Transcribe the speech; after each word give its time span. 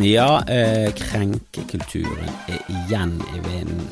Ja, 0.00 0.40
eh, 0.48 0.88
krenkekulturen 0.96 2.30
er 2.48 2.62
igjen 2.72 3.18
i 3.34 3.40
vinden. 3.44 3.82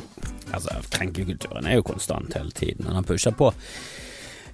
Altså, 0.55 0.79
krenkekulturen 0.95 1.67
er 1.69 1.77
jo 1.77 1.85
konstant 1.85 2.33
hele 2.39 2.55
tiden, 2.57 2.87
og 2.89 2.97
den 2.97 3.05
pusher 3.05 3.35
på. 3.37 3.51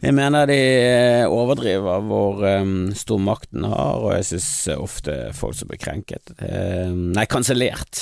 Jeg 0.00 0.16
mener 0.16 0.48
de 0.50 0.56
eh, 0.56 1.26
overdriver 1.30 2.02
hvor 2.08 2.42
um, 2.42 2.90
stor 2.96 3.20
makten 3.22 3.68
har, 3.68 4.00
og 4.00 4.16
jeg 4.16 4.26
synes 4.32 4.50
ofte 4.74 5.16
folk 5.36 5.54
som 5.58 5.70
blir 5.70 5.78
krenket 5.78 6.32
eh, 6.40 6.90
Nei, 6.90 7.26
kansellert. 7.30 8.00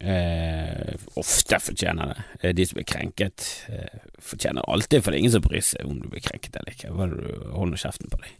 Eh, 0.00 0.94
ofte 1.20 1.60
fortjener 1.66 2.14
det. 2.14 2.24
Eh, 2.40 2.54
de 2.56 2.66
som 2.68 2.78
blir 2.78 2.88
krenket, 2.88 3.44
eh, 3.68 4.08
fortjener 4.22 4.64
alltid, 4.70 5.02
for 5.02 5.10
det 5.10 5.18
er 5.18 5.26
ingen 5.26 5.36
som 5.36 5.44
bryr 5.44 5.64
seg 5.64 5.84
om 5.84 6.00
du 6.00 6.08
blir 6.08 6.24
krenket 6.24 6.56
eller 6.56 6.72
ikke. 6.72 6.96
Bare 6.96 7.70
du 7.74 7.76
kjeften 7.76 8.12
på 8.12 8.24
deg. 8.24 8.32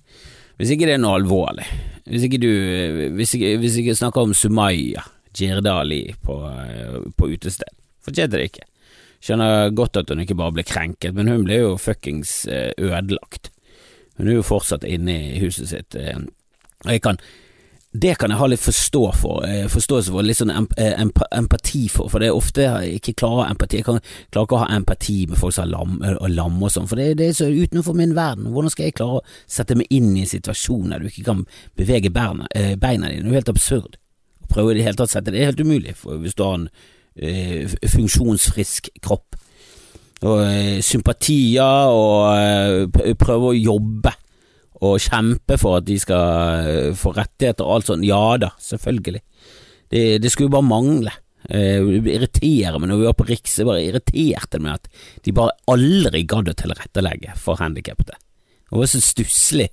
Hvis 0.56 0.72
ikke 0.72 0.88
det 0.88 0.96
er 0.96 1.02
noe 1.02 1.18
alvorlig, 1.18 1.66
hvis 2.06 2.24
ikke 2.28 2.38
du 2.40 2.50
Hvis 3.18 3.34
ikke, 3.36 3.56
hvis 3.60 3.76
ikke 3.82 3.96
snakker 3.98 4.24
om 4.24 4.32
Sumaya 4.34 5.02
Jirdali 5.36 6.14
på, 6.24 6.36
på 7.12 7.28
utested, 7.28 7.68
fortjente 8.00 8.38
det 8.38 8.46
ikke. 8.48 8.64
Skjønner 9.20 9.74
godt 9.76 9.98
at 10.00 10.08
hun 10.08 10.22
ikke 10.22 10.36
bare 10.38 10.54
ble 10.56 10.64
krenket, 10.64 11.12
men 11.16 11.28
hun 11.28 11.44
ble 11.44 11.58
jo 11.60 11.74
fuckings 11.80 12.46
ødelagt. 12.48 13.50
Hun 14.16 14.30
er 14.30 14.38
jo 14.38 14.46
fortsatt 14.46 14.86
inne 14.88 15.16
i 15.34 15.42
huset 15.42 15.68
sitt. 15.68 15.96
Og 15.96 16.88
jeg 16.88 17.02
kan 17.04 17.20
det 18.02 18.14
kan 18.20 18.32
jeg 18.32 18.40
ha 18.40 18.46
litt 18.50 18.62
forstå 18.62 19.02
for, 19.16 19.44
forståelse 19.72 20.12
for, 20.12 20.26
litt 20.26 20.38
sånn 20.38 20.52
empati 20.52 21.82
for, 21.92 22.10
for 22.12 22.22
det 22.22 22.30
er 22.30 22.38
ofte 22.38 22.64
jeg 22.64 23.00
ikke 23.00 23.14
klarer 23.22 23.52
empati. 23.52 23.80
Jeg 23.80 23.86
kan, 23.88 24.00
klarer 24.34 24.48
ikke 24.48 24.58
å 24.58 24.62
ha 24.64 24.70
empati 24.76 25.18
med 25.30 25.40
folk 25.40 25.54
som 25.56 25.66
har 25.66 25.72
lam, 25.72 25.98
og 26.14 26.26
lam 26.32 26.58
og 26.62 26.72
sånn, 26.72 26.88
for 26.90 27.00
det, 27.00 27.12
det, 27.20 27.30
er 27.30 27.38
så 27.38 27.50
utenfor 27.50 27.96
min 27.98 28.16
verden. 28.16 28.50
Hvordan 28.54 28.74
skal 28.74 28.88
jeg 28.88 28.96
klare 28.98 29.20
å 29.20 29.24
sette 29.58 29.78
meg 29.78 29.92
inn 29.94 30.12
i 30.14 30.24
en 30.24 30.32
situasjon 30.32 30.92
der 30.92 31.02
du 31.02 31.10
ikke 31.10 31.28
kan 31.30 31.46
bevege 31.78 32.12
beina, 32.14 32.50
beina 32.80 33.12
dine? 33.12 33.22
Det 33.22 33.30
er 33.30 33.32
jo 33.32 33.40
helt 33.40 33.54
absurd. 33.54 33.96
Å 34.46 34.52
prøve 34.52 34.74
i 34.74 34.78
det 34.78 34.86
hele 34.86 34.98
tatt 34.98 35.10
å 35.10 35.16
sette 35.16 35.34
det 35.34 35.42
er 35.42 35.50
helt 35.50 35.64
umulig 35.64 35.96
for, 35.98 36.20
hvis 36.22 36.36
du 36.36 36.44
har 36.46 36.60
en 36.60 36.68
eh, 37.16 37.76
funksjonsfrisk 37.92 38.92
kropp. 39.04 39.38
Og 40.26 40.38
eh, 40.46 40.78
sympatier 40.84 41.92
og 41.92 42.30
eh, 42.32 43.14
prøve 43.20 43.52
å 43.52 43.58
jobbe 43.58 44.14
og 44.84 44.98
kjempe 45.00 45.56
for 45.60 45.80
at 45.80 45.86
de 45.88 45.96
skal 46.00 46.66
eh, 46.66 46.90
få 46.96 47.14
rettigheter 47.16 47.64
og 47.64 47.78
alt 47.78 47.92
sånt. 47.92 48.06
Ja 48.06 48.36
da, 48.40 48.52
selvfølgelig. 48.60 49.22
Det, 49.92 50.04
det 50.22 50.32
skulle 50.32 50.52
bare 50.52 50.68
mangle. 50.68 51.14
Eh, 51.48 51.80
det 52.02 52.14
irriterer 52.16 52.78
meg 52.80 52.90
når 52.90 53.00
vi 53.00 53.08
var 53.08 53.18
på 53.18 53.28
Riks, 53.28 53.58
det 53.60 53.68
bare 53.68 53.84
irriterte 53.86 54.60
meg 54.62 54.80
at 54.80 54.88
de 55.24 55.34
bare 55.36 55.54
aldri 55.70 56.24
gadd 56.28 56.50
å 56.50 56.56
tilrettelegge 56.58 57.36
for 57.40 57.60
handikappede. 57.62 58.18
Det 58.66 58.80
var 58.80 58.90
så 58.90 59.02
stusslig 59.04 59.68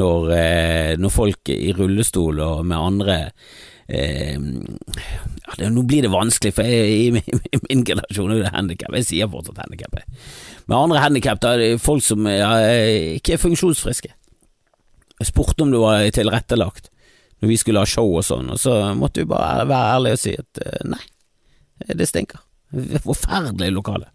når, 0.00 0.30
eh, 0.36 0.92
når 1.00 1.12
folk 1.12 1.50
i 1.52 1.74
rullestol 1.76 2.40
og 2.40 2.62
med 2.64 2.78
andre 2.78 3.16
eh, 3.90 4.38
ja, 4.38 5.56
det, 5.58 5.68
Nå 5.74 5.82
blir 5.82 6.06
det 6.06 6.12
vanskelig, 6.14 6.54
for 6.56 6.64
jeg, 6.64 6.94
i, 6.94 7.10
min, 7.18 7.44
i 7.50 7.60
min 7.66 7.84
generasjon 7.84 8.32
er 8.32 8.44
det 8.44 8.54
handikap. 8.54 8.94
Jeg 8.96 9.08
sier 9.10 9.30
fortsatt 9.32 9.60
handikap. 9.60 9.98
Med 10.70 10.78
andre 10.78 11.02
handikap, 11.02 11.44
er 11.44 11.76
folk 11.82 12.06
som 12.06 12.24
ja, 12.30 12.54
ikke 13.18 13.34
er 13.34 13.42
funksjonsfriske. 13.42 14.14
Jeg 15.20 15.30
spurte 15.30 15.64
om 15.64 15.72
det 15.72 15.82
var 15.82 16.06
tilrettelagt 16.16 16.88
når 17.40 17.48
vi 17.48 17.56
skulle 17.60 17.80
ha 17.80 17.88
show 17.88 18.08
og 18.18 18.24
sånn, 18.26 18.50
og 18.52 18.60
så 18.60 18.74
måtte 18.96 19.22
vi 19.22 19.30
bare 19.30 19.64
være 19.68 19.94
ærlige 19.96 20.16
og 20.16 20.20
si 20.20 20.32
at 20.36 20.60
nei, 20.84 21.00
det 21.96 22.08
stinker. 22.08 22.42
Forferdelig 23.04 23.70
lokale. 23.72 24.10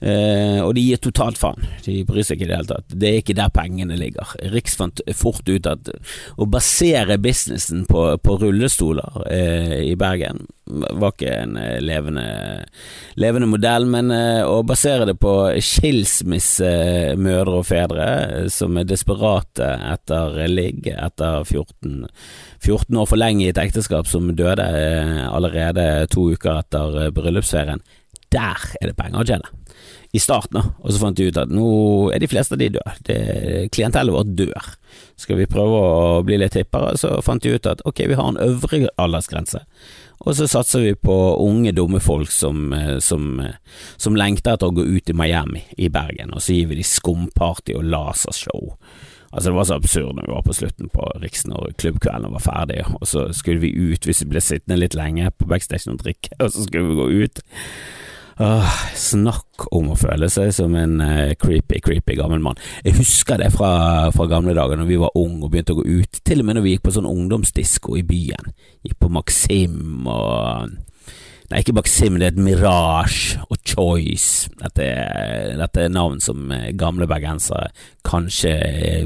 Eh, 0.00 0.58
og 0.62 0.74
de 0.76 0.84
gir 0.84 1.00
totalt 1.02 1.40
faen. 1.40 1.68
De 1.86 2.00
bryr 2.08 2.26
seg 2.26 2.36
ikke 2.36 2.48
i 2.48 2.50
det 2.50 2.58
hele 2.58 2.72
tatt. 2.72 2.96
Det 3.04 3.10
er 3.10 3.22
ikke 3.22 3.38
der 3.38 3.54
pengene 3.54 3.98
ligger. 4.00 4.34
Riks 4.52 4.76
fant 4.78 5.02
fort 5.16 5.48
ut 5.48 5.70
at 5.70 5.92
å 6.36 6.48
basere 6.50 7.18
businessen 7.22 7.86
på, 7.88 8.08
på 8.22 8.38
rullestoler 8.42 9.24
eh, 9.30 9.78
i 9.92 9.96
Bergen 9.98 10.46
var 10.66 11.12
ikke 11.14 11.30
en 11.30 11.56
eh, 11.60 11.78
levende, 11.80 12.24
levende 13.14 13.48
modell, 13.48 13.86
men 13.90 14.10
eh, 14.10 14.42
å 14.42 14.64
basere 14.66 15.06
det 15.06 15.14
på 15.22 15.34
skilsmissemødre 15.62 17.60
og 17.60 17.68
fedre 17.68 18.08
som 18.52 18.76
er 18.78 18.88
desperate 18.88 19.68
etter 19.92 20.40
ligg 20.50 20.88
etter 20.90 21.44
14, 21.46 22.08
14 22.64 22.98
år 22.98 23.06
for 23.06 23.20
lenge 23.20 23.46
i 23.46 23.52
et 23.52 23.62
ekteskap 23.62 24.10
som 24.10 24.32
døde 24.34 24.66
eh, 24.66 25.22
allerede 25.28 25.86
to 26.10 26.32
uker 26.34 26.58
etter 26.58 27.14
bryllupsferien, 27.14 27.84
der 28.36 28.68
er 28.80 28.90
det 28.90 28.98
penger 28.98 29.22
å 29.22 29.28
tjene 29.32 29.54
i 30.16 30.20
starten, 30.22 30.60
og 30.80 30.92
så 30.92 31.00
fant 31.00 31.18
de 31.18 31.28
ut 31.28 31.38
at 31.40 31.50
nå 31.52 31.66
er 32.14 32.22
de 32.22 32.28
fleste 32.30 32.56
av 32.56 32.60
de 32.60 32.70
døde. 32.76 33.16
Klientellet 33.74 34.14
vårt 34.14 34.32
dør. 34.38 34.68
Skal 35.20 35.40
vi 35.40 35.48
prøve 35.50 35.80
å 35.82 36.22
bli 36.24 36.38
litt 36.40 36.56
hippere, 36.56 36.94
så 37.00 37.18
fant 37.24 37.44
de 37.44 37.56
ut 37.56 37.68
at 37.68 37.82
ok, 37.88 38.04
vi 38.08 38.16
har 38.18 38.30
en 38.30 38.40
øvre 38.40 38.86
aldersgrense, 39.02 39.60
og 40.24 40.38
så 40.38 40.46
satser 40.48 40.86
vi 40.86 40.94
på 40.96 41.16
unge, 41.44 41.74
dumme 41.76 42.00
folk 42.00 42.32
som, 42.32 42.70
som, 43.04 43.42
som 44.00 44.16
lengter 44.16 44.56
etter 44.56 44.70
å 44.70 44.76
gå 44.78 44.86
ut 44.86 45.12
i 45.12 45.16
Miami 45.16 45.66
i 45.76 45.90
Bergen, 45.92 46.32
og 46.32 46.44
så 46.44 46.56
gir 46.56 46.70
vi 46.70 46.80
de 46.80 46.86
skumparty 46.86 47.76
og 47.76 47.84
lasershow. 47.92 48.72
Altså 49.36 49.50
Det 49.50 49.56
var 49.58 49.68
så 49.68 49.76
absurd 49.76 50.16
når 50.16 50.24
vi 50.24 50.32
var 50.32 50.44
på 50.46 50.54
slutten 50.56 50.90
på 50.94 51.06
Riksen 51.20 51.52
og 51.52 51.74
klubbkvelden 51.82 52.32
var 52.32 52.44
ferdig, 52.44 52.80
og 52.96 53.04
så 53.10 53.26
skulle 53.36 53.60
vi 53.60 53.74
ut 53.74 54.08
hvis 54.08 54.22
vi 54.24 54.30
ble 54.32 54.40
sittende 54.40 54.80
litt 54.80 54.96
lenge 54.96 55.28
på 55.36 55.48
backstage 55.50 55.90
og 55.92 56.00
drikke, 56.00 56.32
og 56.40 56.54
så 56.54 56.64
skulle 56.64 56.88
vi 56.88 57.00
gå 57.02 57.08
ut. 57.26 57.42
Åh, 58.36 58.72
snakk 58.92 59.64
om 59.72 59.94
å 59.94 59.94
føle 59.96 60.28
seg 60.28 60.50
som 60.52 60.74
en 60.76 60.98
uh, 61.00 61.32
creepy, 61.40 61.78
creepy 61.80 62.18
gammel 62.18 62.42
mann. 62.44 62.58
Jeg 62.84 62.98
husker 62.98 63.40
det 63.40 63.48
fra, 63.54 64.10
fra 64.12 64.26
gamle 64.28 64.52
dager 64.56 64.76
når 64.76 64.90
vi 64.90 64.98
var 65.00 65.16
unge 65.16 65.46
og 65.46 65.54
begynte 65.54 65.72
å 65.72 65.78
gå 65.78 65.86
ut, 66.02 66.20
til 66.20 66.42
og 66.42 66.48
med 66.48 66.58
når 66.58 66.66
vi 66.66 66.74
gikk 66.74 66.84
på 66.84 66.92
sånn 66.98 67.08
ungdomsdisko 67.08 67.96
i 67.96 68.04
byen. 68.04 68.52
Gikk 68.84 68.98
på 69.00 69.10
Maxim 69.16 70.04
og 70.04 70.76
Nei, 71.46 71.60
ikke 71.62 71.76
Maxim, 71.76 72.16
det 72.18 72.26
er 72.26 72.32
et 72.34 72.42
Mirage 72.42 73.36
og 73.46 73.60
Choice. 73.62 74.50
Dette, 74.58 74.86
dette 75.60 75.84
er 75.84 75.92
navn 75.94 76.18
som 76.18 76.50
eh, 76.50 76.72
gamle 76.74 77.06
bergensere 77.06 77.68
kanskje 78.02 78.56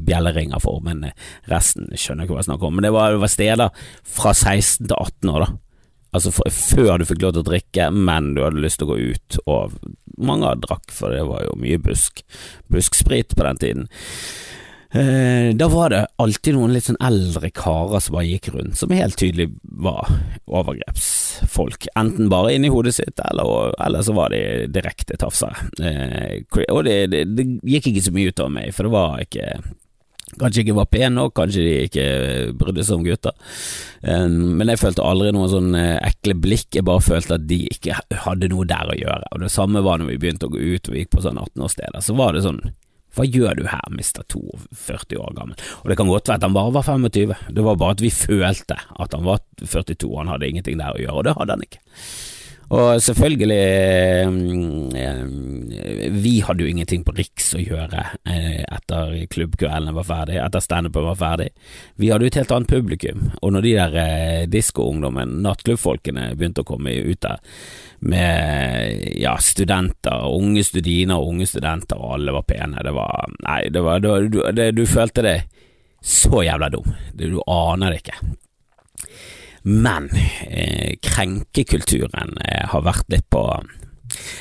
bjelleringer 0.09 0.62
for, 0.65 0.81
men 0.81 1.05
eh, 1.11 1.27
resten 1.53 1.91
skjønner 1.93 2.25
jeg 2.25 2.31
ikke 2.31 2.39
hva 2.39 2.41
jeg 2.41 2.49
snakker 2.49 2.71
om. 2.71 2.79
Men 2.79 2.89
det 2.89 2.95
var, 2.97 3.12
det 3.12 3.21
var 3.21 3.35
steder 3.35 3.85
fra 4.17 4.33
16 4.33 4.89
til 4.89 4.97
18 4.97 5.35
år, 5.35 5.45
da 5.45 5.69
Altså 6.10 6.32
for, 6.34 6.50
før 6.50 6.98
du 6.98 7.06
fikk 7.09 7.22
lov 7.22 7.34
til 7.37 7.44
å 7.44 7.50
drikke, 7.50 7.91
men 7.94 8.32
du 8.34 8.43
hadde 8.44 8.62
lyst 8.62 8.81
til 8.81 8.88
å 8.88 8.94
gå 8.94 9.15
ut, 9.15 9.41
og 9.47 9.76
mange 10.21 10.54
drakk, 10.66 10.91
for 10.94 11.15
det 11.15 11.22
var 11.28 11.44
jo 11.47 11.59
mye 11.60 11.81
busk, 11.82 12.25
busksprit 12.72 13.37
på 13.37 13.47
den 13.47 13.60
tiden. 13.62 13.91
Eh, 14.91 15.54
da 15.54 15.69
var 15.70 15.93
det 15.93 16.06
alltid 16.19 16.56
noen 16.56 16.72
litt 16.75 16.88
sånn 16.88 16.99
eldre 17.06 17.53
karer 17.54 18.03
som 18.03 18.16
bare 18.16 18.26
gikk 18.26 18.49
rundt, 18.56 18.75
som 18.81 18.91
helt 18.91 19.15
tydelig 19.20 19.47
var 19.62 20.09
overgrepsfolk. 20.50 21.87
Enten 22.00 22.31
bare 22.32 22.56
inni 22.56 22.72
hodet 22.75 22.97
sitt, 22.97 23.22
eller, 23.31 23.70
eller 23.78 24.03
så 24.03 24.16
var 24.19 24.34
de 24.34 24.66
direkte 24.75 25.19
tafsere. 25.20 25.69
Eh, 25.78 26.43
og 26.75 26.82
det, 26.88 27.04
det, 27.15 27.22
det, 27.38 27.47
gikk 27.70 27.93
ikke 27.93 28.09
så 28.09 28.15
mye 28.16 28.34
ut 28.34 28.43
av 28.43 28.50
meg, 28.56 28.75
for 28.75 28.88
det 28.88 28.94
var 28.97 29.22
ikke 29.22 29.47
Kanskje 30.39 30.63
ikke 30.63 30.77
var 30.77 30.87
pen 30.93 31.17
nok, 31.19 31.33
kanskje 31.35 31.65
de 31.65 31.73
ikke 31.89 32.05
brydde 32.61 32.85
seg 32.87 33.01
om 33.01 33.07
gutter. 33.07 33.35
Um, 34.05 34.37
men 34.61 34.71
jeg 34.71 34.81
følte 34.83 35.07
aldri 35.07 35.33
noen 35.35 35.51
sånn 35.51 35.75
uh, 35.75 35.97
ekle 36.07 36.37
blikk, 36.39 36.69
jeg 36.77 36.87
bare 36.87 37.03
følte 37.03 37.35
at 37.37 37.49
de 37.51 37.65
ikke 37.67 37.99
hadde 38.27 38.53
noe 38.53 38.69
der 38.69 38.93
å 38.93 38.99
gjøre. 39.01 39.33
Og 39.35 39.43
Det 39.43 39.51
samme 39.53 39.83
var 39.87 39.99
når 39.99 40.13
vi 40.13 40.21
begynte 40.23 40.47
å 40.47 40.55
gå 40.55 40.61
ut 40.61 40.87
og 40.87 40.95
vi 40.95 41.03
gikk 41.03 41.17
på 41.17 41.25
sånn 41.27 41.41
18-årssteder. 41.41 42.05
Så 42.05 42.15
var 42.19 42.37
det 42.37 42.45
sånn 42.47 42.63
hva 43.17 43.25
gjør 43.27 43.57
du 43.59 43.65
her, 43.67 43.87
mister 43.91 44.23
42 44.23 45.19
år 45.19 45.33
gammel? 45.35 45.57
Og 45.83 45.91
det 45.91 45.97
kan 45.99 46.07
godt 46.07 46.31
være 46.31 46.39
at 46.39 46.45
han 46.47 46.55
bare 46.55 46.75
var 46.77 46.87
25, 46.87 47.33
det 47.57 47.65
var 47.67 47.79
bare 47.81 47.97
at 47.97 48.05
vi 48.05 48.11
følte 48.15 48.77
at 48.79 49.17
han 49.17 49.27
var 49.27 49.41
42, 49.59 50.12
han 50.15 50.31
hadde 50.31 50.47
ingenting 50.47 50.79
der 50.79 50.95
å 50.95 51.01
gjøre, 51.03 51.17
og 51.19 51.27
det 51.27 51.35
hadde 51.41 51.56
han 51.56 51.65
ikke. 51.67 51.83
Og 52.70 53.02
selvfølgelig 53.02 53.56
eh, 54.94 55.25
Vi 56.22 56.34
hadde 56.46 56.62
jo 56.62 56.70
ingenting 56.70 57.02
på 57.06 57.14
Riks 57.17 57.49
å 57.58 57.62
gjøre 57.62 58.05
eh, 58.31 58.62
etter 58.62 59.17
klubbkveldene 59.32 59.94
var 59.96 60.06
ferdig, 60.06 60.37
etter 60.38 60.62
standupen 60.62 61.08
var 61.08 61.19
ferdig. 61.19 61.49
Vi 61.99 62.12
hadde 62.12 62.26
jo 62.26 62.31
et 62.31 62.38
helt 62.38 62.55
annet 62.55 62.70
publikum, 62.70 63.25
og 63.43 63.55
når 63.56 63.67
de 63.67 63.72
der 63.75 63.96
eh, 64.05 64.44
diskoungdommen, 64.50 65.40
nattklubbfolkene, 65.43 66.28
begynte 66.38 66.62
å 66.62 66.69
komme 66.69 66.94
ut 66.94 67.20
der 67.26 67.43
med 68.06 69.02
ja, 69.19 69.34
studenter, 69.43 70.28
unge 70.31 70.62
studiner 70.64 71.19
og 71.19 71.34
unge 71.34 71.49
studenter, 71.50 71.99
og 71.99 72.20
alle 72.20 72.37
var 72.38 72.46
pene, 72.49 72.84
det 72.87 72.94
var 72.96 73.34
Nei, 73.40 73.64
det 73.73 73.82
var, 73.82 73.99
det 74.00 74.12
var 74.12 74.31
du, 74.31 74.38
det, 74.55 74.70
du 74.78 74.84
følte 74.88 75.26
det 75.26 75.38
så 76.00 76.44
jævla 76.46 76.70
dum. 76.73 76.87
Du 77.12 77.43
aner 77.50 77.93
det 77.93 78.05
ikke. 78.05 78.16
Men 79.62 80.09
eh, 80.47 80.97
krenkekulturen 81.05 82.37
eh, 82.45 82.67
har 82.73 82.87
vært 82.87 83.12
litt 83.12 83.29
på 83.33 83.45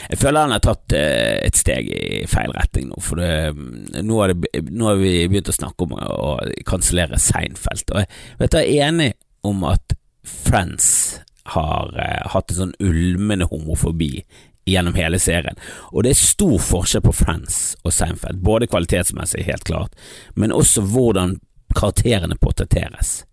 jeg 0.09 0.17
føler 0.17 0.47
han 0.47 0.53
har 0.55 0.63
tatt 0.65 0.93
eh, 0.97 1.37
et 1.45 1.57
steg 1.57 1.89
i 1.93 2.25
feil 2.29 2.53
retning 2.55 2.89
nå, 2.89 2.99
for 3.05 3.21
det, 3.21 3.53
nå, 4.01 4.19
har 4.21 4.33
det, 4.33 4.63
nå, 4.69 4.87
har 4.89 4.99
vi 5.01 5.13
begynt 5.29 5.51
å 5.51 5.55
snakke 5.55 5.85
om 5.85 5.95
å 5.99 6.35
kansellere 6.67 7.19
Seinfeld. 7.21 7.93
Og 7.93 8.01
jeg, 8.01 8.09
jeg 8.49 8.63
er 8.63 8.87
enig 8.89 9.11
om 9.45 9.65
at 9.69 9.95
Friends 10.25 11.19
har 11.53 11.93
eh, 11.97 12.25
hatt 12.33 12.51
en 12.53 12.61
sånn 12.63 12.77
ulmende 12.83 13.47
homofobi 13.49 14.23
gjennom 14.69 14.97
hele 14.97 15.19
serien. 15.21 15.57
Og 15.93 16.05
det 16.05 16.13
er 16.13 16.21
stor 16.21 16.57
forskjell 16.61 17.05
på 17.05 17.15
Friends 17.21 17.59
og 17.83 17.93
Seinfeld, 17.95 18.41
både 18.45 18.69
kvalitetsmessig, 18.69 19.45
helt 19.47 19.65
klart, 19.69 19.95
men 20.35 20.53
også 20.53 20.85
hvordan 20.85 21.39
karakterene 21.77 22.37
portretteres. 22.41 23.23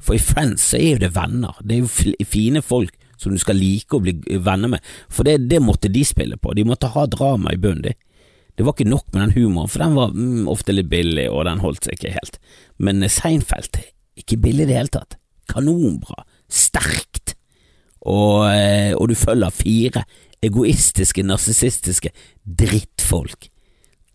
For 0.00 0.16
i 0.16 0.22
Friends 0.22 0.70
så 0.72 0.80
er 0.80 0.94
jo 0.94 1.02
det 1.04 1.14
venner, 1.16 1.58
det 1.62 1.76
er 1.76 1.84
jo 1.84 2.26
fine 2.26 2.62
folk 2.64 2.96
som 3.20 3.34
du 3.34 3.40
skal 3.40 3.58
like 3.60 3.96
å 3.96 4.00
bli 4.00 4.14
venner 4.40 4.72
med, 4.72 4.92
for 5.12 5.28
det, 5.28 5.42
det 5.50 5.60
måtte 5.60 5.90
de 5.92 6.04
spille 6.08 6.38
på, 6.40 6.54
de 6.56 6.64
måtte 6.64 6.88
ha 6.94 7.04
drama 7.10 7.52
i 7.52 7.60
bunnen, 7.60 7.90
de. 7.90 7.96
Det 8.56 8.64
var 8.66 8.74
ikke 8.74 8.90
nok 8.90 9.06
med 9.12 9.22
den 9.22 9.34
humoren, 9.36 9.70
for 9.72 9.84
den 9.84 9.96
var 9.96 10.10
mm, 10.12 10.48
ofte 10.52 10.74
litt 10.74 10.88
billig, 10.90 11.28
og 11.32 11.46
den 11.48 11.62
holdt 11.62 11.86
seg 11.86 11.96
ikke 11.96 12.14
helt. 12.16 12.40
Men 12.80 13.04
Seinfeld, 13.08 13.78
ikke 14.20 14.40
billig 14.40 14.66
i 14.66 14.70
det 14.70 14.76
hele 14.76 14.92
tatt. 14.92 15.16
Kanonbra, 15.48 16.24
sterkt, 16.50 17.34
og, 18.00 18.48
eh, 18.48 18.92
og 18.96 19.10
du 19.10 19.16
følger 19.18 19.54
fire 19.54 20.04
egoistiske, 20.44 21.24
narsissistiske 21.24 22.12
drittfolk. 22.44 23.50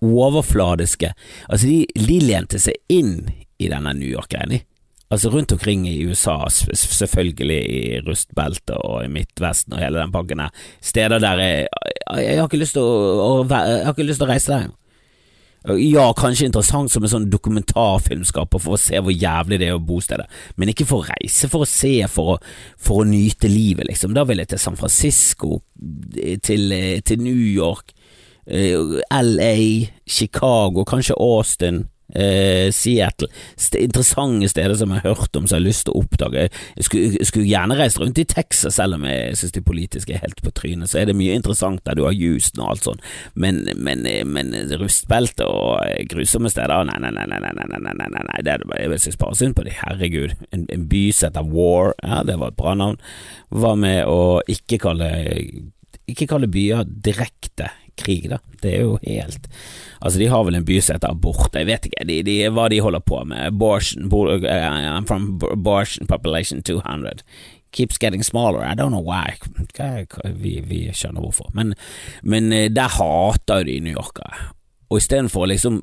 Overfladiske. 0.05 1.11
Altså, 1.49 1.69
de, 1.69 2.07
de 2.07 2.21
lente 2.25 2.61
seg 2.61 2.77
inn 2.91 3.29
i 3.61 3.69
denne 3.71 3.93
New 3.97 4.09
York-greia, 4.09 4.61
Altså 5.15 5.29
rundt 5.31 5.53
omkring 5.56 5.85
i 5.88 6.01
USA, 6.03 6.41
selvfølgelig 6.51 7.59
i 7.71 8.00
rustbeltet 8.03 8.75
og 8.75 9.06
i 9.06 9.12
Midtvesten 9.12 9.77
og 9.77 9.79
hele 9.79 10.01
den 10.01 10.12
pakken 10.12 10.41
her, 10.44 10.65
steder 10.83 11.21
der 11.23 11.39
jeg, 11.39 11.67
jeg, 12.17 12.39
har 12.41 12.50
ikke 12.50 12.59
lyst 12.59 12.75
til 12.75 12.83
å, 12.83 13.45
jeg 13.47 13.85
har 13.85 13.94
ikke 13.94 14.09
lyst 14.09 14.19
til 14.19 14.27
å 14.27 14.33
reise 14.33 14.51
der. 14.51 14.73
Ja, 15.79 16.09
kanskje 16.13 16.50
interessant 16.50 16.91
som 16.94 17.06
en 17.06 17.13
sånn 17.13 17.29
dokumentarfilmskaper 17.31 18.62
for 18.62 18.75
å 18.75 18.81
se 18.81 19.00
hvor 19.00 19.15
jævlig 19.15 19.62
det 19.63 19.71
er 19.71 19.79
å 19.79 19.81
bo 19.81 20.01
stedet, 20.03 20.27
men 20.59 20.73
ikke 20.73 20.85
for 20.89 21.01
å 21.01 21.15
reise 21.15 21.47
for 21.50 21.63
å 21.63 21.69
se, 21.69 21.95
for 22.12 22.35
å, 22.35 22.38
for 22.75 23.01
å 23.01 23.07
nyte 23.07 23.50
livet, 23.50 23.88
liksom. 23.88 24.13
Da 24.13 24.27
vil 24.27 24.44
jeg 24.44 24.51
til 24.51 24.62
San 24.62 24.77
Francisco, 24.77 25.62
til, 26.44 26.75
til 27.07 27.23
New 27.23 27.39
York, 27.56 27.95
eh, 28.45 29.00
LA, 29.09 29.56
Chicago, 30.06 30.83
kanskje 30.85 31.17
Austin 31.17 31.85
eh, 32.13 32.71
Seattle. 32.75 33.29
St 33.57 33.79
interessante 33.81 34.49
steder 34.51 34.75
som 34.79 34.93
jeg 34.93 35.03
har 35.03 35.15
hørt 35.15 35.37
om 35.37 35.47
som 35.47 35.57
jeg 35.57 35.63
har 35.63 35.67
lyst 35.67 35.85
til 35.87 35.95
å 35.95 36.03
oppdage. 36.03 36.47
Jeg 36.77 36.87
skulle, 36.87 37.27
skulle 37.27 37.49
gjerne 37.49 37.77
reist 37.79 37.99
rundt 38.01 38.21
i 38.21 38.27
Texas, 38.29 38.77
selv 38.77 38.99
om 38.99 39.07
jeg 39.09 39.35
synes 39.39 39.55
de 39.55 39.65
politiske 39.65 40.15
er 40.15 40.23
helt 40.23 40.41
på 40.45 40.53
trynet. 40.55 40.91
Så 40.91 41.01
er 41.01 41.09
det 41.09 41.17
mye 41.17 41.35
interessant 41.37 41.83
der 41.87 41.97
du 41.97 42.05
har 42.05 42.15
Houston 42.15 42.65
og 42.65 42.75
alt 42.75 42.89
sånt, 42.89 43.05
men, 43.33 43.63
men, 43.75 44.05
men 44.29 44.53
rustbelte 44.79 45.47
og 45.47 46.07
grusomme 46.11 46.51
steder 46.51 46.73
Nei, 46.85 46.97
nei, 47.01 47.09
nei, 47.13 47.23
nei, 47.29 47.39
nei, 47.39 47.53
nei, 47.55 47.79
nei, 47.81 47.93
nei, 47.95 48.23
nei. 48.27 48.41
Det 48.45 48.51
er 48.51 48.63
jeg 48.83 49.01
synes 49.05 49.19
bare 49.21 49.37
synd 49.39 49.55
på 49.57 49.63
de, 49.65 49.73
herregud. 49.73 50.35
En, 50.53 50.65
en 50.73 50.83
by 50.91 51.05
som 51.15 51.29
heter 51.29 51.47
War, 51.55 51.93
ja, 52.03 52.21
det 52.27 52.35
var 52.41 52.51
et 52.51 52.59
bra 52.59 52.75
navn. 52.77 52.99
Hva 53.55 53.73
med 53.79 54.03
å 54.09 54.41
ikke 54.51 54.81
kalle 54.83 55.09
ikke 56.05 56.27
kalle 56.29 56.49
byer 56.51 56.85
direkte 56.85 57.71
krig, 58.00 58.30
da. 58.30 58.39
Det 58.62 58.71
er 58.74 58.86
jo 58.86 58.97
helt 59.03 59.47
Altså, 60.01 60.19
de 60.19 60.27
har 60.30 60.44
vel 60.45 60.56
en 60.59 60.65
by 60.68 60.80
som 60.83 60.97
heter 60.97 61.12
abort, 61.12 61.56
jeg 61.56 61.65
vet 61.65 61.88
ikke 61.88 62.06
de, 62.06 62.19
de, 62.27 62.36
hva 62.53 62.68
de 62.69 62.81
holder 62.83 63.01
på 63.01 63.24
med. 63.25 63.47
Abortion, 63.47 64.09
I'm 64.12 65.07
from 65.07 65.39
abortion 65.51 66.07
population 66.07 66.62
200. 66.62 67.24
Keeps 67.71 67.97
getting 67.97 68.24
smaller, 68.24 68.63
I 68.63 68.75
don't 68.75 68.94
know 68.94 69.01
why. 69.01 69.33
Vi, 70.24 70.59
vi 70.62 70.92
skjønner 70.94 71.21
hvorfor. 71.21 71.50
Men, 71.53 71.74
men 72.24 72.53
eh, 72.53 72.69
der 72.69 72.88
hater 73.00 73.65
de 73.65 73.80
New 73.80 73.95
Yorkere. 73.98 74.53
Og 74.89 75.01
istedenfor 75.01 75.44
å 75.44 75.50
liksom 75.50 75.81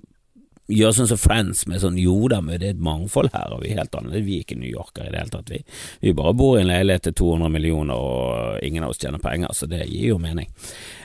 gjøre 0.70 0.94
sånn 0.96 1.10
som 1.10 1.20
Friends 1.20 1.64
med 1.70 1.82
sånn 1.82 1.98
jo 2.00 2.14
da, 2.30 2.40
men 2.44 2.60
det 2.60 2.68
er 2.68 2.76
et 2.76 2.84
mangfold 2.84 3.32
her, 3.34 3.54
og 3.54 3.64
vi 3.64 3.72
er 3.72 3.82
helt 3.82 3.96
annerledes. 3.98 4.26
Vi 4.26 4.36
er 4.38 4.46
ikke 4.46 4.58
New 4.60 4.70
Yorker 4.70 5.08
i 5.08 5.10
det 5.12 5.18
hele 5.20 5.34
tatt, 5.34 5.50
vi. 5.50 5.62
Vi 6.04 6.14
bare 6.16 6.36
bor 6.38 6.56
i 6.56 6.62
en 6.62 6.70
leilighet 6.70 7.08
til 7.08 7.16
200 7.22 7.52
millioner, 7.52 7.98
og 7.98 8.62
ingen 8.66 8.86
av 8.86 8.94
oss 8.94 9.02
tjener 9.02 9.22
penger, 9.22 9.54
så 9.56 9.68
det 9.70 9.84
gir 9.88 10.12
jo 10.12 10.20
mening. 10.22 10.48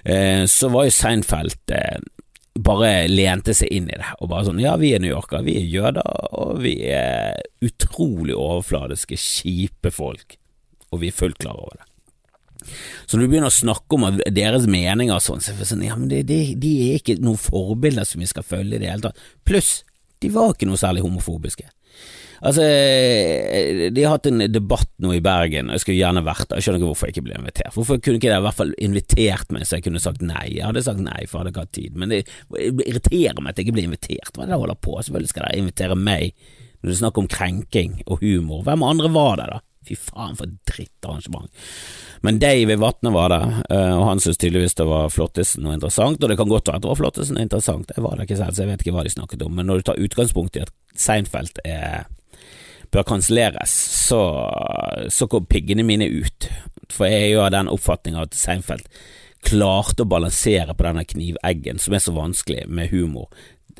Eh, 0.05 0.45
så 0.51 0.69
var 0.73 0.87
jo 0.87 0.93
Seinfeld 0.93 1.73
eh, 1.73 1.97
bare 2.57 2.91
lente 3.09 3.55
seg 3.57 3.73
inn 3.73 3.89
i 3.89 3.97
det, 3.97 4.13
og 4.21 4.31
bare 4.31 4.47
sånn 4.47 4.61
ja, 4.61 4.75
vi 4.81 4.93
er 4.95 5.03
New 5.03 5.13
Yorker, 5.13 5.45
vi 5.45 5.57
er 5.59 5.69
jøder, 5.73 6.15
og 6.37 6.61
vi 6.63 6.77
er 6.93 7.41
utrolig 7.65 8.37
overfladiske, 8.37 9.19
kjipe 9.19 9.93
folk, 9.93 10.37
og 10.91 11.03
vi 11.03 11.11
er 11.11 11.17
fullt 11.17 11.41
klar 11.41 11.59
over 11.59 11.81
det. 11.81 11.86
Så 13.05 13.17
når 13.17 13.23
du 13.23 13.31
begynner 13.31 13.51
å 13.51 13.57
snakke 13.57 13.97
om 13.97 14.07
deres 14.35 14.67
meninger 14.71 15.15
og 15.15 15.23
sånn, 15.23 15.43
så 15.43 15.53
er 15.53 15.61
det 15.61 15.69
sånn, 15.69 15.85
ja, 15.87 15.97
men 15.99 16.11
de, 16.11 16.21
de, 16.27 16.41
de 16.59 16.73
er 16.89 16.99
ikke 17.01 17.19
noen 17.23 17.39
forbilder 17.41 18.07
som 18.07 18.23
vi 18.23 18.29
skal 18.29 18.45
følge 18.47 18.77
i 18.77 18.83
det 18.83 18.91
hele 18.91 19.09
tatt. 19.09 19.25
Pluss, 19.47 19.81
de 20.23 20.31
var 20.33 20.53
ikke 20.53 20.69
noe 20.69 20.79
særlig 20.81 21.05
homofobiske. 21.05 21.69
Altså, 22.37 22.61
de 22.61 24.03
har 24.03 24.13
hatt 24.13 24.27
en 24.29 24.43
debatt 24.53 24.91
nå 25.01 25.15
i 25.15 25.21
Bergen, 25.25 25.71
og 25.71 25.77
jeg 25.77 25.83
skulle 25.83 25.97
gjerne 25.97 26.21
vært 26.25 26.45
der, 26.45 26.59
jeg 26.59 26.67
skjønner 26.67 26.81
ikke 26.83 26.89
hvorfor 26.91 27.09
jeg 27.09 27.15
ikke 27.15 27.25
ble 27.25 27.39
invitert. 27.39 27.73
Hvorfor 27.73 28.01
kunne 28.01 28.21
ikke 28.21 28.29
de 28.29 28.37
i 28.37 28.45
hvert 28.45 28.59
fall 28.59 28.73
invitert 28.87 29.55
meg 29.55 29.65
så 29.65 29.79
jeg 29.79 29.87
kunne 29.87 30.01
sagt 30.03 30.21
nei? 30.25 30.43
Jeg 30.59 30.67
hadde 30.67 30.85
sagt 30.85 31.01
nei, 31.01 31.23
for 31.25 31.39
jeg 31.39 31.41
hadde 31.41 31.53
ikke 31.55 31.65
hatt 31.65 31.75
tid, 31.79 31.97
men 31.97 32.13
det, 32.13 32.21
irriterer 32.85 33.41
meg 33.41 33.53
at 33.53 33.61
jeg 33.61 33.67
ikke 33.67 33.77
blir 33.79 33.89
invitert. 33.89 34.33
Hva 34.35 34.45
er 34.45 34.51
det 34.51 34.53
de 34.53 34.61
holder 34.65 34.81
på? 34.85 34.99
Selvfølgelig 35.07 35.33
skal 35.33 35.47
de 35.47 35.63
invitere 35.63 35.97
meg 35.97 36.29
når 36.77 36.91
det 36.91 36.93
er 36.93 37.01
snakk 37.01 37.17
om 37.17 37.31
krenking 37.31 37.97
og 38.05 38.21
humor. 38.21 38.61
Hvem 38.67 38.85
andre 38.85 39.09
var 39.17 39.41
det, 39.41 39.49
da? 39.55 39.61
Fy 39.87 39.97
faen, 39.99 40.35
for 40.37 40.49
et 40.49 40.57
drittarrangement. 40.67 41.47
Men 42.27 42.41
Dave 42.41 42.75
Vatne 42.81 43.13
var 43.15 43.31
der, 43.33 43.61
eh, 43.69 43.93
og 43.95 44.05
han 44.09 44.21
syntes 44.23 44.41
tydeligvis 44.41 44.77
det 44.79 44.87
var 44.89 45.13
flottesen 45.13 45.65
og 45.67 45.77
interessant, 45.77 46.21
og 46.21 46.29
det 46.31 46.37
kan 46.39 46.51
godt 46.51 46.67
være 46.67 46.81
at 46.81 46.85
det 46.85 46.91
var 46.91 47.01
flottesen 47.01 47.39
og 47.39 47.47
interessant, 47.47 47.95
jeg 47.95 48.05
var 48.05 48.17
det 48.17 48.27
ikke 48.27 48.41
selv, 48.41 48.53
så 48.53 48.65
jeg 48.65 48.73
vet 48.73 48.85
ikke 48.85 48.95
hva 48.97 49.07
de 49.07 49.15
snakket 49.15 49.47
om, 49.47 49.57
men 49.57 49.69
når 49.69 49.81
du 49.81 49.89
tar 49.89 50.03
utgangspunkt 50.03 50.59
i 50.59 50.65
at 50.65 50.73
Seinfeld 50.97 51.61
er 51.65 52.07
bør 52.91 53.03
kanselleres, 53.03 53.73
så, 54.07 54.21
så 55.11 55.27
kom 55.27 55.47
piggene 55.49 55.85
mine 55.87 56.07
ut. 56.07 56.49
For 56.93 57.09
jeg 57.09 57.25
er 57.25 57.31
jo 57.33 57.43
av 57.43 57.53
den 57.55 57.71
oppfatning 57.71 58.17
at 58.19 58.37
Seinfeld 58.37 58.87
klarte 59.47 60.03
å 60.03 60.09
balansere 60.09 60.75
på 60.75 60.87
denne 60.87 61.05
kniveggen 61.07 61.79
som 61.81 61.95
er 61.95 62.03
så 62.03 62.13
vanskelig 62.15 62.65
med 62.71 62.91
humor, 62.91 63.29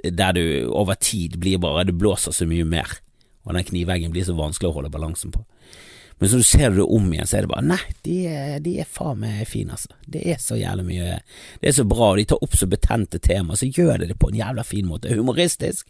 der 0.04 0.36
du 0.38 0.44
over 0.70 1.00
tid 1.02 1.40
blir 1.42 1.58
bare 1.58 1.88
Du 1.88 1.96
blåser 1.98 2.36
så 2.36 2.46
mye 2.46 2.68
mer, 2.68 3.00
og 3.48 3.56
den 3.56 3.66
kniveggen 3.66 4.14
blir 4.14 4.28
så 4.28 4.36
vanskelig 4.38 4.70
å 4.70 4.76
holde 4.78 4.94
balansen 4.94 5.34
på. 5.34 5.42
Men 6.18 6.30
så 6.30 6.40
du 6.40 6.44
ser 6.44 6.70
det 6.74 6.82
om 6.84 7.14
igjen, 7.14 7.28
så 7.30 7.38
er 7.38 7.46
det 7.46 7.52
bare 7.52 7.66
Nei, 7.68 7.84
de 8.06 8.16
er, 8.32 8.56
de 8.66 8.74
er 8.82 8.90
faen 8.90 9.20
meg 9.22 9.44
fine, 9.50 9.76
altså. 9.76 9.94
Det 10.10 10.24
er 10.26 10.40
så 10.42 10.58
jævlig 10.58 10.88
mye 10.88 11.20
Det 11.62 11.70
er 11.70 11.78
så 11.78 11.86
bra, 11.90 12.10
de 12.18 12.26
tar 12.32 12.42
opp 12.44 12.58
så 12.58 12.70
betente 12.70 13.22
temaer, 13.22 13.60
så 13.60 13.70
gjør 13.70 14.02
de 14.02 14.10
det 14.10 14.18
på 14.18 14.32
en 14.32 14.40
jævla 14.40 14.66
fin 14.66 14.90
måte. 14.90 15.14
Humoristisk. 15.14 15.86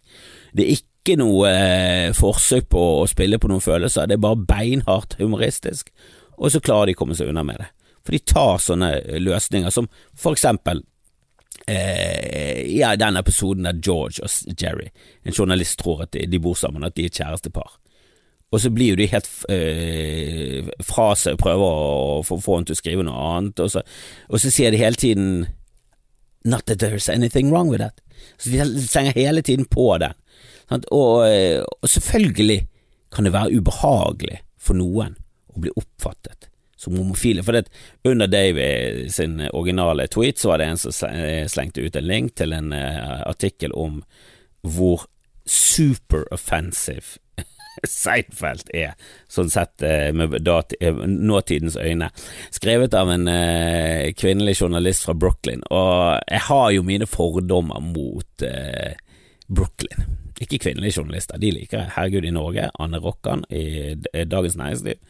Det 0.52 0.66
er 0.66 0.76
ikke 0.76 1.16
noe 1.20 1.48
eh, 1.48 2.10
forsøk 2.16 2.68
på 2.74 2.84
å 2.98 3.08
spille 3.08 3.40
på 3.40 3.48
noen 3.48 3.64
følelser, 3.64 4.10
det 4.10 4.18
er 4.18 4.26
bare 4.26 4.44
beinhardt 4.50 5.16
humoristisk, 5.22 5.88
og 6.36 6.52
så 6.52 6.60
klarer 6.60 6.90
de 6.90 6.98
å 6.98 7.00
komme 7.00 7.16
seg 7.16 7.32
unna 7.32 7.46
med 7.46 7.62
det. 7.62 7.72
For 8.04 8.16
de 8.16 8.22
tar 8.28 8.60
sånne 8.60 8.92
løsninger 9.24 9.72
som 9.72 9.88
for 10.16 10.36
eksempel 10.36 10.84
eh, 11.64 12.68
ja, 12.76 12.92
den 13.00 13.16
episoden 13.16 13.64
der 13.64 13.80
George 13.80 14.28
og 14.28 14.60
Jerry, 14.60 14.92
en 15.24 15.32
journalist, 15.32 15.80
tror 15.80 16.04
at 16.04 16.12
de, 16.12 16.28
de 16.28 16.40
bor 16.42 16.56
sammen, 16.56 16.84
at 16.84 16.96
de 17.00 17.08
er 17.08 17.16
kjærestepar 17.16 17.78
og 18.48 18.60
så 18.62 18.70
blir 18.72 18.94
jo 18.94 18.96
de 18.96 19.08
helt 19.12 19.28
øh, 19.52 20.68
fra 20.84 21.10
seg 21.18 21.36
og 21.36 21.42
prøver 21.42 21.66
å 21.68 22.22
få, 22.24 22.38
få 22.40 22.58
han 22.58 22.68
til 22.68 22.76
å 22.76 22.80
skrive 22.80 23.04
noe 23.04 23.26
annet, 23.34 23.60
og 23.60 23.72
så, 23.74 23.82
og 24.28 24.40
så, 24.40 24.52
sier 24.52 24.72
de 24.72 24.80
hele 24.80 24.98
tiden 24.98 25.46
Not 26.48 26.64
that 26.66 26.80
there's 26.80 27.10
anything 27.12 27.50
wrong 27.52 27.68
with 27.68 27.82
that. 27.82 28.00
Så 28.38 28.48
de 28.48 28.64
slenger 28.86 29.12
hele 29.18 29.42
tiden 29.42 29.66
på 29.68 29.90
den. 30.00 30.14
Og, 30.70 31.26
øh, 31.26 31.64
og, 31.66 31.88
selvfølgelig 31.88 32.60
kan 33.12 33.26
det 33.26 33.34
være 33.34 33.58
ubehagelig 33.58 34.38
for 34.56 34.78
noen 34.78 35.16
å 35.52 35.60
bli 35.60 35.72
oppfattet 35.76 36.48
som 36.78 36.96
homofile. 36.96 37.42
For 37.44 37.58
det, 37.58 37.66
under 38.06 38.30
Davy 38.30 39.08
sin 39.12 39.42
originale 39.50 40.06
tweet 40.08 40.40
så 40.40 40.52
var 40.52 40.62
det 40.62 40.70
en 40.70 40.80
som 40.80 40.94
slengte 41.50 41.84
ut 41.84 41.98
en 41.98 42.06
link 42.06 42.36
til 42.38 42.54
en 42.54 42.70
uh, 42.72 43.26
artikkel 43.26 43.74
om 43.74 43.98
hvor 44.62 45.08
super 45.48 46.24
offensive 46.32 47.18
Seinfeld 47.98 48.70
er, 48.76 48.94
sånn 49.30 49.50
sett 49.52 49.82
eh, 49.86 50.10
med 50.16 50.36
eh, 50.80 51.02
nåtidens 51.08 51.78
øyne. 51.80 52.10
Skrevet 52.54 52.96
av 52.98 53.12
en 53.14 53.28
eh, 53.32 54.12
kvinnelig 54.18 54.58
journalist 54.62 55.06
fra 55.08 55.16
Brooklyn, 55.18 55.64
og 55.70 56.22
jeg 56.28 56.44
har 56.48 56.70
jo 56.76 56.86
mine 56.86 57.08
fordommer 57.10 57.82
mot 57.84 58.46
eh, 58.46 58.96
Brooklyn. 59.48 60.27
Ikke 60.40 60.58
kvinnelige 60.62 60.94
journalister, 60.96 61.38
de 61.38 61.50
liker 61.50 61.80
jeg. 61.80 61.90
Herregud, 61.96 62.26
i 62.28 62.30
Norge. 62.30 62.68
Anne 62.78 62.98
Rokkan 63.02 63.44
i 63.50 63.94
Dagens 64.30 64.56
Næringsliv, 64.56 65.00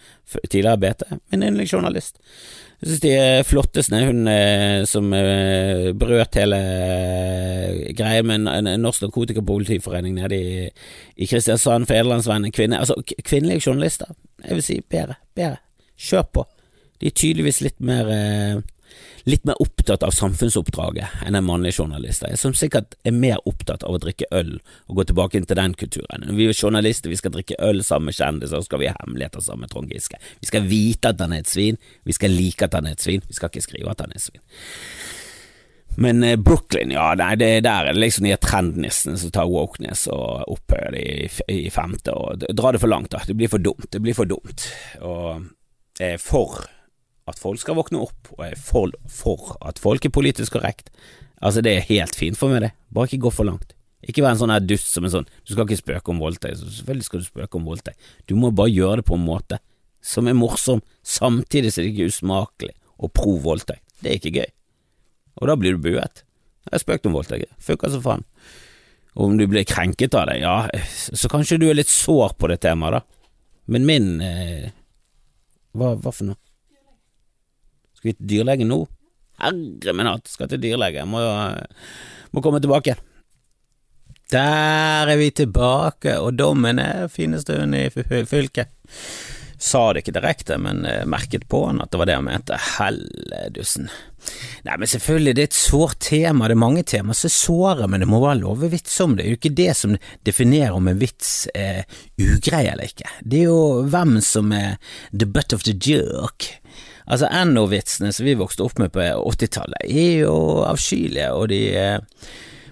tidligere 0.51 0.79
BT, 0.79 1.03
min 1.31 1.43
yndlingsjournalist. 1.43 2.17
journalist. 2.17 2.19
Jeg 2.81 2.89
synes 2.89 3.01
de 3.01 3.11
er 3.11 3.43
flotteste, 3.43 3.99
hun 4.07 4.29
eh, 4.31 4.85
som 4.87 5.11
eh, 5.13 5.89
brøt 5.99 6.37
hele 6.39 6.59
eh, 6.63 7.81
greia 7.99 8.23
med 8.23 8.47
en 8.47 8.69
Norsk 8.81 9.03
Narkotikapolitiforening 9.03 10.15
nede 10.15 10.39
i 11.17 11.27
Kristiansand, 11.27 11.89
Federlandsvennen, 11.91 12.53
kvinne, 12.55 12.79
altså 12.79 12.95
kvinnelige 13.25 13.65
journalister. 13.67 14.07
Jeg 14.45 14.55
vil 14.55 14.63
si 14.63 14.81
bedre, 14.81 15.19
bedre. 15.35 15.59
Kjør 15.99 16.23
på. 16.23 16.47
De 17.01 17.11
er 17.11 17.17
tydeligvis 17.19 17.61
litt 17.67 17.81
mer 17.83 18.13
litt 19.25 19.45
mer 19.49 19.59
opptatt 19.63 20.05
av 20.07 20.13
samfunnsoppdraget 20.15 21.25
enn 21.27 21.39
en 21.39 21.47
mannlig 21.47 21.75
journalist 21.79 22.25
er, 22.27 22.37
som 22.41 22.55
sikkert 22.57 22.97
er 23.09 23.17
mer 23.17 23.41
opptatt 23.49 23.87
av 23.87 23.97
å 23.97 24.03
drikke 24.03 24.29
øl 24.35 24.57
og 24.87 25.01
gå 25.01 25.09
tilbake 25.11 25.39
inn 25.39 25.49
til 25.49 25.59
den 25.59 25.77
kulturen. 25.79 26.27
Vi 26.37 26.49
er 26.49 26.57
journalister, 26.57 27.11
vi 27.11 27.21
skal 27.21 27.35
drikke 27.35 27.59
øl 27.65 27.83
sammen 27.87 28.11
med 28.11 28.19
kjendiser, 28.19 28.59
så 28.59 28.69
skal 28.69 28.83
vi 28.83 28.91
ha 28.91 28.97
hemmeligheter 29.01 29.45
sammen 29.45 29.67
med 29.67 29.75
Trond 29.75 29.93
Giske. 29.93 30.21
Vi 30.41 30.51
skal 30.51 30.69
vite 30.69 31.13
at 31.13 31.23
han 31.25 31.35
er 31.37 31.45
et 31.45 31.53
svin, 31.53 31.81
vi 32.05 32.17
skal 32.17 32.35
like 32.35 32.69
at 32.69 32.77
han 32.79 32.91
er 32.91 32.99
et 32.99 33.05
svin, 33.07 33.25
vi 33.27 33.39
skal 33.39 33.53
ikke 33.53 33.67
skrive 33.67 33.95
at 33.95 34.05
han 34.05 34.15
er 34.15 34.21
et 34.21 34.29
svin. 34.29 34.45
Men 35.99 36.23
eh, 36.23 36.37
Brooklyn, 36.37 36.93
ja, 36.95 37.11
nei, 37.19 37.33
det 37.41 37.47
er 37.57 37.63
der 37.67 37.93
liksom 37.97 38.29
de 38.29 38.37
trendnissene 38.39 39.19
som 39.19 39.33
tar 39.35 39.51
wokeness 39.51 40.07
og 40.15 40.47
opphøyer 40.55 40.95
det 40.95 41.05
i, 41.51 41.65
femte, 41.75 42.15
og 42.15 42.45
drar 42.55 42.77
det 42.77 42.83
for 42.85 42.93
langt, 42.93 43.11
da. 43.15 43.25
Det 43.27 43.35
blir 43.35 43.51
for 43.51 43.63
dumt. 43.63 43.89
Det 43.91 44.03
blir 44.05 44.15
for 44.15 44.31
dumt. 44.31 44.69
Og 45.03 45.49
er 45.99 46.21
for 46.23 46.69
at 47.31 47.41
folk 47.41 47.61
skal 47.61 47.79
våkne 47.79 48.03
opp, 48.07 48.31
og 48.37 48.45
jeg 48.45 48.55
er 48.57 48.63
for, 48.63 48.95
for 49.11 49.57
at 49.69 49.81
folk 49.83 50.05
er 50.05 50.15
politisk 50.15 50.57
korrekt. 50.57 50.93
Altså, 51.39 51.63
det 51.65 51.75
er 51.75 51.89
helt 51.89 52.17
fint 52.19 52.39
for 52.39 52.53
meg, 52.53 52.65
det. 52.67 52.73
Bare 52.95 53.11
ikke 53.11 53.27
gå 53.29 53.33
for 53.35 53.49
langt. 53.49 53.75
Ikke 54.09 54.23
være 54.23 54.37
en 54.37 54.43
sånn 54.43 54.55
her 54.55 54.63
dust 54.63 54.93
som 54.95 55.03
en 55.03 55.11
sånn 55.11 55.25
Du 55.43 55.51
skal 55.51 55.65
ikke 55.67 55.81
spøke 55.81 56.13
om 56.13 56.21
voldtekt, 56.23 56.61
selvfølgelig 56.63 57.07
skal 57.09 57.23
du 57.23 57.27
spøke 57.27 57.59
om 57.59 57.67
voldtekt. 57.67 58.13
Du 58.31 58.37
må 58.39 58.53
bare 58.55 58.71
gjøre 58.71 59.01
det 59.01 59.09
på 59.09 59.19
en 59.19 59.27
måte 59.27 59.59
som 60.05 60.31
er 60.31 60.37
morsom, 60.39 60.81
samtidig 61.03 61.73
som 61.75 61.83
det 61.83 61.91
ikke 61.91 62.07
er 62.07 62.13
usmakelig 62.13 62.73
og 62.99 63.13
pro 63.15 63.35
voldtekt. 63.43 63.83
Det 63.99 64.13
er 64.13 64.21
ikke 64.21 64.35
gøy. 64.39 64.49
Og 65.43 65.51
da 65.51 65.57
blir 65.59 65.75
du 65.75 65.83
buet. 65.83 66.23
Jeg 66.69 66.75
har 66.75 66.83
spøkt 66.83 67.09
om 67.11 67.17
voldtekt, 67.19 67.51
funker 67.63 67.91
som 67.91 68.05
faen. 68.05 68.25
Og 69.19 69.33
om 69.33 69.39
du 69.39 69.47
blir 69.51 69.67
krenket 69.67 70.15
av 70.15 70.29
det, 70.31 70.39
ja, 70.45 70.57
så 70.95 71.31
kanskje 71.31 71.59
du 71.59 71.67
er 71.69 71.79
litt 71.79 71.91
sår 71.91 72.37
på 72.39 72.51
det 72.53 72.61
temaet, 72.63 73.01
da. 73.01 73.41
Men 73.69 73.85
min 73.89 74.07
eh, 74.25 74.69
hva, 75.77 75.95
hva 75.99 76.13
for 76.13 76.31
noe? 76.31 76.39
Skal 77.99 78.13
vi 78.13 78.17
til 78.17 78.31
dyrlegen 78.31 78.71
nå? 78.71 78.85
Herre 79.43 79.95
min 79.95 80.07
hatt, 80.07 80.31
skal 80.31 80.51
til 80.51 80.63
dyrlege. 80.63 81.03
Må, 81.07 81.23
må 82.31 82.43
komme 82.43 82.63
tilbake. 82.63 82.95
Der 84.31 85.09
er 85.09 85.17
vi 85.17 85.31
tilbake, 85.33 86.19
og 86.21 86.37
dommen 86.37 86.79
er 86.83 87.09
fineste 87.11 87.57
hund 87.59 87.75
i 87.75 87.89
fylket. 88.29 88.71
Sa 89.59 89.89
det 89.91 90.05
ikke 90.05 90.15
direkte, 90.15 90.55
men 90.63 90.85
eh, 90.87 91.03
merket 91.09 91.49
på 91.51 91.65
han 91.67 91.81
at 91.83 91.91
det 91.91 91.99
var 91.99 92.07
det 92.07 92.15
han 92.15 92.27
mente. 92.29 92.59
Helledussen. 92.77 93.89
Nei, 94.69 94.77
men 94.77 94.91
selvfølgelig, 94.91 95.35
det 95.35 95.43
er 95.43 95.49
et 95.51 95.59
sårt 95.59 95.99
tema, 96.07 96.47
det 96.47 96.55
er 96.55 96.63
mange 96.63 96.85
temaer 96.87 97.19
som 97.19 97.33
sårer, 97.33 97.89
men 97.91 98.05
det 98.05 98.11
må 98.11 98.21
være 98.23 98.43
lov 98.45 98.63
å 98.63 98.71
vitse 98.71 99.03
om 99.03 99.17
det. 99.17 99.25
Det 99.25 99.27
er 99.27 99.35
jo 99.35 99.41
ikke 99.41 99.59
det 99.59 99.73
som 99.81 99.97
definerer 100.29 100.79
om 100.79 100.93
en 100.93 101.01
vits 101.03 101.33
er 101.59 101.89
ugrei 102.21 102.69
eller 102.69 102.93
ikke. 102.93 103.11
Det 103.25 103.43
er 103.43 103.51
jo 103.51 103.89
hvem 103.91 104.21
som 104.23 104.55
er 104.55 104.77
the 105.11 105.27
butt 105.27 105.57
of 105.57 105.67
the 105.67 105.75
joke. 105.75 106.53
Altså, 107.09 107.31
NO-vitsene 107.49 108.13
som 108.13 108.29
vi 108.29 108.37
vokste 108.37 108.67
opp 108.67 108.79
med 108.83 108.93
på 108.93 109.01
80-tallet, 109.01 109.81
er 109.89 110.27
jo 110.27 110.37
avskyelige, 110.69 111.33
og 111.33 111.49
de 111.53 111.63
er 111.73 112.05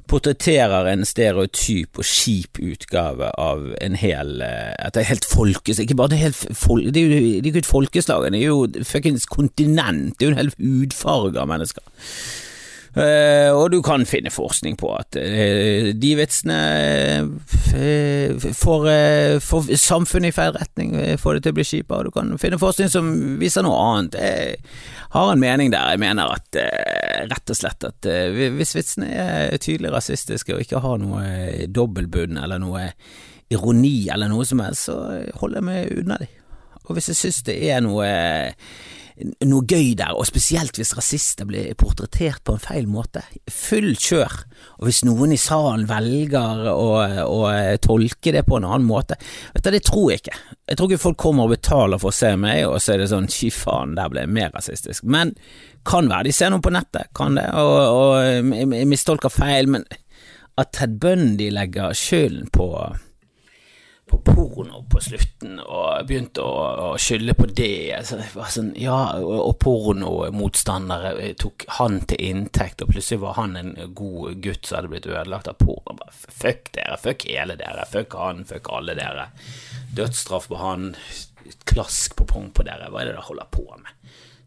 portretterer 0.06 0.86
en 0.92 1.04
stereotyp 1.06 1.98
og 1.98 2.06
kjip 2.06 2.60
utgave 2.62 3.30
av 3.42 3.64
en 3.82 3.96
hel 3.98 4.42
eh, 4.44 4.72
et 4.86 5.00
helt 5.08 5.26
folkeslag 5.26 5.82
Ikke 5.82 5.98
bare 5.98 6.12
det, 6.14 6.20
helt 6.20 6.42
folk, 6.54 6.86
det 6.94 7.02
er 7.02 7.08
jo 7.08 7.16
det 7.18 7.40
er 7.40 7.50
ikke 7.50 7.64
et 7.64 7.70
folkeslag, 7.70 8.28
det 8.30 8.42
er 8.42 8.46
jo 8.46 8.84
fuckings 8.86 9.26
kontinent, 9.26 10.14
det 10.18 10.26
er 10.26 10.30
jo 10.30 10.34
en 10.36 10.42
hel 10.42 10.52
hudfarge 10.60 11.40
av 11.42 11.50
mennesker. 11.50 11.82
Uh, 12.96 13.52
og 13.52 13.74
du 13.74 13.82
kan 13.84 14.06
finne 14.08 14.30
forskning 14.32 14.78
på 14.80 14.88
at 14.96 15.18
uh, 15.20 15.88
de 15.92 16.12
vitsene 16.16 16.54
uh, 17.28 18.46
får, 18.56 18.88
får, 19.44 19.68
samfunnet 19.82 20.32
i 20.32 20.36
feil 20.36 20.54
retning, 20.56 20.94
får 21.20 21.36
det 21.36 21.42
til 21.44 21.52
å 21.52 21.58
bli 21.58 21.66
kjipere. 21.68 22.08
Du 22.08 22.14
kan 22.14 22.32
finne 22.40 22.60
forskning 22.60 22.88
som 22.92 23.12
viser 23.42 23.66
noe 23.66 23.76
annet. 23.90 24.16
Jeg 24.16 24.56
har 25.12 25.32
en 25.32 25.44
mening 25.44 25.74
der. 25.74 25.92
Jeg 25.92 26.04
mener 26.06 26.32
at 26.38 26.60
rett 27.28 27.52
og 27.52 27.60
slett 27.60 27.84
at 27.84 28.08
hvis 28.32 28.74
vitsene 28.78 29.12
er 29.12 29.60
tydelig 29.60 29.92
rasistiske 29.92 30.56
og 30.56 30.64
ikke 30.64 30.80
har 30.84 30.96
noe 31.02 31.68
dobbeltbunn 31.68 32.40
eller 32.40 32.62
noe 32.64 32.88
ironi 33.52 34.08
eller 34.12 34.32
noe 34.32 34.48
som 34.48 34.64
helst, 34.64 34.88
så 34.88 34.96
holder 35.42 35.60
jeg 35.60 35.68
meg 35.68 35.96
unna 36.00 36.20
de. 36.24 36.32
Og 36.86 36.96
hvis 36.96 37.12
jeg 37.12 37.20
synes 37.20 37.44
det 37.44 37.60
er 37.68 37.84
noe 37.84 38.08
noe 39.48 39.64
gøy 39.64 39.94
der, 39.96 40.12
og 40.12 40.26
spesielt 40.28 40.76
hvis 40.76 40.92
rasister 40.96 41.46
blir 41.48 41.70
portrettert 41.78 42.42
på 42.44 42.56
en 42.56 42.62
feil 42.62 42.88
måte. 42.90 43.22
Full 43.48 43.94
kjør. 43.96 44.34
Og 44.80 44.88
hvis 44.88 45.02
noen 45.08 45.32
i 45.32 45.40
salen 45.40 45.86
velger 45.88 46.66
å, 46.72 46.88
å 47.24 47.40
tolke 47.82 48.34
det 48.34 48.44
på 48.48 48.58
en 48.58 48.68
annen 48.68 48.88
måte, 48.88 49.16
vet 49.54 49.64
du, 49.64 49.70
det 49.72 49.84
tror 49.88 50.12
jeg 50.12 50.22
ikke. 50.24 50.36
Jeg 50.66 50.78
tror 50.78 50.90
ikke 50.90 51.04
folk 51.06 51.20
kommer 51.22 51.46
og 51.46 51.54
betaler 51.54 52.02
for 52.02 52.12
å 52.12 52.18
se 52.18 52.34
meg, 52.40 52.66
og 52.68 52.76
så 52.82 52.94
er 52.94 53.02
det 53.02 53.10
sånn 53.14 53.30
fy 53.32 53.50
faen, 53.54 53.96
der 53.96 54.12
ble 54.12 54.26
jeg 54.26 54.34
mer 54.36 54.52
rasistisk. 54.56 55.06
Men 55.08 55.32
kan 55.86 56.10
være 56.10 56.28
de 56.28 56.36
ser 56.36 56.52
noe 56.52 56.64
på 56.64 56.74
nettet, 56.74 57.08
kan 57.16 57.38
det, 57.38 57.46
og, 57.56 57.76
og 57.96 58.84
mistolker 58.90 59.32
feil, 59.32 59.70
men 59.72 59.86
at 60.60 60.72
Ted 60.76 60.96
Bundy 61.00 61.50
legger 61.52 61.96
skylden 61.96 62.48
på 62.52 62.70
på 64.06 64.18
porno 64.22 64.84
på 64.90 65.00
slutten 65.02 65.58
og 65.60 66.06
begynte 66.06 66.42
å, 66.44 66.54
å 66.86 66.90
skylde 67.00 67.34
på 67.34 67.48
det. 67.50 67.96
Så 68.06 68.18
det 68.20 68.28
sånn, 68.54 68.70
ja, 68.78 68.98
og 69.18 69.56
pornomotstandere 69.62 71.14
eh, 71.24 71.34
tok 71.38 71.66
han 71.80 71.98
til 72.06 72.22
inntekt, 72.28 72.84
og 72.84 72.92
plutselig 72.92 73.22
var 73.24 73.38
han 73.40 73.56
en 73.58 73.72
god 73.98 74.38
gutt 74.44 74.68
som 74.68 74.78
hadde 74.78 74.92
blitt 74.94 75.10
ødelagt 75.10 75.50
av 75.50 75.58
porno. 75.58 75.96
Bare, 75.98 76.14
fuck 76.14 76.70
dere, 76.76 77.00
fuck 77.02 77.26
hele 77.26 77.58
dere, 77.58 77.88
fuck 77.90 78.14
han, 78.20 78.44
fuck 78.46 78.70
alle 78.78 78.94
dere. 78.98 79.28
Dødsstraff 79.98 80.46
på 80.52 80.60
han, 80.62 80.92
klask 81.66 82.14
på 82.18 82.28
pung 82.30 82.52
på 82.54 82.66
dere. 82.66 82.92
Hva 82.92 83.02
er 83.02 83.10
det 83.10 83.16
dere 83.16 83.26
holder 83.26 83.50
på 83.50 83.66
med? 83.74 83.90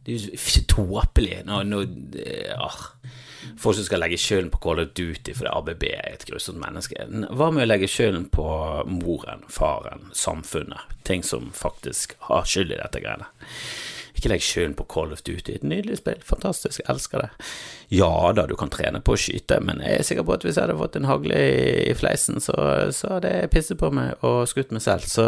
Det 0.05 0.15
er 0.15 0.29
jo 0.31 0.67
tåpelig 0.71 1.41
når, 1.49 1.67
når 1.67 1.89
ah. 2.55 2.85
Folk 3.60 3.77
som 3.77 3.88
skal 3.88 4.03
legge 4.03 4.19
skylden 4.22 4.51
på 4.53 4.62
Call 4.63 4.84
of 4.84 4.93
Duty 4.98 5.36
fordi 5.36 5.51
ABB 5.51 5.86
er 5.91 6.10
et 6.13 6.25
grusomt 6.29 6.62
menneske. 6.62 7.05
Hva 7.29 7.51
med 7.53 7.65
å 7.65 7.69
legge 7.69 7.91
skylden 7.91 8.29
på 8.34 8.48
moren, 8.89 9.46
faren, 9.51 10.10
samfunnet? 10.15 10.98
Ting 11.08 11.24
som 11.25 11.51
faktisk 11.55 12.17
har 12.29 12.50
skyld 12.50 12.75
i 12.75 12.81
dette 12.81 13.03
greiene. 13.03 13.29
Ikke 14.19 14.34
legg 14.34 14.43
skylden 14.43 14.74
på 14.75 14.84
Call 14.91 15.13
of 15.15 15.22
Duty. 15.24 15.53
Et 15.55 15.63
nydelig 15.63 16.01
spill. 16.01 16.19
Fantastisk. 16.27 16.81
Jeg 16.81 16.89
elsker 16.91 17.24
det. 17.24 17.29
Ja 17.96 18.12
da, 18.36 18.43
du 18.50 18.55
kan 18.60 18.72
trene 18.74 19.00
på 19.05 19.15
å 19.15 19.19
skyte, 19.19 19.62
men 19.63 19.79
jeg 19.86 19.96
er 19.96 20.05
sikker 20.05 20.25
på 20.27 20.36
at 20.36 20.43
hvis 20.46 20.58
jeg 20.60 20.65
hadde 20.65 20.75
fått 20.81 20.98
en 21.00 21.08
hagle 21.08 21.38
i, 21.39 21.93
fleisen, 21.98 22.41
så, 22.43 22.55
så 22.96 23.15
hadde 23.15 23.31
jeg 23.31 23.51
pisset 23.53 23.79
på 23.79 23.89
meg 23.96 24.19
og 24.27 24.43
skutt 24.51 24.74
meg 24.75 24.84
selv. 24.84 25.08
Så 25.08 25.25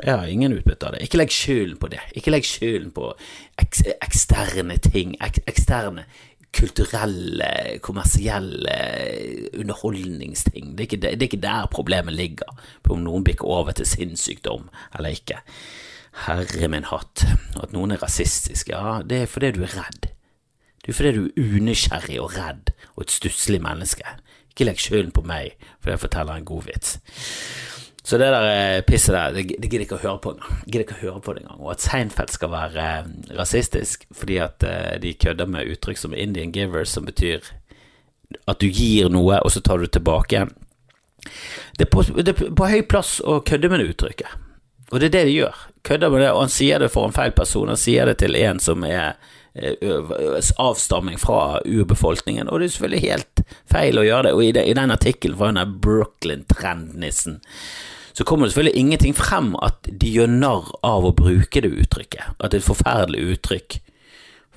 jeg 0.00 0.14
har 0.14 0.24
ingen 0.24 0.56
utbytte 0.56 0.88
av 0.88 0.96
det. 0.96 1.04
Ikke 1.04 1.20
legg 1.20 1.34
skylden 1.34 1.76
på 1.82 1.92
det. 1.92 2.00
Ikke 2.16 2.32
legg 2.32 2.48
skylden 2.48 2.94
på 2.96 3.12
ek 3.60 3.82
eksterne 3.98 4.80
ting. 4.88 5.12
Ek 5.24 5.42
eksterne 5.44 6.06
kulturelle, 6.54 7.78
kommersielle 7.84 8.76
underholdningsting. 9.58 10.72
Det 10.72 10.80
er, 10.80 10.86
ikke, 10.88 11.00
det 11.02 11.12
er 11.12 11.26
ikke 11.28 11.42
der 11.42 11.68
problemet 11.72 12.14
ligger, 12.16 12.48
på 12.82 12.96
om 12.96 13.04
noen 13.04 13.26
bikker 13.26 13.44
over 13.44 13.76
til 13.76 13.86
sinnssykdom 13.86 14.68
eller 14.96 15.16
ikke. 15.18 15.42
Herre 16.26 16.70
min 16.72 16.88
hatt, 16.88 17.26
at 17.62 17.74
noen 17.74 17.92
er 17.94 18.02
rasistiske, 18.02 18.72
ja, 18.74 19.02
det 19.06 19.22
er 19.22 19.30
fordi 19.30 19.52
du 19.54 19.62
er 19.66 19.76
redd. 19.76 20.08
Det 20.82 20.94
er 20.94 20.96
fordi 20.96 21.12
du 21.14 21.24
er 21.28 21.54
unysgjerrig 21.58 22.18
og 22.22 22.32
redd 22.34 22.72
og 22.96 23.04
et 23.04 23.12
stusslig 23.12 23.60
menneske. 23.62 24.16
Ikke 24.50 24.66
legg 24.66 24.80
skylden 24.82 25.12
på 25.14 25.22
meg 25.26 25.54
fordi 25.78 25.94
jeg 25.94 26.04
forteller 26.06 26.40
en 26.40 26.48
god 26.48 26.70
vits. 26.70 26.96
Så 28.08 28.16
det 28.16 28.30
der 28.32 28.46
eh, 28.48 28.80
pisset 28.88 29.12
der, 29.12 29.32
det, 29.36 29.42
det 29.60 29.68
gidder 29.68 29.82
ikke 29.84 29.98
å 29.98 30.00
høre 30.00 30.20
på 30.24 30.30
engang. 30.32 30.60
Gidder 30.64 30.84
ikke 30.86 30.94
å 30.96 31.02
høre 31.02 31.20
på 31.26 31.32
det 31.36 31.42
engang. 31.42 31.58
Og 31.60 31.74
at 31.74 31.82
Seinfeld 31.84 32.30
skal 32.32 32.48
være 32.54 32.84
eh, 32.84 33.10
rasistisk 33.36 34.06
fordi 34.16 34.38
at 34.40 34.64
eh, 34.64 34.94
de 35.02 35.12
kødder 35.20 35.50
med 35.52 35.74
uttrykk 35.74 36.00
som 36.00 36.14
Indian 36.16 36.54
givers, 36.54 36.94
som 36.96 37.04
betyr 37.04 37.44
at 38.48 38.62
du 38.62 38.64
gir 38.64 39.12
noe, 39.12 39.42
og 39.44 39.52
så 39.52 39.60
tar 39.60 39.84
du 39.84 39.90
tilbake. 39.92 40.46
Det 41.76 41.84
er 41.84 41.90
på, 41.92 42.06
det 42.16 42.32
er 42.32 42.54
på 42.56 42.70
høy 42.70 42.80
plass 42.88 43.18
å 43.20 43.42
kødde 43.44 43.68
med 43.74 43.84
det 43.84 43.90
uttrykket. 43.92 44.38
Og 44.88 45.02
det 45.02 45.10
er 45.10 45.14
det 45.18 45.22
de 45.28 45.36
gjør. 45.42 45.60
Kødder 45.84 46.14
med 46.14 46.24
det, 46.24 46.30
og 46.32 46.40
han 46.46 46.54
sier 46.56 46.80
det 46.80 46.88
for 46.94 47.04
en 47.04 47.16
feil 47.16 47.36
person. 47.36 47.68
Han 47.68 47.80
sier 47.80 48.08
det 48.08 48.16
til 48.22 48.40
en 48.40 48.64
som 48.64 48.88
er 48.88 49.20
avstamming 50.56 51.20
fra 51.20 51.60
urbefolkningen, 51.60 52.48
og 52.48 52.60
det 52.60 52.70
er 52.70 52.74
selvfølgelig 52.78 53.04
helt 53.04 53.44
feil 53.68 54.00
å 54.00 54.08
gjøre 54.08 54.30
det. 54.30 54.34
Og 54.38 54.44
i, 54.48 54.74
den 54.80 54.96
artikkelen 54.96 55.36
fra 55.36 55.52
der 55.60 55.76
Brooklyn-trendnissen 55.84 57.40
så 58.18 58.24
kommer 58.24 58.46
det 58.46 58.50
selvfølgelig 58.50 58.80
ingenting 58.80 59.14
frem 59.14 59.52
at 59.62 59.86
de 59.86 60.08
gjør 60.10 60.32
narr 60.32 60.72
av 60.82 61.04
å 61.06 61.12
bruke 61.14 61.60
det 61.62 61.68
uttrykket. 61.70 62.32
At 62.42 62.50
det 62.50 62.58
er 62.58 62.64
et 62.64 62.66
forferdelig 62.66 63.20
uttrykk. 63.36 63.76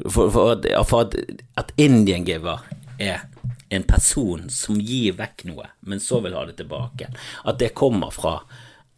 For, 0.08 0.32
for, 0.34 0.56
at, 0.56 0.65
for 0.89 1.03
at, 1.06 1.44
at 1.62 1.70
Indian 1.77 2.25
giver 2.25 2.63
er 2.98 3.27
en 3.70 3.86
person 3.86 4.50
som 4.50 4.82
gir 4.82 5.13
vekk 5.20 5.46
noe, 5.51 5.68
men 5.86 6.01
så 6.01 6.24
vil 6.25 6.34
ha 6.39 6.41
det 6.50 6.58
tilbake. 6.58 7.12
At 7.46 7.62
det 7.62 7.75
kommer 7.77 8.10
fra 8.10 8.39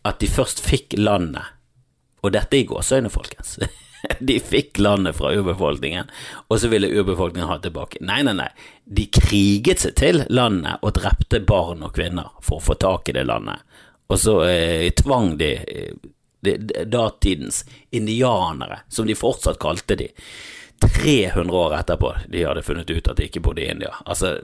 at 0.07 0.23
de 0.23 0.31
først 0.31 0.63
fikk 0.63 0.95
landet, 0.95 1.43
og 2.23 2.31
dette 2.31 2.55
i 2.55 2.63
gåseøyne, 2.63 3.11
folkens. 3.11 3.57
De 4.19 4.39
fikk 4.39 4.79
landet 4.79 5.15
fra 5.19 5.35
urbefolkningen, 5.35 6.07
og 6.47 6.57
så 6.59 6.71
ville 6.71 6.87
urbefolkningen 6.91 7.47
ha 7.47 7.55
det 7.59 7.69
tilbake. 7.69 7.99
Nei, 8.03 8.17
nei, 8.27 8.33
nei. 8.35 8.49
De 8.83 9.05
kriget 9.11 9.83
seg 9.83 9.95
til 9.99 10.23
landet 10.27 10.83
og 10.83 10.95
drepte 10.97 11.39
barn 11.43 11.83
og 11.83 11.95
kvinner 11.95 12.31
for 12.43 12.59
å 12.59 12.65
få 12.71 12.75
tak 12.79 13.11
i 13.11 13.15
det 13.15 13.23
landet 13.27 13.63
og 14.13 14.19
så 14.21 14.39
eh, 14.45 14.89
tvang 14.95 15.33
de, 15.39 15.51
de, 16.45 16.57
de, 16.57 16.83
datidens 16.85 17.63
indianere, 17.91 18.83
som 18.89 19.09
de 19.09 19.17
fortsatt 19.17 19.61
kalte 19.61 19.97
de, 19.99 20.11
300 20.87 21.55
år 21.55 21.75
etterpå 21.77 22.09
de 22.29 22.43
hadde 22.43 22.63
funnet 22.65 22.89
ut 22.91 23.07
at 23.07 23.19
de 23.19 23.27
ikke 23.27 23.41
bodde 23.43 23.63
i 23.63 23.69
India. 23.71 23.91
Altså, 24.05 24.35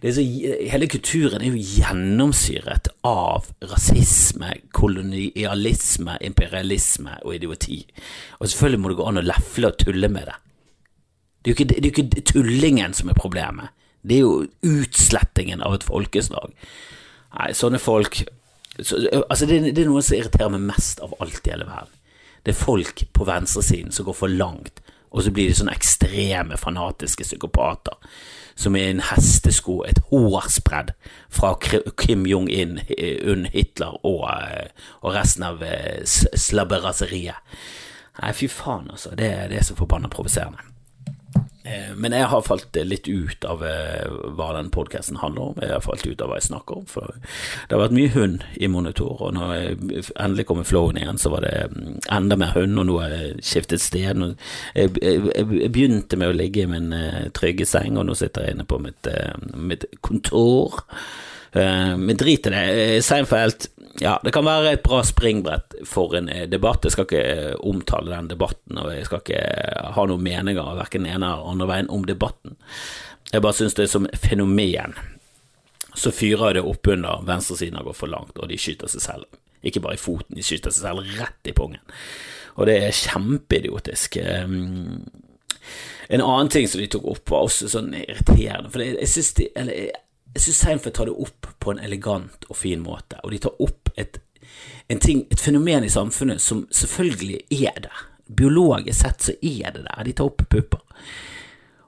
så, 0.00 0.22
hele 0.72 0.88
kulturen 0.90 1.42
er 1.42 1.52
jo 1.52 1.64
gjennomsyret 1.80 2.90
av 3.06 3.50
rasisme, 3.72 4.54
kolonialisme, 4.76 6.16
imperialisme 6.24 7.18
og 7.24 7.36
idioti. 7.36 7.82
Og 8.38 8.48
selvfølgelig 8.48 8.80
må 8.80 8.92
det 8.92 9.00
gå 9.00 9.10
an 9.10 9.22
å 9.22 9.26
lefle 9.26 9.72
og 9.72 9.82
tulle 9.82 10.12
med 10.12 10.30
det. 10.30 10.38
Det 11.40 11.50
er 11.50 11.54
jo 11.54 11.58
ikke, 11.58 11.76
er 11.76 11.90
ikke 11.90 12.24
tullingen 12.32 12.96
som 12.96 13.12
er 13.12 13.20
problemet. 13.20 13.72
Det 14.00 14.16
er 14.16 14.24
jo 14.24 14.46
utslettingen 14.64 15.64
av 15.64 15.76
et 15.76 15.84
folkeslag. 15.84 16.52
Nei, 17.36 17.52
sånne 17.56 17.80
folk 17.80 18.22
så, 18.78 19.00
Altså, 19.28 19.46
det, 19.46 19.62
det, 19.74 19.84
er 19.84 19.90
noe 19.90 20.02
som 20.02 20.18
irriterer 20.18 20.52
meg 20.54 20.68
mest 20.70 21.02
av 21.04 21.14
alt 21.20 21.46
i 21.46 21.54
hele 21.54 21.68
verden. 21.68 21.96
Det 22.46 22.54
er 22.54 22.62
folk 22.62 23.04
på 23.12 23.26
venstresiden 23.28 23.92
som 23.92 24.06
går 24.06 24.16
for 24.16 24.32
langt, 24.32 24.80
og 25.10 25.24
så 25.26 25.32
blir 25.34 25.50
de 25.50 25.56
sånne 25.58 25.74
ekstreme, 25.76 26.56
fanatiske 26.56 27.26
psykopater 27.26 27.98
som 28.60 28.76
er 28.76 28.90
en 28.90 29.02
hestesko, 29.04 29.80
et 29.88 30.00
hårspredd 30.10 30.92
fra 31.32 31.54
Kim 32.00 32.26
Jong-in, 32.28 32.80
Un 33.24 33.46
Hitler 33.52 33.96
og, 34.04 34.26
eh, 34.28 34.68
og, 35.00 35.14
resten 35.14 35.46
av 35.46 35.62
eh, 35.64 36.02
slabberaseriet. 36.04 37.40
Nei, 38.20 38.32
fy 38.36 38.50
faen, 38.52 38.90
altså. 38.92 39.14
Det, 39.16 39.30
det 39.52 39.60
er 39.60 39.64
så 39.64 39.76
forbanna 39.78 40.10
provoserende. 40.12 40.66
Eh, 41.70 41.90
men 41.96 42.14
jeg 42.14 42.26
har 42.30 42.42
falt 42.42 42.76
litt 42.86 43.08
ut 43.08 43.44
av 43.46 43.62
eh, 43.66 44.08
hva 44.36 44.50
den 44.56 44.70
podkasten 44.74 45.20
handler 45.20 45.50
om. 45.52 45.60
Jeg 45.62 45.74
har 45.76 45.84
falt 45.84 46.06
ut 46.06 46.22
av 46.22 46.30
hva 46.30 46.40
jeg 46.40 46.48
snakker 46.48 46.80
om. 46.80 46.86
For 46.90 47.14
det 47.14 47.76
har 47.76 47.82
vært 47.84 47.96
mye 47.96 48.12
hund 48.14 48.44
i 48.58 48.70
monitor, 48.72 49.20
og 49.28 49.34
når 49.36 49.54
jeg 49.54 50.04
endelig 50.16 50.48
kom 50.50 50.62
i 50.62 50.66
flowen 50.66 51.00
igjen, 51.00 51.20
så 51.20 51.32
var 51.34 51.46
det 51.46 51.54
mm, 51.70 51.88
enda 52.18 52.38
mer 52.40 52.54
hund, 52.56 52.78
og 52.82 52.88
nå 52.88 52.98
har 53.02 53.14
jeg 53.14 53.46
skiftet 53.52 53.84
sted. 53.84 54.24
Jeg, 54.74 54.94
begynte 55.70 56.18
med 56.18 56.32
å 56.32 56.36
ligge 56.36 56.64
i 56.64 56.70
min 56.70 56.94
eh, 56.96 57.26
trygge 57.36 57.68
seng, 57.68 57.98
og 58.00 58.08
nå 58.08 58.18
sitter 58.18 58.48
jeg 58.48 58.56
inne 58.56 58.68
på 58.68 58.80
mitt, 58.82 59.10
mitt 59.54 59.86
kontor. 60.04 60.82
Men 61.50 62.14
drit 62.14 62.46
i 62.46 62.50
det. 62.54 62.64
Seinfeld 63.02 63.66
ja, 63.98 64.20
det 64.24 64.30
kan 64.30 64.46
være 64.46 64.76
et 64.76 64.82
bra 64.86 65.00
springbrett 65.06 65.80
for 65.88 66.14
en 66.14 66.28
eh, 66.30 66.46
debatt. 66.48 66.84
Jeg 66.86 66.94
skal 66.94 67.08
ikke 67.08 67.22
eh, 67.26 67.54
omtale 67.66 68.12
den 68.12 68.30
debatten, 68.30 68.78
og 68.78 68.92
jeg 68.94 69.08
skal 69.08 69.22
ikke 69.24 69.40
eh, 69.40 69.88
ha 69.96 70.04
noen 70.06 70.22
meninger 70.22 70.76
verken 70.78 71.08
ene 71.08 71.26
eller 71.26 71.48
andre 71.50 71.70
veien 71.70 71.90
om 71.90 72.04
debatten. 72.06 72.54
Jeg 73.32 73.42
bare 73.42 73.58
synes 73.58 73.74
det 73.78 73.86
er 73.86 73.94
som 73.94 74.10
fenomen 74.14 74.94
så 75.94 76.12
fyrer 76.14 76.54
det 76.54 76.62
opp 76.62 76.86
under 76.86 77.24
venstresiden 77.26 77.78
har 77.78 77.86
gått 77.86 77.98
for 77.98 78.10
langt, 78.10 78.38
og 78.38 78.50
de 78.50 78.58
skyter 78.60 78.90
seg 78.90 79.02
selv. 79.02 79.40
Ikke 79.66 79.82
bare 79.82 79.98
i 79.98 80.00
foten, 80.00 80.36
de 80.38 80.44
skyter 80.46 80.72
seg 80.72 80.86
selv 80.86 81.16
rett 81.18 81.50
i 81.50 81.54
pungen. 81.56 81.82
Og 82.56 82.68
det 82.68 82.76
er 82.78 82.94
kjempeidiotisk. 82.94 84.20
Ehm, 84.22 85.02
en 86.08 86.22
annen 86.24 86.50
ting 86.52 86.68
som 86.70 86.80
de 86.80 86.88
tok 86.90 87.08
opp, 87.10 87.24
var 87.30 87.46
også 87.46 87.68
sånn 87.74 87.92
irriterende. 87.98 88.70
For 88.72 88.84
jeg 88.84 89.10
syns 89.10 89.34
de 89.38 89.50
Eller 89.58 89.76
jeg 89.76 89.98
syns 90.38 90.60
Seinfeld 90.62 90.94
tar 90.94 91.10
det 91.10 91.16
opp 91.18 91.48
på 91.58 91.72
en 91.72 91.82
elegant 91.82 92.44
og 92.48 92.56
fin 92.56 92.82
måte, 92.84 93.18
og 93.24 93.34
de 93.34 93.40
tar 93.42 93.56
opp 93.62 93.90
et, 93.98 94.20
ting, 95.00 95.24
et 95.30 95.40
fenomen 95.40 95.86
i 95.86 95.90
samfunnet 95.92 96.42
som 96.42 96.66
selvfølgelig 96.70 97.40
er 97.64 97.82
der. 97.88 98.06
Biologisk 98.30 99.00
sett 99.00 99.26
så 99.26 99.34
er 99.42 99.74
det 99.74 99.84
der. 99.88 100.04
De 100.06 100.14
tar 100.14 100.30
opp 100.30 100.46
pupper. 100.46 100.84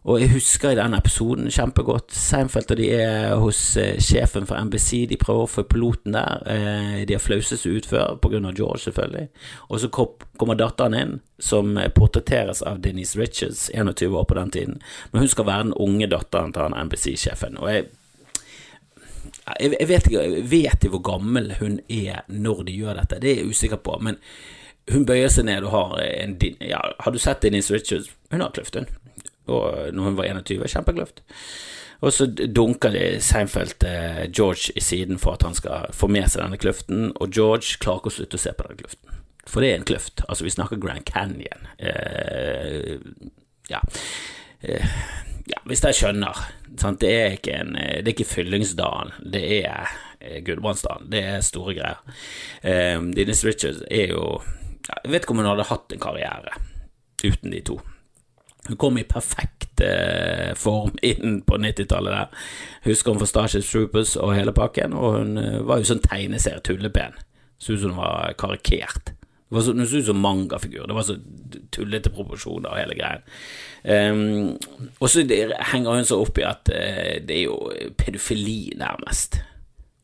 Og 0.03 0.19
jeg 0.19 0.33
husker 0.33 0.73
i 0.73 0.75
den 0.75 0.97
episoden 0.99 1.47
kjempegodt. 1.55 2.11
Seinfeld 2.11 2.73
og 2.75 2.81
de 2.81 2.89
er 2.97 3.37
hos 3.39 3.61
eh, 3.79 4.01
sjefen 4.03 4.49
for 4.49 4.59
NBC. 4.59 5.05
De 5.07 5.19
prøver 5.21 5.47
å 5.47 5.51
få 5.51 5.63
piloten 5.71 6.17
der. 6.17 6.43
Eh, 6.51 6.97
de 7.07 7.15
har 7.15 7.23
flauset 7.23 7.63
seg 7.63 7.79
ut 7.79 7.87
før, 7.87 8.17
på 8.19 8.33
grunn 8.33 8.49
av 8.51 8.59
George, 8.59 8.83
selvfølgelig. 8.89 9.29
Og 9.69 9.79
så 9.79 9.93
kommer 9.95 10.59
datteren 10.59 10.99
inn, 10.99 11.15
som 11.39 11.79
portretteres 11.95 12.65
av 12.67 12.83
Denise 12.83 13.21
Richards, 13.21 13.69
21 13.71 14.19
år 14.19 14.27
på 14.27 14.41
den 14.41 14.51
tiden. 14.51 14.83
Men 15.13 15.23
hun 15.23 15.31
skal 15.31 15.47
være 15.47 15.69
den 15.69 15.79
unge 15.87 16.11
datteren 16.11 16.51
til 16.51 16.67
han 16.67 16.79
NBC-sjefen. 16.89 17.63
Og 17.63 17.71
jeg 17.71 17.87
jeg, 19.47 19.75
jeg 19.81 19.89
vet 19.91 20.09
ikke 20.09 20.25
vet 20.51 20.89
hvor 20.93 21.05
gammel 21.07 21.55
hun 21.61 21.79
er 21.91 22.23
når 22.29 22.65
de 22.69 22.79
gjør 22.79 23.01
dette, 23.01 23.21
det 23.23 23.31
er 23.31 23.43
jeg 23.43 23.55
usikker 23.55 23.81
på. 23.83 23.99
Men 24.05 24.19
hun 24.91 25.07
bøyer 25.07 25.31
seg 25.31 25.47
ned 25.49 25.67
og 25.67 25.75
har 25.75 25.99
en 26.03 26.37
ja, 26.43 26.81
Har 27.05 27.15
du 27.15 27.21
sett 27.23 27.43
Denise 27.45 27.75
Richards? 27.75 28.11
Hun 28.33 28.43
har 28.43 28.55
kløft, 28.55 28.79
hun. 28.79 28.89
Og 29.51 29.95
når 29.95 30.11
hun 30.11 30.19
var 30.19 30.31
21, 30.31 30.67
kjempekløft. 30.71 31.23
Og 32.03 32.11
så 32.15 32.27
dunker 32.27 32.97
Seinfeld 33.23 33.85
eh, 33.87 34.25
George 34.35 34.75
i 34.75 34.83
siden 34.83 35.21
for 35.23 35.37
at 35.37 35.45
han 35.47 35.55
skal 35.55 35.93
få 35.95 36.09
med 36.11 36.27
seg 36.31 36.43
denne 36.43 36.59
kløften, 36.59 37.13
og 37.15 37.31
George 37.31 37.79
klarer 37.83 38.03
ikke 38.03 38.11
å 38.11 38.17
slutte 38.17 38.41
å 38.41 38.43
se 38.43 38.55
på 38.59 38.67
den 38.67 38.81
kløften. 38.81 39.21
For 39.47 39.63
det 39.63 39.71
er 39.71 39.79
en 39.79 39.87
kløft. 39.87 40.25
Altså, 40.29 40.47
vi 40.47 40.55
snakker 40.55 40.81
Grand 40.83 41.07
Canyon. 41.07 41.69
Eh, 41.79 42.99
ja. 43.71 43.83
Eh, 44.63 44.99
ja, 45.51 45.63
hvis 45.67 45.83
jeg 45.87 45.99
skjønner. 45.99 46.43
Sant? 46.81 47.01
Det 47.01 47.13
er 47.13 47.37
ikke 47.37 47.55
en 47.61 47.75
Det 47.77 48.07
er 48.07 48.15
ikke 48.15 48.29
Fyllingsdalen, 48.29 49.13
det 49.33 49.43
er 49.63 49.89
eh, 50.21 50.43
Gudbrandsdalen. 50.45 51.11
Det 51.13 51.23
er 51.23 51.41
store 51.45 51.75
greier. 51.77 52.03
Um, 52.63 53.13
Dennis 53.15 53.45
Richards 53.45 53.83
er 53.91 54.15
jo 54.15 54.43
Jeg 54.89 55.13
vet 55.13 55.25
ikke 55.25 55.35
om 55.35 55.43
hun 55.43 55.51
hadde 55.51 55.69
hatt 55.71 55.93
en 55.93 56.03
karriere 56.03 56.61
uten 57.23 57.53
de 57.53 57.61
to. 57.63 57.81
Hun 58.69 58.79
kom 58.79 58.99
i 58.99 59.05
perfekt 59.07 59.83
uh, 59.83 60.55
form 60.59 60.97
inn 61.03 61.41
på 61.47 61.59
90-tallet 61.59 62.15
der. 62.15 62.47
Husker 62.85 63.13
hun 63.13 63.21
fra 63.21 63.29
Starship 63.31 63.65
Troopers 63.67 64.17
og 64.17 64.35
hele 64.35 64.55
pakken, 64.55 64.95
og 64.95 65.19
hun 65.19 65.39
uh, 65.39 65.61
var 65.67 65.79
jo 65.79 65.91
sånn 65.91 66.03
tegneserie-tullepen. 66.03 67.15
Så 67.63 67.77
ut 67.77 67.83
som 67.83 67.95
hun 67.95 68.03
var 68.03 68.35
karikert. 68.39 69.15
Det 69.53 69.59
var 69.59 69.65
så, 69.67 69.87
så 69.87 69.97
ut 69.97 70.07
som 70.07 70.21
mangafigur. 70.21 70.87
Det 70.89 70.95
var 70.97 71.03
så 71.05 71.19
tullete 71.77 72.09
proporsjoner 72.09 72.73
og 72.73 72.79
hele 72.81 72.95
greien. 72.97 73.27
Um, 73.85 74.55
og 74.97 75.11
så 75.13 75.27
henger 75.29 75.99
hun 75.99 76.09
så 76.09 76.17
opp 76.25 76.41
i 76.41 76.47
at 76.49 76.71
uh, 76.73 77.19
det 77.21 77.37
er 77.37 77.43
jo 77.43 77.59
pedofili, 78.01 78.73
nærmest, 78.81 79.37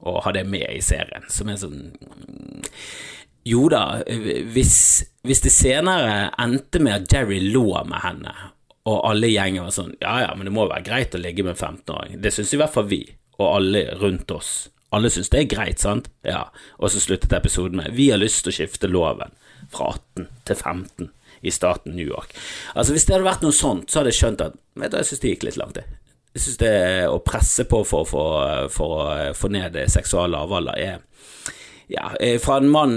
å 0.04 0.18
ha 0.20 0.34
det 0.36 0.44
med 0.52 0.68
i 0.68 0.82
serien, 0.84 1.24
som 1.32 1.48
er 1.48 1.56
sånn 1.62 1.80
Jo 3.48 3.64
da, 3.72 4.02
hvis, 4.52 4.76
hvis 5.24 5.40
det 5.46 5.54
senere 5.56 6.28
endte 6.36 6.84
med 6.84 6.98
at 6.98 7.16
Jerry 7.16 7.40
lå 7.48 7.70
med 7.88 8.02
henne, 8.04 8.34
og 8.84 9.00
alle 9.08 9.32
gjenger 9.32 9.64
var 9.64 9.78
sånn 9.78 9.96
Ja 10.04 10.18
ja, 10.26 10.34
men 10.36 10.50
det 10.50 10.52
må 10.60 10.68
være 10.68 10.84
greit 10.90 11.16
å 11.16 11.24
ligge 11.24 11.46
med 11.46 11.56
en 11.56 11.78
15-åring. 11.78 12.20
Det 12.20 12.36
syns 12.36 12.52
i 12.52 12.60
hvert 12.60 12.76
fall 12.76 12.92
vi, 12.92 13.00
og 13.40 13.48
alle 13.48 13.86
rundt 13.96 14.36
oss. 14.36 14.58
Alle 14.94 15.10
syns 15.12 15.28
det 15.32 15.42
er 15.42 15.50
greit, 15.50 15.82
sant? 15.82 16.08
Ja. 16.24 16.46
Og 16.78 16.92
så 16.92 17.02
sluttet 17.02 17.34
episoden 17.36 17.82
med 17.82 17.92
Vi 17.96 18.08
har 18.12 18.20
lyst 18.20 18.44
til 18.44 18.54
å 18.54 18.56
skifte 18.56 18.88
loven 18.88 19.34
fra 19.72 19.92
18 20.16 20.28
til 20.48 20.56
15 20.56 21.10
i 21.40 21.52
staten 21.54 21.94
New 21.94 22.06
York. 22.06 22.32
Altså 22.74 22.94
Hvis 22.94 23.04
det 23.06 23.14
hadde 23.14 23.28
vært 23.28 23.44
noe 23.44 23.54
sånt, 23.54 23.90
så 23.90 24.00
hadde 24.00 24.14
jeg 24.14 24.20
skjønt 24.22 24.44
at 24.46 24.56
vet 24.78 24.92
du, 24.92 24.98
jeg 24.98 25.10
synes 25.10 25.22
det 25.22 25.34
gikk 25.34 25.46
litt 25.46 25.60
langt. 25.60 25.80
Jeg 26.34 26.44
synes 26.44 26.60
det 26.62 26.72
å 27.10 27.20
presse 27.24 27.66
på 27.68 27.82
for, 27.86 28.08
for, 28.08 28.68
for 28.72 29.02
å 29.04 29.12
få 29.36 29.50
ned 29.52 29.78
seksual 29.92 30.32
lavalder 30.34 30.80
er 30.80 30.98
ja, 31.88 32.10
fra 32.42 32.58
en 32.60 32.68
mann 32.68 32.96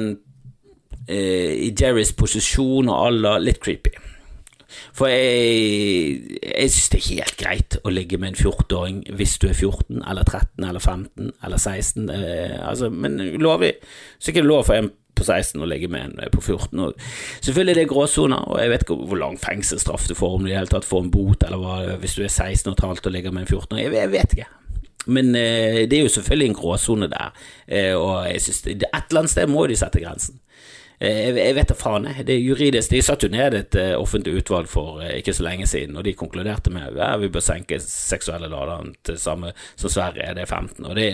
eh, 1.08 1.54
i 1.68 1.70
Jerrys 1.78 2.12
posisjon 2.18 2.90
og 2.92 3.08
alder 3.08 3.44
litt 3.44 3.62
creepy. 3.64 3.94
For 4.98 5.12
jeg, 5.12 6.40
jeg 6.42 6.72
synes 6.72 6.90
det 6.94 7.02
er 7.02 7.10
helt 7.10 7.38
greit 7.40 7.78
å 7.84 7.94
ligge 7.94 8.20
med 8.22 8.34
en 8.34 8.40
14-åring 8.40 9.04
hvis 9.18 9.38
du 9.42 9.50
er 9.50 9.58
14 9.58 10.02
eller 10.02 10.24
13 10.28 10.68
eller 10.70 10.80
15 10.80 11.32
eller 11.44 11.62
16, 11.62 12.10
eh, 12.16 12.58
altså, 12.60 12.90
men 12.90 13.20
lovlig. 13.42 13.76
Så 14.20 14.32
ikke 14.32 14.44
det 14.44 14.52
lov 14.52 14.66
for 14.70 14.80
en 14.80 14.92
på 15.22 15.26
16 15.28 15.62
å 15.62 15.68
ligge 15.70 15.90
med 15.92 16.08
en 16.08 16.32
på 16.34 16.42
14. 16.42 16.80
Og 16.80 16.96
selvfølgelig 17.44 17.76
er 17.76 17.82
det 17.82 17.90
gråsoner, 17.92 18.48
og 18.48 18.62
jeg 18.62 18.72
vet 18.72 18.86
ikke 18.86 18.98
hvor 19.12 19.22
lang 19.22 19.38
fengselsstraff 19.42 20.08
du 20.10 20.16
får 20.18 20.38
om 20.38 20.46
du 20.46 20.50
i 20.50 20.54
det 20.54 20.62
hele 20.62 20.72
tatt 20.72 20.88
får 20.88 21.06
en 21.06 21.14
bot, 21.14 21.46
eller 21.48 21.62
hva, 21.62 21.78
hvis 22.02 22.18
du 22.18 22.24
er 22.26 22.32
16 22.32 22.72
og 22.72 22.78
et 22.78 22.86
halvt 22.88 23.12
og 23.12 23.16
ligger 23.18 23.36
med 23.36 23.46
en 23.46 23.52
14 23.52 23.82
jeg, 23.82 23.94
jeg 23.98 24.14
vet 24.16 24.36
ikke. 24.38 24.50
Men 25.12 25.34
eh, 25.36 25.84
det 25.90 25.98
er 25.98 26.06
jo 26.06 26.14
selvfølgelig 26.14 26.52
en 26.52 26.58
gråsone 26.60 27.10
der, 27.10 27.34
eh, 27.68 27.94
og 27.98 28.28
jeg 28.30 28.42
synes 28.46 28.62
det, 28.68 28.76
et 28.86 29.10
eller 29.10 29.24
annet 29.24 29.34
sted 29.34 29.50
må 29.50 29.66
de 29.68 29.78
sette 29.80 30.04
grensen. 30.04 30.38
Eh, 31.02 31.32
jeg 31.34 31.56
vet 31.58 31.72
da 31.72 31.76
faen, 31.78 32.06
jeg. 32.06 32.26
Det 32.28 32.36
er 32.36 32.44
juridisk. 32.46 32.92
De 32.94 33.02
satte 33.02 33.26
jo 33.26 33.34
ned 33.34 33.56
et 33.58 33.78
uh, 33.80 33.96
offentlig 33.98 34.36
utvalg 34.38 34.70
for 34.70 35.00
uh, 35.02 35.08
ikke 35.18 35.34
så 35.34 35.48
lenge 35.48 35.66
siden, 35.70 35.98
og 35.98 36.06
de 36.06 36.14
konkluderte 36.18 36.70
med 36.74 37.00
at 37.02 37.18
vi 37.24 37.32
bør 37.34 37.42
senke 37.42 37.80
seksuelle 37.82 38.52
laderen 38.52 38.94
til 39.08 39.18
samme 39.18 39.56
som 39.74 39.90
Sverige, 39.90 40.30
det 40.38 40.46
er 40.46 40.52
15. 40.52 40.86
Og 40.86 40.96
det, 41.00 41.08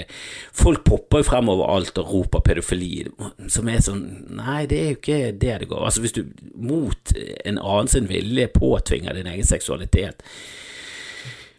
folk 0.51 0.83
popper 0.83 1.23
jo 1.23 1.29
fremover 1.29 1.71
alt 1.71 2.03
og 2.03 2.11
roper 2.11 2.43
pedofili, 2.43 2.91
som 3.47 3.71
er 3.71 3.79
sånn 3.85 4.05
Nei, 4.37 4.65
det 4.67 4.77
er 4.77 4.91
jo 4.91 4.99
ikke 4.99 5.21
det 5.39 5.55
det 5.63 5.71
går. 5.71 5.87
Altså, 5.87 6.03
hvis 6.03 6.17
du 6.17 6.23
mot 6.59 7.15
en 7.17 7.57
annen 7.57 7.91
sin 7.91 8.11
vilje 8.11 8.51
påtvinger 8.51 9.15
din 9.15 9.31
egen 9.31 9.47
seksualitet 9.47 10.25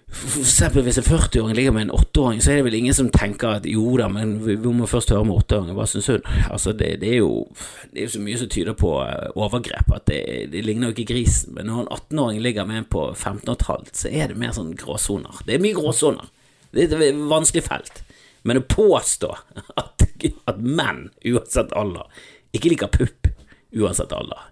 eksempel 0.09 0.83
hvis 0.87 0.99
en 0.99 1.05
40-åring 1.05 1.55
ligger 1.57 1.75
med 1.77 1.83
en 1.83 1.91
8-åring, 1.93 2.41
så 2.43 2.51
er 2.51 2.59
det 2.59 2.65
vel 2.69 2.77
ingen 2.79 2.97
som 2.97 3.11
tenker 3.13 3.59
at 3.59 3.67
jo 3.69 3.93
da, 4.01 4.09
men 4.11 4.39
vi, 4.47 4.57
må 4.57 4.89
først 4.89 5.13
høre 5.13 5.27
med 5.29 5.37
8-åringen, 5.45 5.77
hva 5.77 5.87
syns 5.89 6.09
hun? 6.11 6.25
Altså, 6.55 6.73
det, 6.73 6.95
det, 7.03 7.13
er 7.13 7.21
jo, 7.21 7.45
det, 7.93 8.01
er 8.01 8.07
jo, 8.07 8.15
så 8.17 8.23
mye 8.25 8.41
som 8.41 8.51
tyder 8.53 8.79
på 8.79 8.95
uh, 9.05 9.29
overgrep 9.37 9.93
at 9.95 10.07
det, 10.09 10.23
det, 10.55 10.65
ligner 10.65 10.89
jo 10.89 10.97
ikke 10.97 11.13
grisen. 11.13 11.55
Men 11.57 11.69
når 11.69 11.85
en 11.85 11.93
18-åring 11.99 12.43
ligger 12.45 12.69
med 12.69 12.83
en 12.83 12.91
på 12.97 13.05
15,5, 13.13 13.93
så 14.01 14.11
er 14.11 14.33
det 14.33 14.41
mer 14.41 14.57
sånn 14.57 14.75
gråsoner. 14.79 15.43
Det 15.47 15.59
er 15.59 15.65
mye 15.65 15.77
gråsoner. 15.77 16.33
Det 16.73 16.89
er 16.89 17.09
et 17.11 17.25
vanskelig 17.29 17.65
felt. 17.69 18.03
Men 18.49 18.63
å 18.63 18.67
påstå 18.69 19.35
at, 19.83 20.07
at 20.49 20.63
menn, 20.63 21.09
uansett 21.29 21.75
alder, 21.77 22.09
ikke 22.57 22.73
liker 22.73 22.93
pupp 22.97 23.29
uansett 23.77 24.13
alder, 24.17 24.49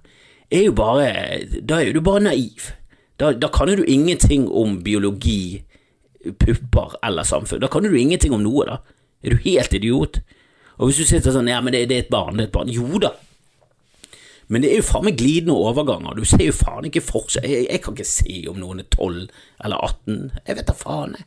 er 0.53 0.69
jo 0.69 0.75
bare 0.77 1.07
Da 1.67 1.81
er 1.81 1.89
jo 1.89 1.97
du 1.97 2.05
bare 2.05 2.23
naiv. 2.29 2.69
Da, 3.17 3.33
da 3.33 3.49
kan 3.49 3.71
du 3.71 3.85
ingenting 3.85 4.49
om 4.49 4.81
biologi, 4.85 5.65
pupper 6.39 6.99
eller 7.07 7.25
samfunn. 7.25 7.63
Da 7.63 7.71
kan 7.73 7.87
du 7.87 7.97
ingenting 7.97 8.35
om 8.37 8.43
noe, 8.45 8.67
da. 8.69 8.81
Er 9.25 9.35
du 9.35 9.45
helt 9.45 9.75
idiot? 9.75 10.21
Og 10.77 10.91
hvis 10.91 11.01
du 11.01 11.09
sitter 11.09 11.33
sånn 11.33 11.49
Ja, 11.49 11.63
men 11.65 11.73
det, 11.73 11.87
det 11.91 11.97
er 11.97 12.05
et 12.05 12.13
barn, 12.13 12.37
det 12.37 12.47
er 12.47 12.51
et 12.51 12.57
barn. 12.57 12.73
Jo 12.73 13.01
da. 13.01 13.15
Men 14.53 14.63
det 14.63 14.71
er 14.71 14.79
jo 14.79 14.87
faen 14.87 15.07
meg 15.09 15.17
glidende 15.19 15.57
overganger. 15.59 16.15
Du 16.15 16.27
ser 16.29 16.45
jo 16.45 16.55
faen 16.55 16.87
ikke 16.87 17.03
forskjell. 17.03 17.49
Jeg, 17.51 17.65
jeg, 17.71 17.81
kan 17.83 17.97
ikke 17.97 18.11
si 18.11 18.45
om 18.51 18.61
noen 18.61 18.85
er 18.85 18.91
12 18.93 19.25
eller 19.65 19.89
18. 19.89 20.21
Jeg 20.47 20.59
vet 20.61 20.69
da 20.69 20.77
faen, 20.77 21.17
jeg. 21.19 21.27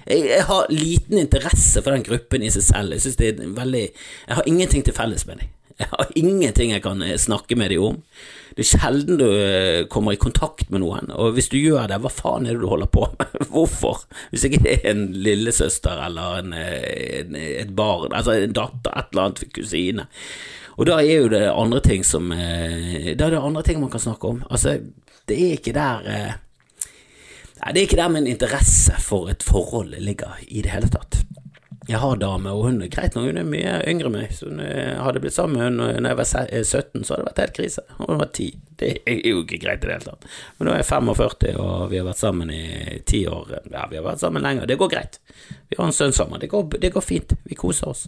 Jeg, 0.00 0.24
jeg, 0.26 0.44
har 0.48 0.72
liten 0.72 1.20
interesse 1.20 1.82
for 1.84 1.94
den 1.94 2.04
gruppen 2.04 2.44
i 2.44 2.50
seg 2.52 2.66
selv. 2.66 2.96
Jeg 2.96 3.04
synes 3.04 3.18
det 3.20 3.30
er 3.30 3.56
veldig 3.56 3.82
Jeg 3.86 4.38
har 4.38 4.48
ingenting 4.48 4.84
til 4.84 4.96
felles 4.96 5.26
med 5.28 5.42
dem. 5.42 5.56
Jeg 5.82 5.88
har 5.94 6.12
ingenting 6.18 6.74
jeg 6.74 6.82
kan 6.84 7.00
eh, 7.02 7.16
snakke 7.16 7.56
med 7.56 7.72
dem 7.72 7.84
om. 7.86 7.98
Det 8.56 8.64
er 8.64 8.68
sjelden 8.68 9.20
du 9.20 9.26
eh, 9.30 9.86
kommer 9.88 10.12
i 10.12 10.20
kontakt 10.20 10.68
med 10.72 10.82
noen, 10.82 11.08
og 11.14 11.36
hvis 11.36 11.48
du 11.52 11.56
gjør 11.56 11.88
det, 11.88 12.00
hva 12.02 12.10
faen 12.12 12.48
er 12.48 12.56
det 12.56 12.64
du 12.64 12.68
holder 12.68 12.90
på 12.92 13.06
med? 13.14 13.36
Hvorfor? 13.52 14.02
Hvis 14.32 14.44
ikke 14.48 14.60
det 14.66 14.74
er 14.80 14.90
en 14.92 15.06
lillesøster 15.24 16.02
eller 16.04 16.42
en, 16.42 16.52
eh, 16.58 17.22
en, 17.22 17.38
et 17.38 17.72
barn, 17.76 18.12
altså 18.12 18.36
en 18.36 18.56
datter, 18.56 18.92
et 18.92 19.14
eller 19.14 19.30
annet 19.30 19.56
kusine. 19.56 20.06
Og 20.76 20.88
da 20.88 21.00
er 21.00 21.24
jo 21.24 21.32
det 21.32 21.42
andre 21.48 21.80
ting 21.84 22.04
som 22.06 22.30
Da 22.30 23.26
er 23.26 23.32
det 23.34 23.40
andre 23.40 23.62
ting 23.66 23.82
man 23.82 23.90
kan 23.92 24.00
snakke 24.00 24.28
om. 24.30 24.38
Altså, 24.48 24.78
det 25.28 25.36
er 25.36 25.58
ikke 25.58 25.74
der 25.76 26.06
Nei, 27.60 27.72
det 27.74 27.82
er 27.82 27.84
ikke 27.84 27.98
der 27.98 28.12
min 28.14 28.28
interesse 28.30 28.96
for 29.04 29.28
et 29.28 29.44
forhold 29.44 29.92
ligger 30.00 30.38
i 30.48 30.62
det 30.64 30.72
hele 30.72 30.88
tatt. 30.88 31.18
Jeg 31.90 31.98
har 31.98 32.18
dame, 32.22 32.52
og 32.54 32.68
hun 32.68 32.82
er 32.84 32.90
greit 32.92 33.16
nok, 33.16 33.24
hun 33.26 33.40
er 33.40 33.46
mye 33.48 33.70
yngre 33.90 34.06
enn 34.06 34.14
meg. 34.14 34.34
Så 34.36 34.46
hun 34.46 34.60
eh, 34.62 34.94
hadde 35.02 35.22
blitt 35.22 35.34
sammen 35.34 35.58
med 35.58 35.64
henne 35.66 36.04
da 36.04 36.12
jeg 36.12 36.18
var 36.20 36.28
17, 36.30 36.44
eh, 36.54 36.66
så 36.68 37.14
hadde 37.14 37.24
det 37.24 37.28
vært 37.30 37.42
helt 37.42 37.56
krise. 37.56 37.84
Og 37.96 38.12
hun 38.12 38.20
var 38.20 38.30
10. 38.30 38.46
Det 38.80 38.90
er 39.10 39.18
jo 39.26 39.42
ikke 39.42 39.58
greit 39.64 39.82
i 39.82 39.88
det 39.88 39.96
hele 39.96 40.06
tatt. 40.06 40.28
Men 40.58 40.68
nå 40.68 40.74
er 40.76 40.80
jeg 40.84 40.88
45, 40.92 41.50
og 41.58 41.90
vi 41.90 41.98
har 41.98 42.06
vært 42.06 42.22
sammen 42.22 42.54
i 42.54 42.62
ti 43.10 43.24
år. 43.28 43.56
Ja, 43.72 43.88
vi 43.90 43.98
har 43.98 44.06
vært 44.06 44.22
sammen 44.22 44.46
lenger. 44.46 44.70
Det 44.70 44.78
går 44.80 44.92
greit. 44.94 45.18
Vi 45.68 45.80
har 45.80 45.88
en 45.88 45.96
sønn 45.96 46.14
sammen. 46.16 46.40
Det 46.40 46.52
går, 46.52 46.78
det 46.78 46.92
går 46.94 47.04
fint. 47.04 47.34
Vi 47.50 47.58
koser 47.58 47.90
oss. 47.90 48.06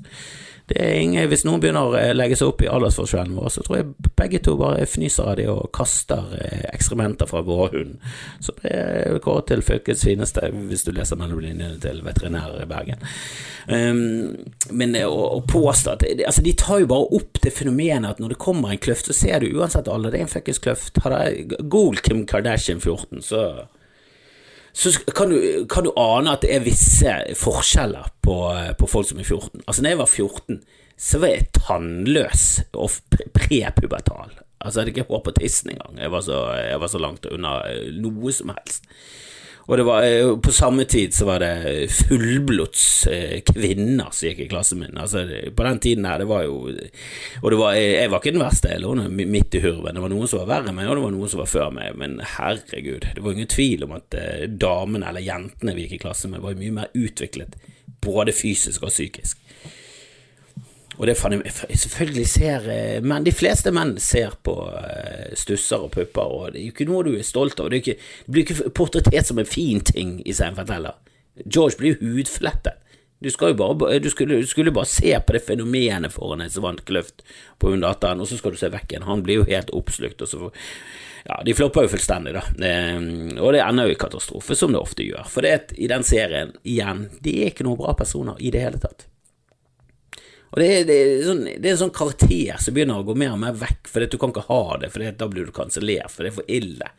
Ingen, 0.70 1.26
hvis 1.28 1.42
noen 1.44 1.60
begynner 1.60 1.90
å 1.90 2.02
legge 2.14 2.36
seg 2.38 2.52
opp 2.52 2.62
i 2.64 2.68
aldersforskjellen 2.70 3.34
vår, 3.36 3.48
så 3.52 3.64
tror 3.64 3.78
jeg 3.80 4.12
begge 4.16 4.40
to 4.46 4.54
bare 4.60 4.86
fnyser 4.88 5.32
av 5.32 5.36
det 5.40 5.48
og 5.50 5.72
kaster 5.74 6.30
eh, 6.38 6.62
ekskrementer 6.70 7.28
fra 7.28 7.42
vår 7.44 7.74
hund. 7.74 7.96
Så 8.40 8.54
det 8.62 9.18
går 9.24 9.42
til 9.50 9.64
fylkets 9.66 10.06
fineste, 10.06 10.48
hvis 10.70 10.86
du 10.86 10.92
leser 10.94 11.18
mellom 11.20 11.42
linjene 11.42 11.80
til 11.82 12.00
veterinærer 12.06 12.62
i 12.62 12.70
Bergen. 12.70 13.04
Um, 13.66 14.00
men 14.74 14.96
å, 15.06 15.42
påstå 15.46 15.92
at 15.92 16.02
altså, 16.26 16.42
De 16.42 16.54
tar 16.58 16.80
jo 16.82 16.88
bare 16.90 17.18
opp 17.18 17.38
det 17.44 17.52
fenomenet 17.54 18.16
at 18.16 18.22
når 18.22 18.34
det 18.34 18.40
kommer 18.42 18.72
en 18.72 18.82
kløft, 18.82 19.10
så 19.10 19.16
ser 19.16 19.42
du 19.42 19.52
uansett 19.58 19.90
alle, 19.90 20.10
det 20.10 20.22
er 20.22 20.26
en 20.26 20.32
fuckings 20.32 20.62
kløft. 20.62 21.02
Har 21.04 21.14
det 21.14 21.60
Gold 21.70 22.02
Kim 22.06 22.24
Kardashian 22.28 22.80
14, 22.82 23.22
så 23.26 23.44
så 24.72 24.92
kan 25.12 25.30
du, 25.30 25.66
kan 25.68 25.84
du, 25.84 25.92
ane 26.00 26.32
at 26.32 26.44
det 26.44 26.52
er 26.54 26.64
visse 26.64 27.16
forskjeller 27.36 28.08
på, 28.24 28.36
på, 28.78 28.88
folk 28.88 29.08
som 29.10 29.20
er 29.20 29.28
14. 29.28 29.64
Altså, 29.66 29.82
når 29.82 29.92
jeg 29.92 30.00
var 30.00 30.10
14, 30.10 30.62
så 31.02 31.20
var 31.20 31.34
jeg 31.34 31.48
tannløs 31.58 32.46
og 32.72 32.94
prepubertal. 33.12 34.32
Altså, 34.62 34.80
jeg 34.80 34.84
hadde 34.84 34.94
ikke 34.94 35.08
hår 35.10 35.24
på 35.26 35.34
tissen 35.36 35.74
engang. 35.74 35.98
Jeg 35.98 36.12
var 36.14 36.24
så, 36.24 36.38
jeg 36.56 36.80
var 36.80 36.92
så 36.92 37.02
langt 37.02 37.28
unna 37.28 37.58
noe 38.00 38.32
som 38.32 38.54
helst. 38.54 38.88
Og 39.66 39.76
det 39.78 39.84
var, 39.86 40.02
eh, 40.02 40.36
på 40.42 40.52
samme 40.52 40.84
tid 40.84 41.14
så 41.14 41.26
var 41.28 41.38
det 41.42 41.90
fullblods 41.92 43.06
eh, 43.06 43.40
kvinner 43.46 44.10
som 44.10 44.28
gikk 44.28 44.40
i 44.44 44.48
klassen 44.50 44.82
min. 44.82 44.98
Altså, 44.98 45.22
på 45.54 45.66
den 45.66 45.78
tiden 45.78 46.08
her, 46.08 46.18
det 46.18 46.28
var 46.30 46.42
jo 46.46 46.56
Og 47.42 47.50
det 47.50 47.58
var, 47.58 47.74
jeg 47.74 48.10
var 48.10 48.20
ikke 48.20 48.34
den 48.34 48.42
verste, 48.42 48.72
jeg 48.72 48.82
lå 48.82 48.94
midt 49.08 49.54
i 49.54 49.62
hurven. 49.62 49.94
Det 49.94 50.02
var 50.02 50.12
noen 50.12 50.30
som 50.30 50.42
var 50.42 50.50
verre 50.50 50.72
enn 50.72 50.78
meg, 50.78 50.88
og 50.90 50.98
det 50.98 51.04
var 51.04 51.14
noen 51.14 51.30
som 51.30 51.42
var 51.42 51.52
før 51.52 51.70
meg. 51.74 51.94
Men 51.98 52.18
herregud, 52.36 53.06
det 53.14 53.22
var 53.22 53.36
ingen 53.36 53.50
tvil 53.50 53.86
om 53.86 53.94
at 53.98 54.18
eh, 54.18 54.48
damene, 54.48 55.06
eller 55.08 55.26
jentene 55.26 55.76
vi 55.76 55.86
gikk 55.86 56.00
i 56.00 56.02
klasse 56.08 56.30
med, 56.32 56.42
var 56.42 56.58
mye 56.58 56.78
mer 56.82 56.90
utviklet, 56.98 57.54
både 58.02 58.34
fysisk 58.34 58.82
og 58.82 58.94
psykisk. 58.94 59.38
Og 61.02 61.08
det 61.10 61.16
fant 61.18 61.34
jeg 61.34 61.78
Selvfølgelig 61.82 62.26
ser 62.30 62.68
eh, 62.70 62.98
menn 63.02 63.26
De 63.26 63.34
fleste 63.34 63.72
menn 63.74 63.96
ser 63.98 64.36
på 64.46 64.54
uh, 64.70 65.32
stusser 65.38 65.82
og 65.82 65.90
pupper, 65.96 66.36
og 66.36 66.52
det 66.54 66.60
er 66.60 66.68
jo 66.68 66.74
ikke 66.76 66.86
noe 66.86 67.02
du 67.08 67.16
er 67.16 67.26
stolt 67.26 67.58
av. 67.58 67.72
Det, 67.72 67.82
ikke, 67.82 67.96
det 67.98 68.36
blir 68.36 68.46
ikke 68.46 68.74
portrettert 68.78 69.26
som 69.26 69.42
en 69.42 69.48
fin 69.48 69.82
ting 69.82 70.20
i 70.22 70.36
Seinfeld 70.36 70.70
heller. 70.70 71.00
George 71.42 71.80
blir 71.80 71.96
jo 71.96 72.14
hudflettet. 72.14 72.78
Du, 73.22 73.30
bare, 73.54 73.98
du, 74.02 74.10
skulle, 74.10 74.40
du 74.42 74.46
skulle 74.46 74.74
bare 74.74 74.90
se 74.90 75.14
på 75.26 75.34
det 75.34 75.44
fenomenet 75.46 76.12
foran 76.12 76.40
en 76.42 76.50
som 76.50 76.64
vant 76.66 76.80
kløft 76.86 77.22
på 77.62 77.70
hun 77.70 77.82
datteren, 77.82 78.22
og 78.22 78.26
så 78.26 78.38
skal 78.38 78.54
du 78.54 78.58
se 78.58 78.70
vekk 78.70 78.90
igjen. 78.90 79.06
Han 79.06 79.22
blir 79.26 79.42
jo 79.42 79.48
helt 79.50 79.74
oppslukt, 79.74 80.22
og 80.22 80.30
så 80.30 80.52
Ja, 81.22 81.36
de 81.46 81.54
flopper 81.54 81.84
jo 81.86 81.92
fullstendig, 81.92 82.32
da. 82.34 82.42
Det, 82.58 82.72
og 83.38 83.52
det 83.54 83.60
ender 83.62 83.86
jo 83.86 83.94
i 83.94 83.98
katastrofe, 83.98 84.56
som 84.58 84.74
det 84.74 84.80
ofte 84.82 85.06
gjør. 85.06 85.28
For 85.30 85.46
det, 85.46 85.70
i 85.78 85.86
den 85.90 86.02
serien, 86.02 86.50
igjen, 86.66 87.04
de 87.22 87.36
er 87.38 87.52
ikke 87.52 87.66
noen 87.66 87.78
bra 87.78 87.94
personer 87.94 88.42
i 88.42 88.50
det 88.50 88.64
hele 88.64 88.82
tatt. 88.82 89.06
Og 90.52 90.60
det 90.60 90.68
er, 90.68 90.82
det, 90.84 90.96
er 91.00 91.24
sånn, 91.24 91.42
det 91.48 91.64
er, 91.64 91.72
en 91.72 91.80
sånn 91.86 91.96
karakter 91.96 92.60
som 92.60 92.76
begynner 92.76 93.00
å 93.00 93.06
gå 93.08 93.16
mer 93.16 93.32
og 93.32 93.40
mer 93.40 93.56
vekk, 93.56 93.88
for 93.88 94.04
du 94.04 94.18
kan 94.20 94.34
ikke 94.34 94.48
ha 94.50 94.62
det, 94.82 94.92
for 94.92 95.16
da 95.16 95.28
blir 95.32 95.48
du 95.48 95.54
kansellert, 95.56 96.12
for 96.12 96.26
det 96.26 96.32
er 96.32 96.36
for 96.36 96.52
ille 96.52 96.90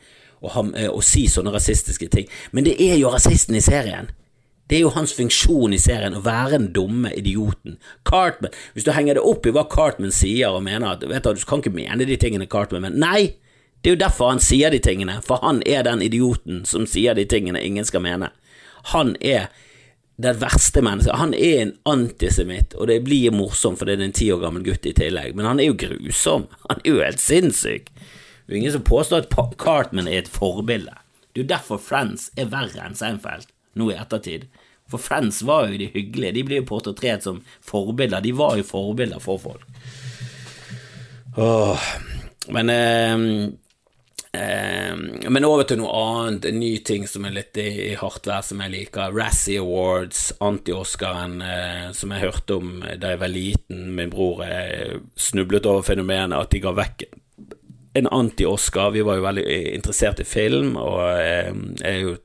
å, 0.41 0.49
ha, 0.55 0.63
eh, 0.79 0.89
å, 0.89 1.03
si 1.05 1.27
sånne 1.29 1.53
rasistiske 1.53 2.09
ting. 2.09 2.25
Men 2.51 2.65
det 2.65 2.73
er 2.81 2.97
jo 2.97 3.13
rasisten 3.13 3.57
i 3.59 3.61
serien. 3.61 4.09
Det 4.71 4.79
er 4.79 4.85
jo 4.87 4.93
hans 4.95 5.13
funksjon 5.13 5.75
i 5.75 5.81
serien, 5.81 6.17
å 6.17 6.23
være 6.25 6.55
den 6.55 6.67
dumme 6.73 7.11
idioten. 7.13 7.77
Cartman, 8.09 8.55
Hvis 8.73 8.87
du 8.87 8.93
henger 8.95 9.19
det 9.19 9.27
opp 9.27 9.45
i 9.45 9.53
hva 9.53 9.67
Cartman 9.69 10.15
sier 10.15 10.55
og 10.55 10.65
mener 10.65 10.95
at 10.95 11.05
vet 11.05 11.27
du, 11.27 11.37
du 11.37 11.45
kan 11.45 11.61
ikke 11.61 11.75
mene 11.75 12.07
de 12.09 12.17
tingene 12.17 12.49
Cartman 12.49 12.87
mener 12.87 12.97
Nei, 12.97 13.35
det 13.83 13.91
er 13.91 13.97
jo 13.97 14.03
derfor 14.05 14.31
han 14.31 14.41
sier 14.41 14.71
de 14.71 14.79
tingene, 14.79 15.19
for 15.21 15.43
han 15.43 15.59
er 15.67 15.83
den 15.85 16.01
idioten 16.01 16.63
som 16.65 16.87
sier 16.89 17.13
de 17.13 17.27
tingene 17.29 17.61
ingen 17.61 17.85
skal 17.85 18.01
mene. 18.01 18.31
Han 18.95 19.13
er 19.19 19.51
det 20.15 20.33
verste 20.41 20.81
mennesket. 20.85 21.15
Han 21.17 21.33
er 21.33 21.61
en 21.61 21.73
antisemitt, 21.89 22.75
og 22.77 22.87
det 22.87 22.99
blir 23.05 23.33
morsomt 23.33 23.79
fordi 23.81 23.95
det 23.97 24.05
er 24.05 24.11
en 24.11 24.17
ti 24.19 24.27
år 24.33 24.43
gammel 24.43 24.65
gutt 24.65 24.85
i 24.85 24.93
tillegg, 24.97 25.33
men 25.37 25.47
han 25.49 25.61
er 25.61 25.71
jo 25.71 25.79
grusom. 25.85 26.47
Han 26.69 26.83
er 26.83 26.89
jo 26.89 27.01
helt 27.01 27.23
sinnssyk. 27.23 27.89
Det 28.43 28.53
er 28.53 28.59
ingen 28.59 28.75
som 28.75 28.85
påstår 28.85 29.23
at 29.23 29.57
Cartman 29.57 30.09
er 30.09 30.23
et 30.23 30.29
forbilde. 30.31 30.93
Det 31.31 31.41
er 31.41 31.45
jo 31.45 31.49
derfor 31.49 31.81
Friends 31.81 32.29
er 32.37 32.51
verre 32.51 32.85
enn 32.85 32.97
Seinfeld 32.97 33.49
nå 33.79 33.89
i 33.89 33.97
ettertid. 33.97 34.45
For 34.91 35.01
Friends 35.01 35.41
var 35.47 35.71
jo 35.71 35.79
de 35.79 35.89
hyggelige, 35.93 36.35
de 36.35 36.43
blir 36.45 36.61
jo 36.61 36.67
portrettert 36.69 37.25
som 37.25 37.39
forbilder. 37.65 38.21
De 38.21 38.33
var 38.37 38.57
jo 38.59 38.67
forbilder 38.67 39.23
for 39.23 39.41
folk. 39.41 39.63
Åh. 41.39 41.87
Men 42.53 42.69
Eh, 42.69 43.17
men 44.33 45.45
over 45.45 45.67
til 45.69 45.77
noe 45.77 45.93
annet, 45.93 46.47
en 46.49 46.57
ny 46.57 46.71
ting 46.85 47.05
som 47.09 47.25
er 47.27 47.35
litt 47.35 47.57
i, 47.61 47.93
hardt 47.99 48.25
vær, 48.25 48.41
som 48.45 48.61
jeg 48.63 48.73
liker. 48.73 49.13
Razzie 49.13 49.61
Awards, 49.61 50.31
anti-Oscaren, 50.41 51.35
eh, 51.45 51.91
som 51.93 52.13
jeg 52.13 52.25
hørte 52.25 52.57
om 52.57 52.71
da 52.81 53.13
jeg 53.13 53.21
var 53.21 53.33
liten. 53.33 53.83
Min 53.97 54.13
bror 54.13 54.41
eh, 54.47 54.97
snublet 55.15 55.69
over 55.69 55.85
fenomenet 55.85 56.39
at 56.39 56.53
de 56.53 56.63
ga 56.63 56.73
vekk 56.77 57.05
en 57.93 58.09
anti-Oscar. 58.09 58.93
Vi 58.95 59.05
var 59.05 59.19
jo 59.19 59.27
veldig 59.27 59.47
interessert 59.75 60.23
i 60.23 60.27
film, 60.27 60.75
og 60.81 61.03
jeg 61.21 61.53
er 61.85 61.99
jo 62.01 62.15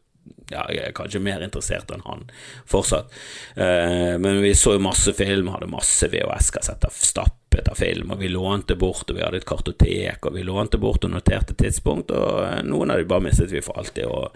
ja, 0.51 0.65
jeg 0.73 0.89
er 0.89 0.95
kanskje 0.97 1.23
mer 1.23 1.43
interessert 1.45 1.91
enn 1.93 2.05
han 2.07 2.25
fortsatt. 2.69 3.13
Eh, 3.57 4.15
men 4.21 4.41
vi 4.43 4.55
så 4.57 4.77
jo 4.77 4.85
masse 4.85 5.13
film, 5.17 5.51
hadde 5.53 5.71
masse 5.71 6.09
VHS-kassetter 6.09 6.95
stappet 6.95 7.69
av 7.69 7.79
film, 7.81 8.13
og 8.15 8.23
vi 8.23 8.31
lånte 8.33 8.77
bort, 8.81 9.11
og 9.11 9.19
vi 9.19 9.25
hadde 9.25 9.43
et 9.43 9.49
kartotek, 9.49 10.25
og 10.25 10.37
vi 10.37 10.47
lånte 10.47 10.81
bort 10.81 11.05
og 11.05 11.13
noterte 11.13 11.57
tidspunkt, 11.59 12.13
og 12.15 12.43
eh, 12.47 12.63
noen 12.69 12.95
av 12.95 13.01
de 13.01 13.09
bare 13.09 13.27
mistet 13.29 13.53
vi 13.53 13.63
for 13.65 13.81
alltid, 13.81 14.09
og, 14.09 14.35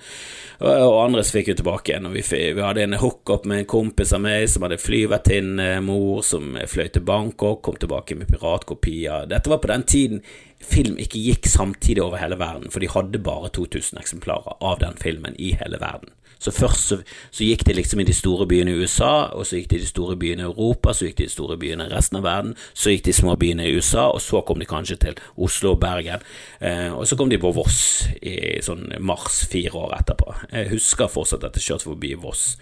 og, 0.60 0.70
og 0.70 0.98
andre 1.06 1.24
fikk 1.26 1.52
vi 1.52 1.58
tilbake 1.62 1.92
igjen. 1.92 2.10
Og 2.10 2.16
vi, 2.18 2.24
vi 2.28 2.66
hadde 2.66 2.86
en 2.86 3.00
hookup 3.00 3.48
med 3.48 3.62
en 3.64 3.70
kompis 3.72 4.14
av 4.16 4.24
meg 4.24 4.46
som 4.52 4.66
hadde 4.66 4.80
flyvertinnemor 4.82 6.22
som 6.26 6.56
fløy 6.68 6.88
til 6.92 7.06
Bangkok, 7.08 7.64
kom 7.64 7.80
tilbake 7.80 8.18
med 8.18 8.32
piratkopier. 8.32 9.28
Dette 9.30 9.52
var 9.52 9.62
på 9.62 9.72
den 9.72 9.88
tiden 9.88 10.24
film 10.62 10.98
ikke 11.00 11.20
gikk 11.20 11.46
samtidig 11.50 12.02
over 12.02 12.20
hele 12.22 12.38
verden, 12.40 12.70
for 12.70 12.82
de 12.82 12.90
hadde 12.90 13.22
bare 13.22 13.52
2000 13.54 14.00
eksemplarer 14.00 14.58
av 14.60 14.80
den 14.80 14.98
filmen 15.00 15.36
i 15.38 15.54
hele 15.60 15.80
verden. 15.80 16.14
Så 16.42 16.50
først 16.50 16.88
så, 16.88 16.96
så, 17.30 17.44
gikk 17.44 17.62
de 17.68 17.76
liksom 17.76 18.00
i 18.02 18.06
de 18.08 18.14
store 18.16 18.48
byene 18.50 18.72
i 18.72 18.80
USA, 18.82 19.28
og 19.30 19.46
så 19.46 19.60
gikk 19.60 19.68
de 19.70 19.78
i 19.78 19.84
de 19.84 19.86
store 19.86 20.16
byene 20.18 20.42
i 20.42 20.48
Europa, 20.48 20.90
så 20.90 21.06
gikk 21.06 21.20
de 21.20 21.26
i 21.26 21.30
de 21.30 21.34
store 21.36 21.56
byene 21.60 21.86
i 21.86 21.92
resten 21.92 22.18
av 22.18 22.26
verden, 22.26 22.56
så 22.74 22.90
gikk 22.90 23.04
de 23.06 23.14
små 23.14 23.36
byene 23.38 23.68
i 23.68 23.76
USA, 23.76 24.08
og 24.10 24.18
så 24.24 24.42
kom 24.46 24.58
de 24.58 24.66
kanskje 24.66 24.98
til 25.04 25.22
Oslo 25.36 25.76
og 25.76 25.80
Bergen, 25.84 26.24
eh, 26.58 26.90
og 26.90 27.06
så 27.06 27.18
kom 27.18 27.30
de 27.30 27.38
på 27.38 27.54
Voss 27.54 28.08
i 28.18 28.58
sånn 28.64 28.88
mars 28.98 29.44
fire 29.52 29.84
år 29.84 29.94
etterpå. 30.00 30.34
Jeg 30.50 30.72
husker 30.74 31.12
fortsatt 31.14 31.46
at 31.46 31.60
jeg 31.60 31.68
kjørte 31.68 31.92
forbi 31.92 32.14
Voss 32.18 32.56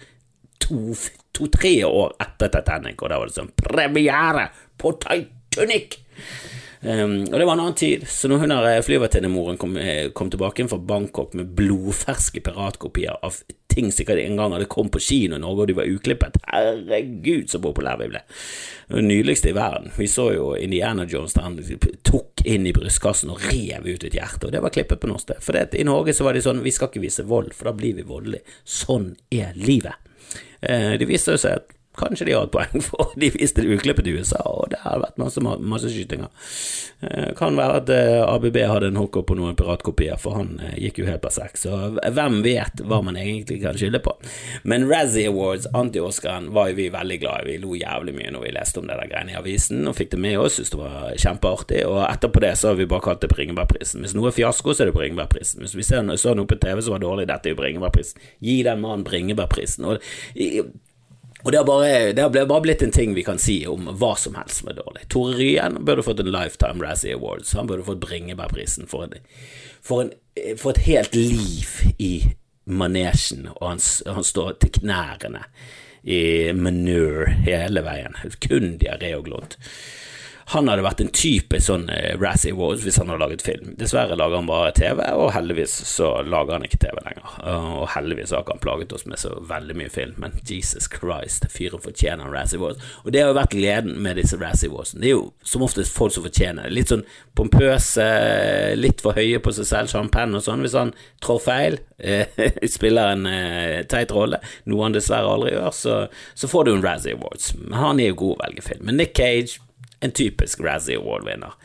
to-tre 0.61 1.73
to, 1.81 1.89
år 1.89 2.15
etter 2.21 2.53
Titanic, 2.53 3.01
og 3.01 3.09
da 3.09 3.17
var 3.17 3.31
det 3.31 3.39
sånn 3.39 3.53
premiere 3.57 4.49
på 4.77 4.93
Titanic! 5.01 5.97
Um, 6.81 7.19
og 7.29 7.35
det 7.37 7.45
var 7.45 7.53
en 7.53 7.61
annen 7.61 7.77
tid, 7.77 8.07
så 8.09 8.29
når 8.29 8.39
hun 8.41 8.51
der 8.55 8.67
eh, 8.71 8.79
flyvertinnemoren 8.81 9.57
kom, 9.61 9.75
eh, 9.77 10.07
kom 10.17 10.31
tilbake 10.33 10.65
fra 10.65 10.79
Bangkok 10.81 11.35
med 11.37 11.51
blodferske 11.53 12.41
piratkopier 12.41 13.19
av 13.21 13.37
ting 13.71 13.91
ikke 13.91 14.17
en 14.19 14.39
gang 14.39 14.55
hadde 14.55 14.67
kommet 14.71 14.95
på 14.95 15.01
kino 15.05 15.37
i 15.37 15.41
Norge, 15.41 15.63
og 15.63 15.69
de 15.69 15.75
var 15.77 15.87
uklippet 15.87 16.39
Herregud, 16.49 17.49
så 17.51 17.61
populære 17.63 18.01
vi 18.01 18.09
ble. 18.11 18.21
Det 18.91 19.03
nydeligste 19.05 19.51
i 19.51 19.55
verden. 19.55 19.91
Vi 19.95 20.07
så 20.11 20.27
jo 20.35 20.47
Indiana 20.57 21.05
Jones 21.07 21.37
der 21.37 21.45
han 21.47 21.59
tok 22.07 22.43
inn 22.49 22.67
i 22.67 22.73
brystkassen 22.75 23.31
og 23.31 23.45
rev 23.45 23.87
ut 23.87 24.07
et 24.07 24.17
hjerte, 24.17 24.47
og 24.47 24.55
det 24.55 24.63
var 24.63 24.73
klippet 24.75 24.99
på 24.99 25.11
norsk. 25.11 25.35
For 25.39 25.55
det, 25.55 25.69
i 25.79 25.87
Norge 25.87 26.15
så 26.17 26.27
var 26.27 26.35
det 26.35 26.43
sånn, 26.45 26.63
vi 26.65 26.73
skal 26.75 26.91
ikke 26.91 27.05
vise 27.05 27.27
vold, 27.27 27.53
for 27.55 27.69
da 27.69 27.75
blir 27.77 27.95
vi 27.99 28.07
voldelige. 28.07 28.57
Sånn 28.65 29.13
er 29.31 29.53
livet. 29.55 30.01
Uh, 30.61 30.97
det 30.99 31.07
viste 31.09 31.37
seg 31.41 31.61
at 31.61 31.77
Kanskje 31.97 32.25
de 32.25 32.35
har 32.37 32.45
et 32.47 32.53
poeng, 32.53 32.83
for 32.87 33.11
de 33.19 33.27
viste 33.35 33.63
det 33.63 33.75
uklippet 33.75 34.07
i 34.07 34.13
USA, 34.15 34.39
og 34.47 34.69
det 34.71 34.79
har 34.85 35.01
vært 35.01 35.19
masse 35.19 35.41
masse 35.43 35.89
skytinger. 35.91 36.29
kan 37.35 37.57
være 37.57 37.79
at 37.81 37.89
eh, 37.91 38.21
ABB 38.23 38.57
hadde 38.69 38.91
en 38.91 38.99
hooker 39.01 39.25
på 39.27 39.35
noen 39.35 39.57
piratkopier, 39.59 40.15
for 40.21 40.37
han 40.37 40.53
eh, 40.63 40.77
gikk 40.85 41.01
jo 41.01 41.07
helt 41.09 41.23
berserk, 41.23 41.57
så 41.59 41.91
hvem 41.99 42.39
vet 42.45 42.83
hva 42.87 43.01
man 43.03 43.17
egentlig 43.19 43.59
kan 43.63 43.75
skylde 43.75 43.99
på. 44.05 44.13
Men 44.63 44.87
Razzie 44.87 45.27
Awards, 45.27 45.67
anti-Oscaren, 45.75 46.51
var 46.55 46.69
jo 46.71 46.77
vi 46.79 46.87
veldig 46.93 47.17
glad 47.23 47.43
i. 47.43 47.49
Vi 47.51 47.57
lo 47.65 47.75
jævlig 47.75 48.15
mye 48.15 48.31
når 48.31 48.45
vi 48.45 48.53
leste 48.55 48.79
om 48.79 48.87
det 48.87 48.99
der 49.01 49.11
greiene 49.11 49.35
i 49.35 49.39
avisen, 49.41 49.83
og 49.89 49.97
fikk 49.97 50.13
det 50.13 50.21
med 50.23 50.37
oss, 50.39 50.59
syntes 50.59 50.71
det 50.71 50.79
var 50.79 51.17
kjempeartig, 51.25 51.81
og 51.89 52.05
etterpå 52.07 52.45
det 52.45 52.53
så 52.61 52.71
har 52.71 52.79
vi 52.79 52.87
bare 52.93 53.05
kalt 53.09 53.25
det 53.25 53.31
Bringebærprisen. 53.33 54.05
Hvis 54.05 54.15
noe 54.15 54.31
er 54.31 54.37
fiasko, 54.37 54.71
så 54.71 54.85
er 54.85 54.91
det 54.91 54.95
Bringebærprisen. 54.95 55.65
Hvis 55.65 55.75
vi 55.75 55.87
ser 55.87 56.07
så 56.21 56.37
noe 56.37 56.47
på 56.47 56.59
TV 56.61 56.79
som 56.79 56.95
var 56.95 57.03
dårlig, 57.03 57.27
dette 57.27 57.51
er 57.51 57.57
jo 57.57 57.59
Bringebærprisen. 57.59 58.23
Gi 58.39 58.61
den 58.67 58.79
mannen 58.85 59.03
Bringebærprisen. 59.07 59.89
Og 59.91 59.99
og 61.43 61.51
det 61.51 61.57
har, 61.57 61.65
bare, 61.65 62.13
det 62.13 62.21
har, 62.21 62.45
bare, 62.45 62.61
blitt 62.61 62.83
en 62.85 62.93
ting 62.93 63.15
vi 63.17 63.23
kan 63.25 63.39
si 63.41 63.61
om 63.67 63.89
hva 63.97 64.13
som 64.19 64.35
helst 64.37 64.61
som 64.61 64.71
er 64.71 64.77
dårlig. 64.77 65.07
Tore 65.09 65.37
Ryen 65.39 65.79
burde 65.85 66.05
fått 66.05 66.21
en 66.21 66.31
Lifetime 66.31 66.85
Razzie 66.85 67.15
Awards. 67.17 67.55
Han 67.57 67.69
burde 67.69 67.85
fått 67.87 68.03
Bringebærprisen 68.03 68.89
for, 68.91 69.15
for, 69.81 70.11
for, 70.57 70.71
et 70.73 70.83
helt 70.85 71.17
liv 71.17 71.95
i 71.97 72.13
manesjen, 72.69 73.49
og 73.57 73.73
han, 73.73 73.81
han 74.05 74.27
står 74.27 74.59
til 74.61 74.75
knærne 74.81 75.45
i 76.03 76.51
manure 76.57 77.33
hele 77.45 77.83
veien. 77.85 78.17
Kun 78.41 78.77
diaré 78.81 79.13
og 79.17 79.25
glunt. 79.29 79.57
Han 80.51 80.67
hadde 80.67 80.83
vært 80.83 80.99
en 80.99 81.11
type 81.15 81.59
sånn 81.63 81.85
uh, 81.87 82.17
Razzie 82.19 82.51
Awards 82.51 82.83
hvis 82.83 82.97
han 82.99 83.07
hadde 83.07 83.23
laget 83.23 83.43
film. 83.45 83.69
Dessverre 83.79 84.17
lager 84.19 84.41
han 84.41 84.49
bare 84.49 84.73
TV, 84.75 84.99
og 85.15 85.29
heldigvis 85.31 85.77
så 85.87 86.09
lager 86.27 86.57
han 86.57 86.65
ikke 86.67 86.81
TV 86.81 86.97
lenger. 87.05 87.37
Uh, 87.45 87.69
og 87.79 87.85
heldigvis 87.93 88.33
har 88.35 88.43
ikke 88.43 88.57
han 88.57 88.63
plaget 88.65 88.95
oss 88.97 89.07
med 89.07 89.21
så 89.21 89.31
veldig 89.47 89.77
mye 89.79 89.93
film, 89.93 90.17
men 90.19 90.35
Jesus 90.47 90.89
Christ, 90.91 91.47
fyren 91.53 91.83
fortjener 91.83 92.27
en 92.27 92.35
Razzie 92.35 92.59
Awards. 92.59 92.83
Og 93.05 93.15
det 93.15 93.23
har 93.23 93.31
jo 93.31 93.37
vært 93.39 93.55
gleden 93.55 93.95
med 94.03 94.19
disse 94.19 94.39
Razzie 94.41 94.73
Warsene. 94.73 95.05
Det 95.05 95.13
er 95.13 95.15
jo 95.15 95.23
som 95.53 95.63
oftest 95.63 95.95
folk 95.95 96.17
som 96.17 96.27
fortjener 96.27 96.67
det. 96.67 96.75
Litt 96.75 96.91
sånn 96.91 97.07
pompøse, 97.37 98.09
litt 98.75 99.05
for 99.05 99.15
høye 99.15 99.39
på 99.39 99.55
seg 99.55 99.71
selv, 99.71 99.95
champagne 99.95 100.35
og 100.35 100.43
sånn. 100.43 100.67
Hvis 100.67 100.75
han 100.75 100.91
trår 101.23 101.43
feil, 101.47 101.81
uh, 102.03 102.45
spiller 102.75 103.15
en 103.15 103.33
teit 103.87 104.11
rolle, 104.11 104.43
noe 104.67 104.83
han 104.89 104.99
dessverre 104.99 105.31
aldri 105.31 105.55
gjør, 105.55 105.73
så, 105.79 106.05
så 106.35 106.51
får 106.51 106.67
du 106.67 106.75
en 106.75 106.87
Razzie 106.91 107.15
Awards. 107.15 107.53
Han 107.71 108.03
er 108.03 108.11
jo 108.11 108.23
god 108.25 108.39
å 108.41 108.41
velge 108.49 108.67
film. 108.73 108.89
Men 108.91 108.99
Nick 108.99 109.15
Cage 109.15 109.61
en 110.01 110.13
typisk 110.15 110.61
Razzie 110.65 110.99
Award-vinner. 110.99 111.55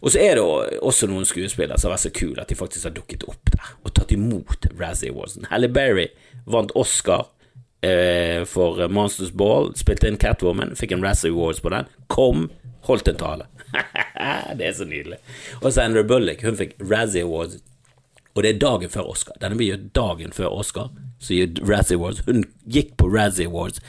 Og 0.00 0.14
så 0.14 0.22
er 0.22 0.38
det 0.38 0.78
også 0.80 1.08
noen 1.10 1.26
skuespillere 1.28 1.76
som 1.78 1.90
har 1.90 1.98
vært 1.98 2.06
så 2.06 2.14
kule 2.16 2.40
at 2.40 2.48
de 2.48 2.56
faktisk 2.56 2.88
har 2.88 2.94
dukket 2.96 3.26
opp 3.28 3.52
der 3.52 3.74
og 3.84 3.92
tatt 3.96 4.14
imot 4.16 4.70
Razzie 4.78 5.12
Awardsen. 5.12 5.48
Halle 5.50 5.68
Berry 5.72 6.08
vant 6.48 6.72
Oscar 6.78 7.26
eh, 7.84 8.44
for 8.48 8.80
Monsters 8.88 9.32
Ball, 9.32 9.72
spilte 9.76 10.08
inn 10.08 10.20
Catwoman, 10.20 10.76
fikk 10.78 10.96
en 10.96 11.04
Razzie 11.04 11.32
Awards 11.32 11.60
på 11.60 11.72
den. 11.74 11.90
Kom, 12.12 12.48
holdt 12.88 13.10
en 13.12 13.20
tale. 13.20 13.48
det 14.56 14.70
er 14.70 14.76
så 14.76 14.88
nydelig. 14.88 15.20
Og 15.60 15.72
Sandra 15.74 16.04
Bullock, 16.06 16.44
hun 16.46 16.58
fikk 16.58 16.76
Razzie 16.80 17.26
Awards, 17.26 17.60
og 18.34 18.44
det 18.44 18.54
er 18.54 18.60
dagen 18.62 18.92
før 18.92 19.10
Oscar. 19.10 19.36
Denne 19.42 19.58
blir 19.58 19.74
jo 19.74 19.80
dagen 19.96 20.32
før 20.32 20.54
Oscar, 20.62 20.90
så 21.20 21.36
Razzie 21.66 21.98
Awards. 21.98 22.22
Hun 22.28 22.44
gikk 22.70 22.94
på 23.00 23.10
Razzie 23.10 23.50
Awards 23.50 23.82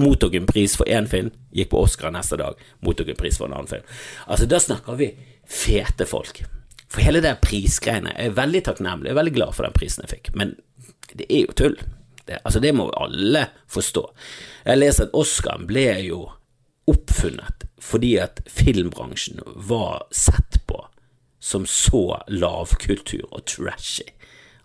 mottok 0.00 0.34
en 0.34 0.46
pris 0.46 0.76
for 0.78 0.88
én 0.88 1.08
film, 1.10 1.30
gikk 1.54 1.70
på 1.72 1.82
Oscar 1.84 2.12
neste 2.14 2.38
dag, 2.40 2.58
mottok 2.84 3.12
en 3.12 3.20
pris 3.20 3.38
for 3.38 3.48
en 3.48 3.56
annen 3.58 3.70
film. 3.70 3.86
Altså, 4.26 4.48
da 4.50 4.60
snakker 4.60 4.98
vi 5.00 5.12
fete 5.50 6.06
folk. 6.08 6.42
For 6.90 7.04
hele 7.06 7.22
det 7.22 7.36
prisgreiene 7.44 8.14
jeg 8.16 8.32
er 8.32 8.36
veldig 8.38 8.64
takknemlig, 8.66 9.10
jeg 9.10 9.14
er 9.14 9.20
veldig 9.20 9.36
glad 9.38 9.56
for 9.56 9.66
den 9.66 9.76
prisen 9.76 10.04
jeg 10.06 10.14
fikk, 10.16 10.32
men 10.38 10.56
det 11.14 11.26
er 11.28 11.46
jo 11.46 11.56
tull. 11.58 11.78
Det, 12.26 12.38
altså, 12.44 12.60
det 12.62 12.74
må 12.76 12.90
alle 12.98 13.46
forstå. 13.70 14.04
Jeg 14.66 14.80
leser 14.80 15.08
at 15.08 15.16
Oscaren 15.18 15.66
ble 15.70 15.88
jo 16.06 16.24
oppfunnet 16.90 17.66
fordi 17.80 18.16
at 18.20 18.42
filmbransjen 18.50 19.40
var 19.68 20.04
sett 20.12 20.60
på 20.68 20.82
som 21.40 21.64
så 21.64 22.20
lavkultur 22.28 23.24
og 23.30 23.46
trashy 23.48 24.10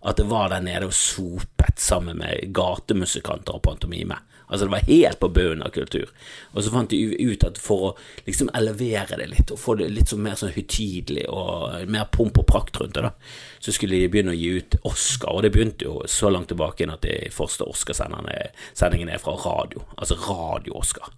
at 0.06 0.16
det 0.16 0.28
var 0.30 0.52
der 0.52 0.62
nede 0.62 0.86
og 0.86 0.94
sopet 0.94 1.80
sammen 1.82 2.20
med 2.20 2.52
gatemusikanter 2.54 3.56
og 3.56 3.62
pantomime. 3.62 4.18
Altså 4.46 4.64
Det 4.64 4.70
var 4.70 4.78
helt 4.86 5.20
på 5.20 5.28
bunnen 5.28 5.62
av 5.62 5.72
kultur. 5.74 6.10
Og 6.52 6.64
så 6.64 6.70
fant 6.70 6.90
de 6.90 7.00
ut 7.18 7.44
at 7.44 7.58
for 7.58 7.86
å 7.88 7.92
liksom 8.26 8.50
elevere 8.54 9.18
det 9.18 9.28
litt, 9.32 9.50
og 9.50 9.58
få 9.60 9.74
det 9.80 9.88
litt 9.90 10.12
sånn 10.12 10.22
mer 10.22 10.38
sånn 10.38 10.54
høytidelig 10.54 11.26
og 11.32 11.88
mer 11.90 12.06
pomp 12.14 12.38
og 12.38 12.46
prakt 12.46 12.78
rundt 12.80 12.94
det, 12.94 13.06
da, 13.08 13.12
så 13.58 13.74
skulle 13.74 13.98
de 13.98 14.10
begynne 14.12 14.34
å 14.34 14.38
gi 14.38 14.52
ut 14.60 14.78
Oscar. 14.86 15.34
Og 15.34 15.46
det 15.46 15.52
begynte 15.54 15.88
jo 15.88 16.00
så 16.10 16.30
langt 16.30 16.50
tilbake 16.52 16.86
inn 16.86 16.94
at 16.94 17.02
de 17.06 17.30
første 17.34 17.66
Oscarsendingene 17.66 19.16
er 19.16 19.22
fra 19.22 19.34
radio. 19.42 19.82
Altså 19.96 20.18
Radio-Oscar. 20.28 21.10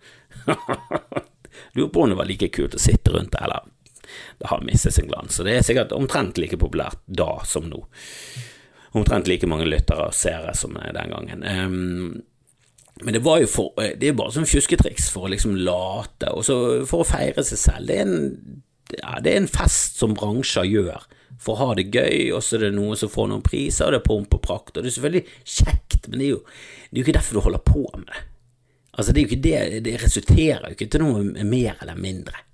Lurer 1.75 1.91
på 1.93 2.03
om 2.03 2.15
det 2.15 2.19
var 2.19 2.29
like 2.29 2.49
kult 2.55 2.77
å 2.79 2.81
sitte 2.81 3.13
rundt 3.13 3.35
det, 3.35 3.45
eller 3.45 3.67
det 4.39 4.49
har 4.49 4.65
mistet 4.65 4.95
sin 4.95 5.09
glans. 5.09 5.37
Så 5.37 5.45
det 5.45 5.59
er 5.59 5.67
sikkert 5.67 5.93
omtrent 5.93 6.39
like 6.41 6.57
populært 6.57 7.01
da 7.05 7.43
som 7.45 7.69
nå. 7.69 7.83
Omtrent 8.97 9.29
like 9.29 9.47
mange 9.51 9.69
lyttere 9.69 10.09
og 10.09 10.17
seere 10.17 10.55
som 10.57 10.79
den 10.79 11.13
gangen. 11.13 11.45
Um, 11.45 12.23
men 13.03 13.15
det 13.15 13.23
var 13.25 13.43
jo 13.43 13.51
for, 13.51 13.73
eh, 13.83 13.95
det 13.99 14.11
er 14.11 14.17
bare 14.19 14.35
sånn 14.35 14.49
fjusketriks 14.49 15.11
for 15.15 15.27
å 15.27 15.33
liksom 15.33 15.57
late, 15.67 16.33
og 16.33 16.47
så 16.47 16.57
for 16.89 17.05
å 17.05 17.09
feire 17.09 17.45
seg 17.47 17.61
selv. 17.61 17.91
Det 17.91 17.99
er 17.99 18.07
en, 18.07 18.65
ja, 18.97 19.19
det 19.23 19.33
er 19.33 19.43
en 19.43 19.51
fest 19.51 20.01
som 20.01 20.17
bransjer 20.19 20.69
gjør 20.69 21.07
for 21.39 21.55
å 21.55 21.69
ha 21.69 21.77
det 21.79 21.91
gøy, 21.95 22.33
og 22.35 22.43
så 22.43 22.57
er 22.57 22.67
det 22.67 22.75
noen 22.79 22.99
som 22.99 23.13
får 23.13 23.31
noen 23.31 23.45
priser, 23.47 23.87
og 23.87 23.95
det 23.95 24.01
er 24.01 24.09
pomp 24.09 24.35
og 24.35 24.43
prakt, 24.43 24.75
og 24.75 24.83
det 24.83 24.91
er 24.91 24.97
selvfølgelig 24.97 25.25
kjekt, 25.45 26.09
men 26.09 26.19
det 26.19 26.27
er 26.27 26.35
jo, 26.35 26.43
det 26.43 26.97
er 26.97 27.01
jo 27.01 27.07
ikke 27.07 27.19
derfor 27.21 27.39
du 27.39 27.45
holder 27.47 27.65
på 27.69 27.85
med 27.95 28.11
det. 28.11 28.25
Altså, 28.99 29.13
det 29.13 29.21
er 29.21 29.25
jo 29.25 29.31
ikke 29.31 29.45
det, 29.47 29.83
det 29.87 29.99
resulterer 30.03 30.65
jo 30.67 30.75
ikke 30.75 30.91
til 30.91 31.05
noe 31.05 31.47
mer 31.47 31.79
eller 31.85 32.01
mindre. 32.03 32.48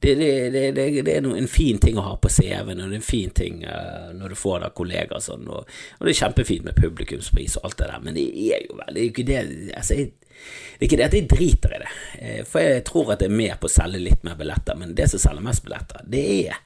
Det, 0.00 0.14
det, 0.14 0.50
det, 0.50 1.02
det, 1.02 1.16
er 1.16 1.24
en 1.26 1.50
fin 1.50 1.78
ting 1.82 1.98
å 1.98 2.04
ha 2.06 2.12
på 2.22 2.30
CV-en, 2.30 2.78
og 2.78 2.86
det 2.86 2.94
er 2.94 3.00
en 3.00 3.02
fin 3.02 3.32
ting 3.34 3.64
uh, 3.66 4.12
når 4.14 4.30
du 4.30 4.38
får 4.38 4.68
av 4.68 4.76
kollegaer 4.78 5.24
sånn, 5.24 5.48
og, 5.50 5.66
og, 5.66 6.04
det 6.06 6.12
er 6.12 6.20
kjempefint 6.20 6.68
med 6.68 6.78
publikumspris 6.78 7.58
og 7.58 7.66
alt 7.66 7.80
det 7.80 7.88
der, 7.90 8.04
men 8.04 8.14
det 8.14 8.28
er 8.44 8.62
jo 8.68 8.78
vel 8.78 9.00
ikke 9.08 9.26
det 9.26 9.40
altså, 9.74 9.98
jeg, 9.98 10.12
Det 10.22 10.78
er 10.78 10.86
ikke 10.86 11.00
det 11.00 11.08
at 11.08 11.18
jeg 11.18 11.28
driter 11.32 11.74
i 11.74 11.82
det, 11.82 11.92
eh, 12.22 12.40
for 12.46 12.62
jeg 12.62 12.86
tror 12.86 13.10
at 13.10 13.24
det 13.24 13.26
er 13.26 13.40
med 13.40 13.56
på 13.58 13.66
å 13.66 13.74
selge 13.74 14.04
litt 14.04 14.22
mer 14.22 14.38
billetter, 14.38 14.78
men 14.78 14.94
det 14.94 15.08
som 15.10 15.24
selger 15.24 15.48
mest 15.48 15.66
billetter, 15.66 16.06
det 16.06 16.24
er 16.44 16.62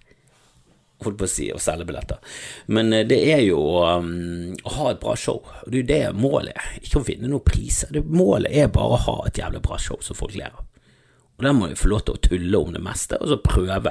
holdt 1.03 1.19
på 1.19 1.27
å 1.27 1.31
si, 1.31 1.49
å 1.53 1.61
selge 1.63 1.87
billetter. 1.89 2.21
Men 2.75 2.93
eh, 2.93 3.07
det 3.09 3.21
er 3.33 3.43
jo 3.47 3.61
um, 3.81 4.53
å 4.63 4.75
ha 4.77 4.91
et 4.93 5.01
bra 5.03 5.17
show. 5.19 5.41
og 5.43 5.73
Det 5.73 5.79
er 5.79 5.83
jo 5.83 5.89
det 5.89 6.21
målet. 6.21 6.69
Ikke 6.83 7.01
å 7.01 7.07
vinne 7.07 7.31
noen 7.31 7.47
priser. 7.47 7.93
Det 7.95 8.05
målet 8.07 8.53
er 8.53 8.71
bare 8.73 8.99
å 8.99 9.03
ha 9.07 9.17
et 9.27 9.41
jævlig 9.41 9.63
bra 9.65 9.81
show 9.83 9.99
som 10.05 10.19
folk 10.19 10.37
ler 10.39 10.53
av. 10.53 10.69
Og 11.43 11.49
Der 11.49 11.57
må 11.59 11.67
vi 11.67 11.75
få 11.75 11.91
lov 11.91 12.05
til 12.07 12.15
å 12.15 12.23
tulle 12.23 12.59
om 12.63 12.71
det 12.71 12.81
meste, 12.85 13.19
og 13.19 13.33
så 13.33 13.41
prøve 13.43 13.91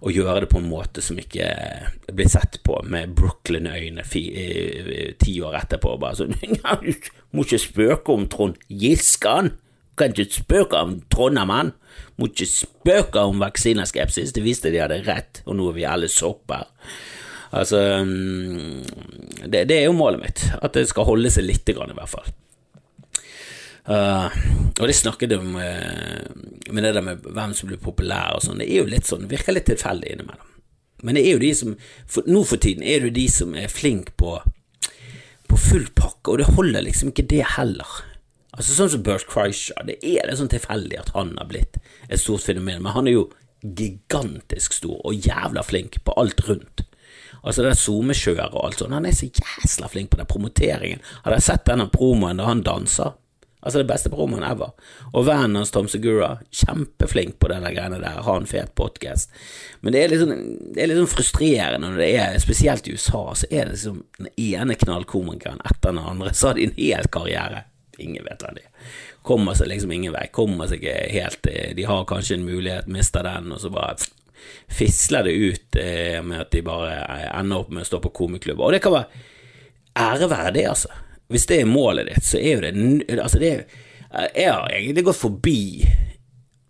å 0.00 0.12
gjøre 0.14 0.44
det 0.44 0.48
på 0.48 0.62
en 0.62 0.70
måte 0.70 1.02
som 1.04 1.18
ikke 1.20 1.48
blir 2.16 2.30
sett 2.32 2.62
på 2.64 2.78
med 2.88 3.12
Brooklyn-øyne 3.18 4.06
ti 4.08 5.34
år 5.44 5.58
etterpå. 5.60 5.98
Bare 6.00 6.16
sånn 6.16 6.32
Må 7.36 7.44
ikke 7.44 7.60
spøke 7.60 8.16
om 8.16 8.24
Trond 8.32 8.56
Giskan. 8.72 9.52
Kan 10.00 10.16
ikke 10.16 10.40
spøke 10.40 10.80
om 10.80 10.96
Trondheimen! 11.12 11.74
Må 12.16 12.30
ikke 12.30 12.48
spøke 12.48 13.28
om 13.28 13.44
vaksineskepsis. 13.44 14.32
Det 14.32 14.46
viste 14.46 14.72
de 14.72 14.80
hadde 14.80 15.02
rett, 15.04 15.42
og 15.44 15.58
nå 15.58 15.68
er 15.68 15.76
vi 15.76 15.88
alle 15.92 16.08
sopper. 16.08 16.70
Altså 17.52 17.82
mm, 18.06 19.44
det, 19.44 19.66
det, 19.68 19.76
er 19.76 19.86
jo 19.90 19.96
målet 19.98 20.24
mitt, 20.24 20.48
at 20.56 20.72
det 20.76 20.88
skal 20.88 21.08
holde 21.08 21.32
seg 21.32 21.50
lite 21.50 21.76
grann, 21.76 21.92
i 21.92 22.00
hvert 22.00 22.16
fall. 22.16 22.32
Uh, 23.88 24.28
og 24.76 24.84
det 24.84 24.98
snakket 24.98 25.32
om 25.38 25.54
uh, 25.56 26.26
med 26.68 26.84
det 26.84 26.92
der 26.92 27.04
med 27.04 27.24
hvem 27.24 27.54
som 27.56 27.70
blir 27.70 27.80
populær 27.80 28.36
og 28.36 28.44
sånn, 28.44 28.60
det 28.60 28.68
er 28.68 28.82
jo 28.82 28.90
litt 28.90 29.08
sånn, 29.08 29.24
virker 29.30 29.56
litt 29.56 29.68
tilfeldig 29.70 30.12
innimellom. 30.12 30.50
Men 31.06 31.16
det 31.16 31.24
er 31.24 31.36
jo 31.36 31.42
de 31.42 31.52
som 31.54 31.74
for, 32.10 32.26
Nå 32.26 32.42
for 32.48 32.60
tiden 32.60 32.82
er 32.82 33.00
det 33.00 33.10
jo 33.10 33.16
de 33.20 33.26
som 33.32 33.54
er 33.56 33.70
flink 33.72 34.10
på, 34.20 34.34
på 35.48 35.60
full 35.62 35.86
pakke, 35.96 36.34
og 36.34 36.40
det 36.42 36.50
holder 36.58 36.84
liksom 36.84 37.14
ikke 37.14 37.28
det 37.30 37.44
heller. 37.56 37.98
Altså 38.58 38.74
Sånn 38.74 38.90
som 38.92 39.04
Bert 39.06 39.28
Kreischer, 39.30 39.78
det 39.86 40.00
er 40.02 40.26
litt 40.26 40.40
sånn 40.40 40.50
tilfeldig 40.52 40.98
at 40.98 41.14
han 41.14 41.36
har 41.38 41.48
blitt 41.48 41.78
et 42.08 42.20
stort 42.20 42.44
fenomen, 42.44 42.82
men 42.82 42.96
han 42.96 43.08
er 43.08 43.14
jo 43.14 43.28
gigantisk 43.62 44.76
stor 44.76 45.00
og 45.06 45.26
jævla 45.26 45.64
flink 45.66 46.00
på 46.04 46.14
alt 46.20 46.42
rundt. 46.48 46.84
Altså 47.38 47.62
det 47.64 47.76
SoMe-kjøret 47.78 48.52
og 48.52 48.66
alt 48.66 48.82
sånt, 48.82 48.94
han 48.94 49.06
er 49.06 49.14
så 49.14 49.30
jæsla 49.30 49.88
flink 49.92 50.10
på 50.12 50.18
den 50.20 50.28
promoteringen. 50.28 51.02
Har 51.22 51.32
dere 51.32 51.44
sett 51.44 51.66
denne 51.68 51.88
promoen 51.92 52.40
da 52.40 52.48
han 52.50 52.64
danser? 52.66 53.14
Altså 53.60 53.80
det 53.80 53.88
beste 53.90 54.10
promoen 54.12 54.44
ever. 54.46 54.70
Og 55.10 55.24
vennen 55.26 55.58
hans 55.58 55.72
Tom 55.74 55.88
Segura, 55.90 56.36
kjempeflink 56.54 57.38
på 57.42 57.50
denne 57.50 57.72
greiene 57.74 57.98
der, 57.98 58.20
har 58.22 58.38
en 58.38 58.46
fet 58.46 58.70
podkast. 58.78 59.32
Men 59.82 59.94
det 59.94 60.04
er, 60.04 60.14
sånn, 60.20 60.44
det 60.74 60.84
er 60.84 60.90
litt 60.90 61.00
sånn 61.00 61.10
frustrerende 61.10 61.88
når 61.88 61.98
det 61.98 62.10
er, 62.20 62.38
spesielt 62.42 62.86
i 62.86 62.94
USA, 62.94 63.24
så 63.34 63.48
er 63.50 63.66
det 63.66 63.74
liksom 63.74 64.04
den 64.20 64.30
ene 64.36 64.78
knallkomikeren 64.78 65.58
etter 65.64 65.90
den 65.90 66.04
andre, 66.04 66.34
så 66.38 66.52
har 66.52 66.58
de 66.58 66.68
en 66.68 66.78
hel 66.78 67.10
karriere. 67.10 67.64
Ingen 67.98 68.28
vet 68.28 68.44
hvem 68.46 68.60
de 68.60 68.62
er. 68.62 68.92
Kommer 69.26 69.58
seg 69.58 69.72
liksom 69.72 69.90
ingen 69.92 70.14
vei. 70.14 70.28
Kommer 70.32 70.70
seg 70.70 70.84
ikke 70.84 71.08
helt 71.10 71.48
eh, 71.50 71.72
De 71.74 71.88
har 71.88 72.06
kanskje 72.08 72.38
en 72.38 72.46
mulighet, 72.46 72.86
mister 72.94 73.26
den, 73.26 73.50
og 73.52 73.58
så 73.64 73.72
bare 73.74 73.98
fisler 74.70 75.26
det 75.26 75.34
ut 75.34 75.80
eh, 75.82 76.22
med 76.22 76.44
at 76.44 76.54
de 76.54 76.62
bare 76.62 76.94
ender 77.34 77.64
opp 77.64 77.74
med 77.74 77.82
å 77.82 77.90
stå 77.90 77.98
på 78.06 78.14
komiklubb. 78.22 78.62
Og 78.62 78.76
det 78.76 78.82
kan 78.86 78.94
være 78.94 79.26
ære 79.98 80.30
være 80.30 80.54
det, 80.54 80.66
altså 80.70 80.94
hvis 81.28 81.46
det 81.48 81.60
er 81.60 81.68
målet 81.68 82.08
ditt, 82.08 82.24
så 82.24 82.40
er 82.40 82.54
jo 82.54 82.60
det 82.64 83.18
Altså, 83.18 83.38
det 83.38 83.50
Jeg 84.34 84.52
har 84.52 84.70
egentlig 84.72 85.04
gått 85.04 85.20
forbi 85.20 85.60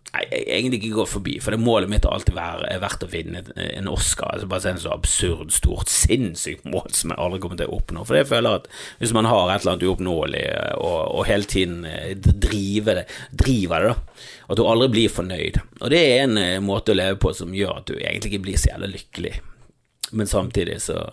Nei, 0.09 0.23
egentlig 0.55 0.79
ikke 0.79 0.95
gått 1.03 1.11
forbi, 1.11 1.35
for 1.37 1.53
det 1.53 1.61
målet 1.61 1.89
mitt 1.91 2.05
har 2.07 2.15
alltid 2.15 2.33
vært, 2.33 3.03
å 3.05 3.09
vinne 3.11 3.43
en 3.61 3.89
Oscar. 3.91 4.31
Altså 4.33 4.47
bare 4.49 4.71
en 4.71 4.79
så 4.81 4.93
absurd, 4.95 5.51
stort, 5.53 5.91
sinnssykt 5.93 6.65
mål 6.65 6.87
som 6.97 7.13
jeg 7.13 7.21
aldri 7.21 7.41
kommer 7.43 7.59
til 7.59 7.69
å 7.69 7.77
oppnå. 7.77 8.05
For 8.09 8.17
jeg 8.17 8.29
føler 8.31 8.57
at 8.57 8.65
hvis 8.97 9.13
man 9.13 9.29
har 9.29 9.51
et 9.53 9.61
eller 9.61 9.75
annet 9.75 9.85
uoppnåelig 9.85 10.41
og, 10.79 10.97
og, 11.03 11.21
hele 11.29 11.45
tiden 11.53 11.85
eh, 11.85 12.15
driver 12.17 13.03
det, 13.03 13.05
driver 13.43 13.85
det, 13.85 13.93
da, 13.93 14.25
at 14.49 14.57
du 14.57 14.63
aldri 14.65 14.89
blir 14.95 15.13
fornøyd. 15.13 15.61
Og 15.77 15.93
det 15.93 16.01
er 16.01 16.23
en 16.23 16.41
eh, 16.41 16.57
måte 16.57 16.95
å 16.95 16.97
leve 16.97 17.21
på 17.21 17.35
som 17.37 17.53
gjør 17.53 17.77
at 17.77 17.91
du 17.91 17.99
egentlig 17.99 18.33
ikke 18.33 18.47
blir 18.49 18.57
så 18.57 18.73
jævlig 18.73 18.91
lykkelig. 18.95 19.35
Men 20.17 20.33
samtidig 20.33 20.81
så 20.81 21.03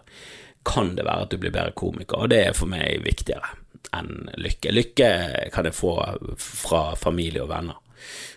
kan 0.67 0.95
det 0.99 1.07
være 1.07 1.27
at 1.27 1.33
du 1.33 1.41
blir 1.41 1.55
bedre 1.55 1.77
komiker, 1.79 2.25
og 2.25 2.33
det 2.33 2.43
er 2.49 2.59
for 2.59 2.71
meg 2.71 3.05
viktigere 3.07 3.55
enn 3.97 4.29
lykke. 4.43 4.73
Lykke 4.75 5.11
kan 5.55 5.69
jeg 5.69 5.77
få 5.77 5.95
fra 6.43 6.89
familie 6.99 7.45
og 7.45 7.53
venner 7.53 7.79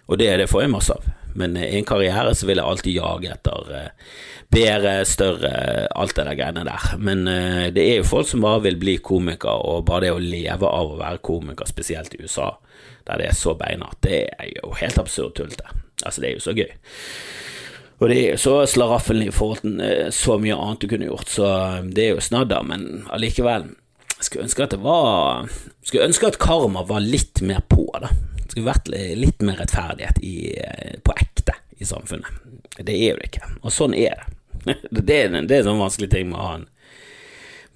og 0.09 0.17
det, 0.17 0.29
det 0.41 0.47
får 0.49 0.63
jeg 0.63 0.73
masse 0.73 0.95
av. 0.95 1.03
Men 1.37 1.53
i 1.61 1.77
en 1.77 1.85
karriere 1.85 2.33
så 2.35 2.47
vil 2.49 2.57
jeg 2.57 2.65
alltid 2.65 2.95
jage 2.95 3.29
etter 3.29 3.67
uh, 3.69 4.13
bedre, 4.49 4.93
større, 5.05 5.51
alt 5.93 6.15
det 6.17 6.25
der 6.25 6.39
greiene 6.39 6.63
der. 6.65 6.87
Men 6.97 7.21
uh, 7.29 7.67
det 7.73 7.83
er 7.83 7.99
jo 7.99 8.07
folk 8.09 8.29
som 8.31 8.41
bare 8.41 8.63
vil 8.65 8.79
bli 8.81 8.97
komiker, 9.05 9.61
og 9.69 9.85
bare 9.85 10.07
det 10.07 10.15
å 10.15 10.23
leve 10.23 10.65
av 10.65 10.95
å 10.95 10.97
være 10.97 11.21
komiker, 11.29 11.69
spesielt 11.69 12.17
i 12.17 12.23
USA, 12.23 12.55
der 13.05 13.21
det 13.21 13.29
er 13.29 13.37
så 13.37 13.53
beinhardt, 13.59 14.01
det 14.07 14.23
er 14.33 14.49
jo 14.55 14.73
helt 14.81 14.97
absurd 15.01 15.37
tullete. 15.37 15.69
Altså, 16.01 16.23
det 16.23 16.31
er 16.31 16.35
jo 16.39 16.45
så 16.47 16.57
gøy. 16.57 16.73
Og 17.99 18.07
det 18.07 18.17
er 18.17 18.29
jo 18.33 18.39
så 18.39 18.55
slaraffen 18.69 19.21
i 19.25 19.31
forhold 19.35 19.63
til 19.65 19.81
uh, 19.83 20.07
så 20.15 20.37
mye 20.39 20.55
annet 20.55 20.81
du 20.81 20.87
kunne 20.87 21.09
gjort, 21.09 21.29
så 21.31 21.49
det 21.83 22.05
er 22.05 22.15
jo 22.15 22.23
snadder, 22.23 22.63
men 22.67 23.05
allikevel. 23.11 23.67
Jeg 24.19 24.27
skulle 24.27 24.47
ønske 24.49 24.65
at 24.65 24.73
det 24.73 24.81
var 24.83 25.45
Skulle 25.79 26.09
ønske 26.09 26.27
at 26.27 26.41
karma 26.43 26.81
var 26.83 26.99
litt 26.99 27.39
mer 27.45 27.61
på, 27.71 27.85
da 28.03 28.11
skulle 28.49 28.69
vært 28.69 28.89
litt 29.19 29.43
mer 29.45 29.59
rettferdighet 29.61 30.19
i, 30.25 30.35
eh, 30.57 30.97
på 31.03 31.13
ekte 31.15 31.55
i 31.79 31.85
samfunnet. 31.85 32.27
Det 32.79 32.95
er 32.95 33.13
jo 33.13 33.19
det 33.19 33.29
ikke, 33.29 33.49
og 33.61 33.73
sånn 33.73 33.95
er 33.97 34.19
det. 34.19 34.35
Det 34.91 35.15
er, 35.15 35.29
det 35.47 35.55
er 35.55 35.61
en 35.61 35.69
sånn 35.69 35.79
vanskelig 35.79 36.09
ting 36.11 36.27
med 36.29 36.39
å 36.39 36.43
ha 36.43 36.55
en 36.57 36.65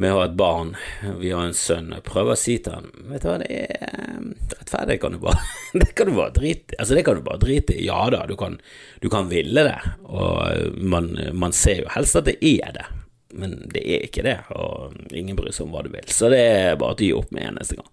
med 0.02 0.14
å 0.14 0.22
ha 0.22 0.26
et 0.26 0.38
barn, 0.38 0.74
vi 1.22 1.30
har 1.32 1.46
en 1.46 1.58
sønn, 1.58 1.92
jeg 1.94 2.06
prøver 2.08 2.34
å 2.34 2.40
si 2.40 2.58
til 2.64 2.74
han 2.80 2.90
Vet 3.12 3.24
du 3.24 3.30
hva, 3.30 3.36
det 3.44 3.50
er 3.54 3.86
eh, 3.86 4.24
rettferdig, 4.56 4.98
kan 5.04 5.14
du 5.14 5.20
bare 5.22 5.44
Det 5.84 5.92
kan 5.94 6.10
du 6.10 6.16
bare 6.18 6.34
drite 6.34 6.80
Altså, 6.80 6.98
det 6.98 7.06
kan 7.06 7.20
du 7.20 7.24
bare 7.26 7.42
drite 7.42 7.76
i. 7.78 7.86
Ja 7.88 8.02
da, 8.14 8.24
du 8.30 8.34
kan, 8.40 8.58
du 9.04 9.08
kan 9.14 9.30
ville 9.30 9.66
det, 9.68 9.78
og 10.10 10.82
man, 10.82 11.14
man 11.38 11.56
ser 11.56 11.84
jo 11.84 11.94
helst 11.94 12.18
at 12.20 12.30
det 12.30 12.40
er 12.42 12.76
det 12.80 12.90
men 13.34 13.56
det 13.74 13.82
er 13.82 14.04
ikke 14.06 14.24
det, 14.26 14.36
og 14.54 14.94
ingen 15.10 15.38
bryr 15.38 15.54
seg 15.54 15.66
om 15.66 15.74
hva 15.74 15.84
du 15.86 15.90
vil. 15.94 16.06
Så 16.14 16.30
det 16.30 16.38
er 16.40 16.80
bare 16.80 16.94
å 16.94 17.02
gi 17.02 17.12
opp 17.18 17.32
med 17.34 17.48
eneste 17.48 17.80
gang. 17.80 17.90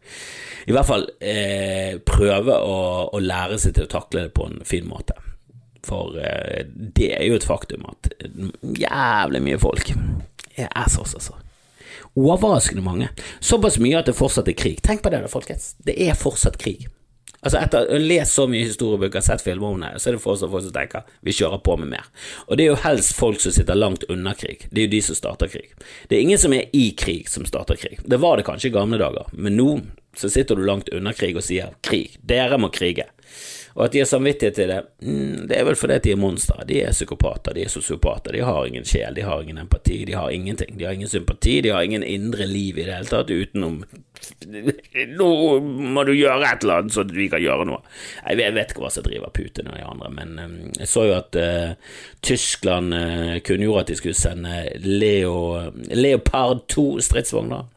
I 0.68 0.74
hvert 0.76 0.88
fall 0.88 1.06
eh, 1.24 1.96
prøve 2.04 2.56
å, 2.60 2.76
å, 3.08 3.20
lære 3.24 3.56
seg 3.62 3.76
til 3.76 3.88
å 3.88 3.92
takle 3.94 4.26
det 4.26 4.34
på 4.36 4.50
en 4.50 4.60
fin 4.68 4.84
måte. 4.88 5.16
For 5.86 6.18
eh, 6.20 6.66
det 6.68 7.12
er 7.16 7.24
jo 7.30 7.38
et 7.38 7.48
faktum 7.48 7.88
at 7.88 8.10
jævlig 8.84 9.40
mye 9.46 9.60
folk 9.62 9.94
er 10.60 10.68
assos, 10.76 11.16
altså. 11.16 11.38
Overraskende 12.18 12.82
mange. 12.82 13.10
Såpass 13.40 13.78
mye 13.78 14.00
at 14.00 14.08
det 14.10 14.16
fortsatt 14.18 14.48
er 14.50 14.56
krig. 14.58 14.80
Tenk 14.82 15.04
på 15.04 15.12
det, 15.12 15.22
da, 15.22 15.30
folkens. 15.30 15.74
Det 15.86 15.94
er 16.00 16.18
fortsatt 16.18 16.58
krig. 16.60 16.88
Altså 17.40 17.56
Etter 17.62 17.86
å 17.86 17.94
ha 17.96 18.00
lest 18.02 18.36
så 18.36 18.44
mye 18.50 18.66
historiebøker, 18.68 19.22
sett 19.24 19.40
filmer 19.40 19.72
om 19.72 19.80
det, 19.80 19.94
så 19.96 20.10
er 20.10 20.16
det 20.16 20.22
fortsatt 20.24 20.50
folk 20.52 20.66
som 20.66 20.74
tenker 20.74 21.14
vi 21.24 21.32
kjører 21.32 21.62
på 21.64 21.76
med 21.80 21.88
mer. 21.94 22.10
Og 22.48 22.58
det 22.58 22.66
er 22.66 22.74
jo 22.74 22.82
helst 22.82 23.14
folk 23.16 23.40
som 23.40 23.54
sitter 23.56 23.78
langt 23.78 24.04
unna 24.12 24.34
krig. 24.36 24.66
Det 24.68 24.82
er 24.82 24.88
jo 24.88 24.92
de 24.96 25.00
som 25.06 25.16
starter 25.16 25.52
krig. 25.52 25.70
Det 26.10 26.18
er 26.18 26.26
ingen 26.26 26.42
som 26.42 26.52
er 26.56 26.68
i 26.76 26.90
krig, 26.92 27.30
som 27.32 27.46
starter 27.48 27.80
krig. 27.80 28.02
Det 28.04 28.20
var 28.20 28.36
det 28.36 28.44
kanskje 28.48 28.68
i 28.68 28.74
gamle 28.74 29.00
dager, 29.00 29.32
men 29.32 29.56
nå 29.56 29.70
så 30.16 30.28
sitter 30.28 30.58
du 30.58 30.66
langt 30.66 30.90
unna 30.92 31.14
krig 31.16 31.38
og 31.38 31.46
sier 31.46 31.72
krig. 31.86 32.18
Dere 32.26 32.58
må 32.60 32.68
krige. 32.74 33.06
Og 33.76 33.84
at 33.84 33.92
de 33.94 34.02
har 34.02 34.08
samvittighet 34.10 34.56
til 34.58 34.70
det, 34.72 34.80
mm, 35.02 35.46
det 35.50 35.58
er 35.58 35.66
vel 35.68 35.78
fordi 35.78 35.98
de 36.04 36.12
er 36.14 36.20
monstre. 36.20 36.64
De 36.66 36.80
er 36.82 36.94
psykopater, 36.94 37.54
de 37.54 37.64
er 37.64 37.72
sosiopater. 37.72 38.34
De 38.34 38.44
har 38.44 38.66
ingen 38.66 38.84
sjel, 38.84 39.14
de 39.14 39.26
har 39.26 39.42
ingen 39.42 39.58
empati, 39.62 40.04
de 40.04 40.16
har 40.18 40.30
ingenting. 40.34 40.78
De 40.78 40.84
har 40.84 40.96
ingen 40.98 41.08
sympati, 41.08 41.60
de 41.60 41.74
har 41.74 41.86
ingen 41.86 42.02
indre 42.02 42.46
liv 42.46 42.78
i 42.78 42.86
det 42.88 42.96
hele 42.96 43.10
tatt 43.10 43.30
utenom 43.30 43.82
Nå 45.20 45.28
må 45.94 46.02
du 46.04 46.12
gjøre 46.12 46.44
et 46.44 46.64
eller 46.64 46.82
annet 46.82 46.94
så 46.94 47.04
vi 47.08 47.28
kan 47.32 47.40
gjøre 47.40 47.66
noe. 47.68 47.80
Jeg 48.26 48.52
vet 48.56 48.72
ikke 48.72 48.84
hva 48.84 48.92
som 48.92 49.06
driver 49.06 49.32
Putin 49.32 49.70
og 49.70 49.78
de 49.78 49.84
andre, 49.86 50.10
men 50.12 50.34
um, 50.42 50.56
jeg 50.76 50.90
så 50.90 51.06
jo 51.08 51.16
at 51.16 51.38
uh, 51.40 51.96
Tyskland 52.26 52.96
uh, 52.96 53.36
kunngjorde 53.46 53.86
at 53.86 53.92
de 53.92 53.98
skulle 54.00 54.18
sende 54.18 54.62
Leo, 54.84 55.36
Leopard 55.96 56.66
2 56.68 56.86
stridsvogner. 57.06 57.68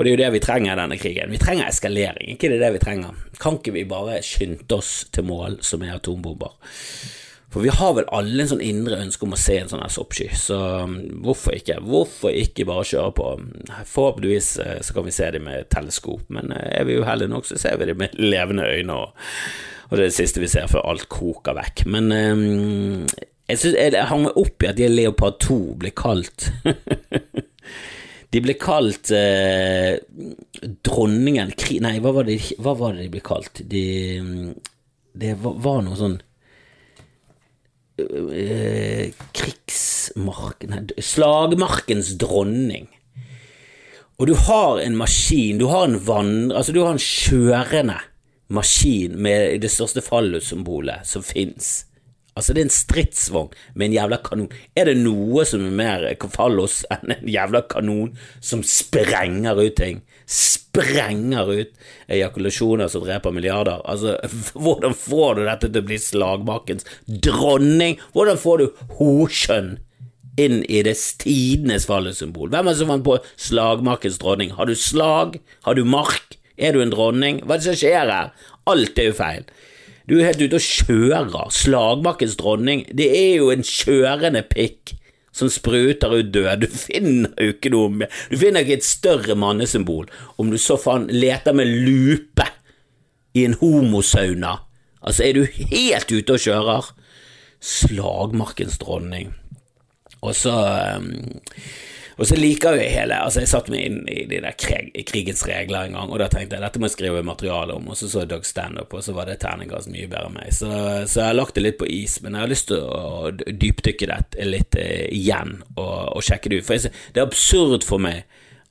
Og 0.00 0.06
det 0.06 0.14
er 0.14 0.14
jo 0.14 0.20
det 0.22 0.28
vi 0.32 0.40
trenger 0.40 0.72
i 0.72 0.80
denne 0.80 0.96
krigen. 0.96 1.32
Vi 1.34 1.38
trenger 1.42 1.66
eskalering, 1.68 2.30
ikke 2.32 2.48
det 2.48 2.56
er 2.56 2.62
det 2.62 2.76
vi 2.78 2.78
trenger. 2.80 3.16
Kan 3.36 3.58
ikke 3.58 3.74
vi 3.74 3.82
bare 3.84 4.22
skynde 4.24 4.72
oss 4.72 4.94
til 5.12 5.26
mål 5.28 5.58
som 5.60 5.84
er 5.84 5.98
atombomber? 5.98 6.54
For 7.52 7.60
vi 7.60 7.72
har 7.74 7.92
vel 7.98 8.08
alle 8.08 8.46
en 8.46 8.48
sånn 8.48 8.62
indre 8.64 8.96
ønske 9.02 9.26
om 9.26 9.36
å 9.36 9.40
se 9.42 9.58
en 9.60 9.68
sånn 9.68 9.82
her 9.84 9.92
soppsky, 9.92 10.30
så 10.38 10.56
um, 10.86 10.94
hvorfor 11.20 11.58
ikke? 11.58 11.76
Hvorfor 11.84 12.32
ikke 12.32 12.64
bare 12.70 12.86
kjøre 12.88 13.12
på? 13.18 13.26
Forhåpentligvis 13.90 14.50
eh, 14.64 14.78
så 14.86 14.96
kan 14.96 15.04
vi 15.04 15.14
se 15.18 15.28
dem 15.34 15.44
med 15.50 15.68
teleskop, 15.74 16.22
men 16.32 16.54
eh, 16.56 16.78
er 16.78 16.88
vi 16.88 16.96
uheldige 17.02 17.34
nok, 17.34 17.50
så 17.50 17.60
ser 17.60 17.76
vi 17.76 17.90
dem 17.90 18.00
med 18.00 18.16
levende 18.32 18.70
øyne, 18.70 18.96
og, 18.96 19.26
og, 19.90 19.92
det 19.98 20.06
er 20.06 20.06
det 20.06 20.16
siste 20.16 20.40
vi 20.40 20.48
ser 20.48 20.70
før 20.70 20.86
alt 20.94 21.10
koker 21.12 21.58
vekk. 21.60 21.84
Men 21.90 22.08
um, 22.14 23.04
jeg, 23.50 23.58
synes, 23.58 23.76
jeg, 23.76 24.08
hang 24.14 24.24
meg 24.30 24.40
opp 24.46 24.64
i 24.64 24.70
at 24.70 24.80
de 24.80 24.88
Leopard 24.94 25.42
2 25.44 25.60
blir 25.82 25.92
kalt 25.98 26.48
De 28.30 28.42
ble 28.44 28.54
kalt 28.60 29.10
eh, 29.14 29.96
dronningen 30.86 31.50
Nei, 31.82 31.96
hva 32.02 32.12
var, 32.14 32.28
det, 32.28 32.38
hva 32.62 32.76
var, 32.78 32.94
det, 32.94 33.08
de 33.08 33.14
ble 33.16 33.22
kalt? 33.26 33.62
De, 33.66 33.84
det 35.18 35.34
var, 35.42 35.80
noe 35.82 35.98
sånn 35.98 36.20
eh, 37.98 39.10
Krigsmark... 39.34 40.68
Nei, 40.70 40.84
slagmarkens 41.02 42.14
dronning. 42.20 42.86
Og 44.20 44.28
du 44.28 44.36
har 44.36 44.78
en 44.84 44.98
maskin, 45.00 45.58
du 45.58 45.66
har 45.72 45.88
en 45.88 45.98
vann... 45.98 46.52
Altså, 46.52 46.76
du 46.76 46.82
har 46.84 46.94
en 46.94 47.02
kjørende 47.02 47.98
maskin 48.50 49.14
med 49.22 49.62
det 49.62 49.70
største 49.72 50.02
fallussymbolet 50.04 51.06
som 51.08 51.24
fins. 51.24 51.89
Altså, 52.38 52.54
det 52.54 52.62
er 52.62 52.68
en 52.68 52.74
stridsvogn 52.74 53.54
med 53.74 53.88
en 53.88 53.96
jævla 53.96 54.20
kanon. 54.24 54.52
Er 54.78 54.86
det 54.88 54.96
noe 55.00 55.44
som 55.48 55.64
er 55.66 55.74
mer 55.80 56.06
fallos 56.30 56.80
enn 56.92 57.14
en 57.16 57.28
jævla 57.30 57.64
kanon 57.70 58.14
som 58.44 58.62
sprenger 58.66 59.58
ut 59.58 59.76
ting? 59.80 60.00
Sprenger 60.30 61.50
ut 61.50 61.72
ejakulasjoner 62.12 62.90
som 62.92 63.04
dreper 63.04 63.34
milliarder? 63.34 63.82
Altså, 63.84 64.16
hvordan 64.62 64.94
får 64.96 65.38
du 65.38 65.44
dette 65.44 65.70
til 65.70 65.82
å 65.82 65.88
bli 65.90 66.00
slagmarkens 66.00 66.86
dronning? 67.06 67.98
Hvordan 68.14 68.40
får 68.40 68.62
du 68.62 68.84
horskjønn 69.00 69.78
inn 70.40 70.60
i 70.70 70.84
det 70.86 70.94
tidenes 71.20 71.88
fallesymbol? 71.90 72.52
Hvem 72.52 72.68
er 72.68 72.76
det 72.76 72.80
som 72.80 72.92
fant 72.94 73.08
på 73.08 73.18
slagmarkens 73.34 74.20
dronning? 74.22 74.54
Har 74.56 74.70
du 74.70 74.76
slag? 74.78 75.40
Har 75.66 75.76
du 75.76 75.82
mark? 75.84 76.38
Er 76.60 76.76
du 76.76 76.82
en 76.84 76.92
dronning? 76.92 77.42
Hva 77.42 77.56
er 77.56 77.62
det 77.62 77.70
som 77.72 77.80
skjer 77.80 78.14
her? 78.14 78.30
Alt 78.70 78.98
er 79.00 79.10
jo 79.10 79.16
feil. 79.16 79.50
Du 80.08 80.16
er 80.18 80.30
helt 80.30 80.42
ute 80.42 80.58
og 80.58 80.64
kjører. 80.64 81.50
Slagmarkens 81.54 82.38
dronning. 82.40 82.86
Det 82.96 83.08
er 83.16 83.36
jo 83.40 83.50
en 83.52 83.66
kjørende 83.66 84.42
pikk 84.48 84.94
som 85.36 85.50
spruter 85.52 86.14
ut 86.16 86.32
død. 86.34 86.64
Du 86.64 86.66
finner 86.70 87.34
jo 87.38 87.54
ikke 87.54 87.72
noe 87.74 88.08
Du 88.30 88.38
finner 88.40 88.64
ikke 88.64 88.80
et 88.80 88.86
større 88.86 89.36
mannesymbol 89.38 90.10
om 90.40 90.50
du 90.50 90.58
så 90.58 90.78
faen 90.80 91.08
leter 91.12 91.54
med 91.56 91.70
lupe 91.70 92.48
i 93.34 93.44
en 93.46 93.54
homosauna. 93.60 94.56
Altså, 95.00 95.24
er 95.24 95.36
du 95.38 95.44
helt 95.70 96.10
ute 96.10 96.34
og 96.34 96.42
kjører? 96.42 96.90
Slagmarkens 97.60 98.78
dronning. 98.80 99.34
Og 100.20 100.34
så 100.36 100.52
um, 100.96 101.40
og 102.20 102.28
så 102.28 102.36
liker 102.36 102.76
jeg 102.76 102.92
hele 102.92 103.16
Altså, 103.16 103.40
jeg 103.40 103.48
satte 103.48 103.72
meg 103.72 103.86
inn 103.88 104.00
i 104.10 104.26
de 104.28 104.42
der 104.44 104.56
krig, 104.60 104.90
krigens 105.08 105.40
regler 105.48 105.88
en 105.88 105.96
gang, 105.96 106.12
og 106.12 106.20
da 106.20 106.28
tenkte 106.28 106.58
jeg 106.58 106.64
dette 106.66 106.82
må 106.82 106.90
jeg 106.90 106.96
skrive 106.98 107.22
materiale 107.24 107.76
om, 107.78 107.88
og 107.88 107.96
så 107.96 108.10
så 108.12 108.24
jeg 108.24 108.32
Doug 108.34 108.44
Standup, 108.44 108.92
og 108.92 109.04
så 109.06 109.14
var 109.16 109.30
det 109.30 109.38
terningkast 109.40 109.88
mye 109.92 110.08
bedre 110.10 110.28
enn 110.28 110.36
meg. 110.36 110.52
Så, 110.52 110.68
så, 111.08 111.22
jeg 111.22 111.28
har 111.30 111.38
lagt 111.38 111.56
det 111.56 111.64
litt 111.64 111.80
på 111.80 111.88
is, 111.88 112.18
men 112.20 112.36
jeg 112.36 112.44
har 112.44 112.52
lyst 112.52 112.68
til 112.68 112.84
å 112.84 113.32
dypdykke 113.32 114.10
det 114.12 114.48
litt 114.50 114.76
eh, 114.80 115.08
igjen 115.16 115.62
og, 115.78 115.96
og, 116.12 116.20
sjekke 116.26 116.52
det 116.52 116.60
ut. 116.60 116.68
For 116.68 116.76
jeg, 116.76 116.94
det 117.16 117.24
er 117.24 117.30
absurd 117.30 117.88
for 117.88 118.02
meg 118.04 118.26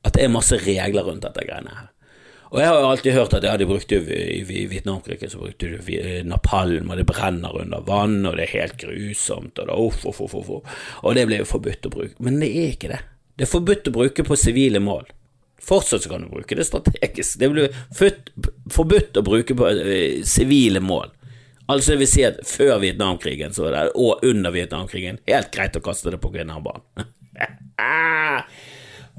at 0.05 0.13
det 0.15 0.27
er 0.27 0.31
masse 0.37 0.61
regler 0.61 1.09
rundt 1.09 1.25
dette 1.25 1.49
greiene 1.49 1.73
her. 1.73 1.89
Og 2.49 2.57
jeg 2.61 2.69
har 2.69 2.79
jo 2.81 2.87
alltid 2.89 3.13
hørt 3.13 3.33
at 3.37 3.45
ja, 3.45 3.57
de 3.61 3.65
brukte 3.69 3.99
jo 3.99 4.05
i, 4.09 4.65
Vietnamkrigen 4.69 5.29
så 5.29 5.41
brukte 5.41 5.67
de 5.69 5.97
eh, 5.97 6.23
napalm, 6.25 6.89
og 6.89 6.97
det 6.97 7.05
brenner 7.09 7.61
under 7.61 7.81
vann, 7.85 8.23
og 8.25 8.37
det 8.37 8.47
er 8.47 8.57
helt 8.59 8.81
grusomt, 8.81 9.57
og 9.57 9.69
det, 9.69 9.77
uff, 9.77 10.05
uff, 10.09 10.21
uff, 10.37 10.75
og 11.01 11.15
det 11.17 11.25
ble 11.29 11.43
jo 11.43 11.49
forbudt 11.49 11.89
å 11.89 11.93
bruke. 11.93 12.17
Men 12.25 12.41
det 12.41 12.49
er 12.53 12.75
ikke 12.77 12.93
det. 12.93 13.05
Det 13.39 13.45
er 13.45 13.53
forbudt 13.53 13.87
å 13.87 13.95
bruke 13.95 14.23
på 14.27 14.35
sivile 14.35 14.81
mål. 14.83 15.05
Fortsatt 15.63 16.03
så 16.03 16.09
kan 16.11 16.25
du 16.25 16.31
bruke 16.31 16.57
det 16.59 16.65
strategisk. 16.67 17.37
Det 17.39 17.47
blir 17.53 17.71
forbudt 18.75 19.19
å 19.19 19.23
bruke 19.23 19.55
på 19.55 19.69
eh, 19.71 20.19
sivile 20.27 20.81
mål. 20.83 21.07
Altså 21.69 21.93
det 21.93 22.01
vil 22.01 22.09
si 22.09 22.25
at 22.25 22.41
før 22.49 22.81
Vietnamkrigen 22.81 23.53
det, 23.55 23.83
og 23.95 24.25
under 24.25 24.51
Vietnamkrigen 24.51 25.21
helt 25.29 25.51
greit 25.53 25.77
å 25.77 25.83
kaste 25.85 26.11
det 26.11 26.19
på 26.19 26.31
kvinnearmbånd. 26.33 26.81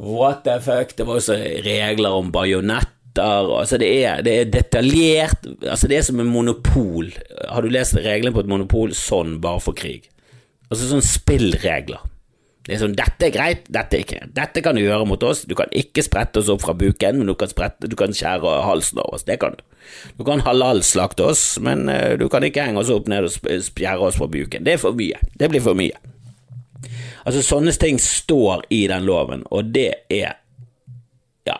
What 0.00 0.44
the 0.44 0.58
fuck? 0.60 0.92
Det 0.96 1.06
var 1.08 1.20
også 1.20 1.38
regler 1.64 2.16
om 2.18 2.28
enheter, 2.34 3.56
altså 3.56 3.78
det 3.80 3.90
er, 4.04 4.20
det 4.22 4.34
er 4.38 4.50
detaljert 4.52 5.46
Altså 5.64 5.88
det 5.88 5.96
er 5.98 6.04
som 6.06 6.20
en 6.20 6.30
monopol. 6.30 7.08
Har 7.48 7.62
du 7.62 7.72
lest 7.72 7.96
reglene 7.96 8.34
på 8.34 8.44
et 8.44 8.50
monopol? 8.50 8.92
Sånn, 8.92 9.38
bare 9.40 9.60
for 9.64 9.72
krig. 9.76 10.10
Altså 10.68 10.90
sånn 10.90 11.06
spillregler. 11.06 12.09
Sånn, 12.78 12.94
Dette 12.98 13.26
er 13.26 13.34
greit, 13.34 13.64
dette 13.72 13.96
er 13.96 14.04
ikke 14.04 14.20
Dette 14.36 14.62
kan 14.62 14.76
du 14.78 14.82
gjøre 14.82 15.06
mot 15.08 15.22
oss. 15.26 15.42
Du 15.48 15.56
kan 15.58 15.70
ikke 15.74 16.04
sprette 16.06 16.42
oss 16.42 16.50
opp 16.52 16.62
fra 16.62 16.74
buken, 16.78 17.18
men 17.18 17.30
du 17.30 17.34
kan, 17.38 17.50
sprette, 17.50 17.88
du 17.90 17.96
kan 17.98 18.14
skjære 18.14 18.60
halsen 18.66 19.00
av 19.02 19.10
oss. 19.16 19.26
Det 19.26 19.40
kan 19.42 19.56
du. 19.58 19.64
Du 20.18 20.24
kan 20.28 20.42
halal-slakte 20.44 21.26
oss, 21.32 21.44
men 21.62 21.88
uh, 21.90 22.14
du 22.20 22.28
kan 22.30 22.44
ikke 22.46 22.68
henge 22.68 22.82
oss 22.82 22.92
opp 22.92 23.08
ned 23.10 23.26
og 23.26 23.64
spjære 23.66 24.06
oss 24.06 24.20
fra 24.20 24.28
buken. 24.30 24.66
Det 24.66 24.76
er 24.76 24.82
for 24.82 24.96
mye. 24.96 25.18
Det 25.40 25.50
blir 25.50 25.64
for 25.64 25.78
mye. 25.78 25.96
Altså, 27.24 27.42
sånne 27.44 27.72
ting 27.76 27.98
står 28.00 28.64
i 28.72 28.84
den 28.90 29.04
loven, 29.08 29.42
og 29.52 29.72
det 29.74 29.90
er 30.12 30.39
ja, 31.48 31.56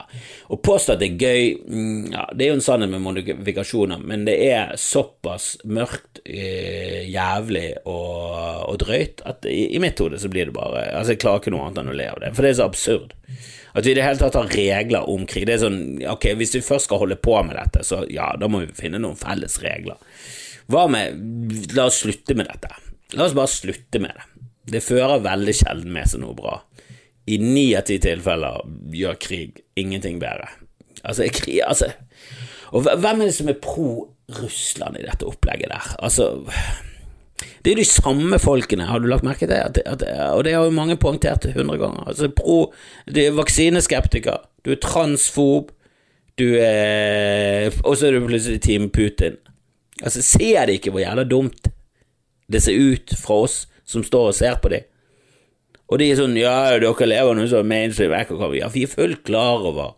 Å 0.52 0.58
påstå 0.60 0.94
at 0.94 1.00
det 1.00 1.08
er 1.08 1.22
gøy, 1.24 1.44
mm, 1.64 2.10
ja, 2.12 2.24
det 2.36 2.44
er 2.44 2.50
jo 2.50 2.56
en 2.58 2.64
sannhet 2.64 2.90
med 2.92 3.02
modifikasjoner, 3.04 4.02
men 4.04 4.26
det 4.28 4.36
er 4.50 4.74
såpass 4.80 5.54
mørkt, 5.64 6.20
eh, 6.24 7.06
jævlig 7.08 7.70
og, 7.84 8.66
og, 8.66 8.76
drøyt 8.82 9.24
at 9.28 9.48
i, 9.48 9.70
i 9.76 9.80
mitt 9.82 10.00
hode 10.02 10.20
så 10.20 10.28
blir 10.32 10.50
det 10.50 10.56
bare 10.56 10.84
Altså, 10.90 11.14
jeg 11.14 11.22
klarer 11.22 11.40
ikke 11.42 11.54
noe 11.54 11.68
annet 11.68 11.80
enn 11.82 11.94
å 11.94 11.96
le 11.96 12.10
av 12.12 12.20
det, 12.20 12.34
for 12.36 12.44
det 12.44 12.52
er 12.52 12.60
så 12.60 12.68
absurd. 12.68 13.16
At 13.72 13.86
vi 13.86 13.94
i 13.94 13.96
det 13.96 14.04
hele 14.04 14.18
tatt 14.18 14.36
har 14.36 14.50
regler 14.50 15.08
om 15.08 15.24
krig. 15.30 15.46
Det 15.46 15.54
er 15.54 15.62
sånn, 15.62 15.80
ok, 16.10 16.32
Hvis 16.40 16.56
vi 16.56 16.64
først 16.66 16.88
skal 16.88 17.04
holde 17.04 17.20
på 17.22 17.36
med 17.46 17.54
dette, 17.54 17.84
så 17.86 18.02
ja, 18.10 18.32
da 18.38 18.48
må 18.50 18.64
vi 18.64 18.74
finne 18.74 18.98
noen 18.98 19.18
felles 19.18 19.60
regler. 19.62 20.00
Hva 20.70 20.86
med 20.90 21.70
La 21.76 21.86
oss 21.86 22.02
slutte 22.02 22.34
med 22.38 22.50
dette. 22.50 22.70
La 23.14 23.26
oss 23.26 23.36
bare 23.36 23.50
slutte 23.50 24.02
med 24.02 24.14
det. 24.14 24.26
Det 24.74 24.82
fører 24.84 25.22
veldig 25.22 25.54
sjelden 25.56 25.94
med 25.94 26.10
seg 26.10 26.22
noe 26.22 26.36
bra. 26.36 26.58
I 27.30 27.38
ni 27.38 27.70
av 27.78 27.86
ti 27.86 27.98
tilfeller 28.02 28.64
gjør 28.96 29.18
krig 29.22 29.60
ingenting 29.80 30.20
bedre. 30.20 30.48
Altså, 31.04 31.28
krig, 31.32 31.60
altså 31.64 31.92
Og 32.70 32.82
hvem 32.82 33.20
er 33.20 33.30
det 33.30 33.34
som 33.34 33.48
er 33.48 33.58
pro 33.62 34.10
Russland 34.42 34.98
i 35.00 35.06
dette 35.06 35.26
opplegget 35.26 35.72
der? 35.72 35.94
Altså 35.98 36.28
det 37.64 37.70
er 37.70 37.74
jo 37.76 37.80
de 37.80 37.84
samme 37.84 38.38
folkene, 38.40 38.86
har 38.88 38.98
du 38.98 39.06
lagt 39.08 39.24
merke 39.24 39.44
til 39.44 39.48
det? 39.52 39.82
At, 39.86 40.02
og 40.32 40.44
det 40.44 40.52
har 40.54 40.64
jo 40.64 40.70
mange 40.76 40.96
poengtert 40.96 41.44
hundre 41.54 41.76
ganger. 41.78 42.04
Altså, 42.08 42.28
pro, 42.28 42.72
Du 43.06 43.20
er 43.20 43.36
vaksineskeptiker, 43.36 44.36
du 44.64 44.70
er 44.72 44.80
transfob, 44.80 45.72
du 46.38 46.56
er 46.60 47.70
Og 47.84 47.96
så 47.96 48.06
er 48.06 48.12
du 48.16 48.26
plutselig 48.26 48.62
Team 48.62 48.90
Putin. 48.90 49.36
Altså, 50.02 50.22
ser 50.22 50.66
de 50.66 50.72
ikke 50.72 50.90
hvor 50.90 51.00
jævla 51.00 51.24
dumt 51.24 51.68
det 52.52 52.62
ser 52.62 52.74
ut 52.74 53.12
fra 53.18 53.34
oss 53.34 53.68
som 53.86 54.02
står 54.04 54.26
og 54.26 54.34
ser 54.34 54.56
på 54.62 54.68
dem? 54.68 54.86
Og 55.90 55.98
de 55.98 56.10
er 56.10 56.20
sånn 56.20 56.38
Ja, 56.38 56.78
dere 56.78 57.08
lever 57.10 57.36
nå 57.36 57.46
som 57.50 57.66
mainstream 57.66 58.14
ekkokammer. 58.14 58.58
Ja, 58.60 58.70
vi 58.70 58.84
er 58.86 58.92
fullt 58.92 59.24
klar 59.26 59.64
over 59.66 59.96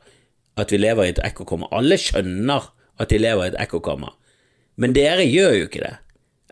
at 0.60 0.72
vi 0.72 0.80
lever 0.80 1.08
i 1.08 1.12
et 1.14 1.22
ekkokammer. 1.24 1.70
Alle 1.72 1.98
skjønner 2.00 2.70
at 3.00 3.12
de 3.12 3.20
lever 3.20 3.46
i 3.46 3.52
et 3.52 3.60
ekkokammer, 3.60 4.12
men 4.80 4.92
dere 4.96 5.24
gjør 5.24 5.56
jo 5.56 5.68
ikke 5.68 5.84
det. 5.84 5.94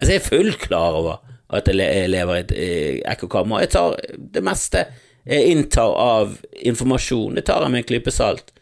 Altså, 0.00 0.12
jeg 0.14 0.20
er 0.20 0.28
fullt 0.28 0.62
klar 0.64 0.96
over 0.96 1.20
at 1.52 1.68
jeg 1.68 2.08
lever 2.08 2.36
i 2.36 2.44
et 2.44 2.52
eh, 2.56 3.00
ekkokammer. 3.12 3.64
Jeg 3.64 3.72
tar 3.74 3.96
det 4.36 4.42
meste 4.44 4.86
jeg 5.28 5.52
inntar 5.52 5.92
av 6.00 6.38
informasjon, 6.64 7.36
det 7.36 7.44
tar 7.48 7.64
jeg 7.64 7.72
med 7.72 7.82
en 7.82 7.88
klype 7.90 8.12
salt. 8.14 8.54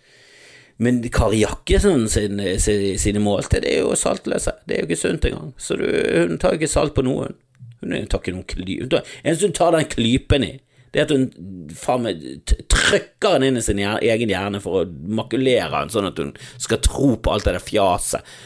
Men 0.79 1.01
Kari 1.11 1.43
Jakkesson 1.43 2.07
sine, 2.11 2.55
sine 2.63 3.23
måltid 3.23 3.67
er 3.67 3.81
jo 3.83 3.97
saltløse. 3.99 4.55
Det 4.67 4.77
er 4.77 4.83
jo 4.83 4.89
ikke 4.89 5.01
sunt 5.01 5.27
engang. 5.27 5.53
Så 5.59 5.79
du, 5.79 5.87
hun 5.87 6.39
tar 6.39 6.55
ikke 6.55 6.71
salt 6.71 6.95
på 6.95 7.03
noen. 7.07 7.35
Hun 7.83 7.95
tar 8.11 8.23
ikke 8.23 8.35
noen 8.35 8.47
klype 8.47 9.03
Eneste 9.23 9.47
hun 9.47 9.55
tar 9.55 9.75
den 9.75 9.91
klypen 9.91 10.47
i, 10.47 10.53
det 10.99 11.07
at 11.07 11.15
hun 11.15 11.73
faen 11.79 12.05
meg 12.05 12.23
trykker 12.69 13.39
den 13.39 13.49
inn 13.49 13.61
i 13.61 13.65
sin 13.65 13.81
egen 13.81 14.31
hjerne 14.35 14.61
for 14.63 14.83
å 14.83 14.87
makulere 14.89 15.71
den, 15.79 15.93
sånn 15.95 16.11
at 16.11 16.21
hun 16.21 16.35
skal 16.59 16.83
tro 16.85 17.15
på 17.17 17.33
alt 17.33 17.47
det 17.49 17.57
der 17.57 17.65
fjaset 17.65 18.39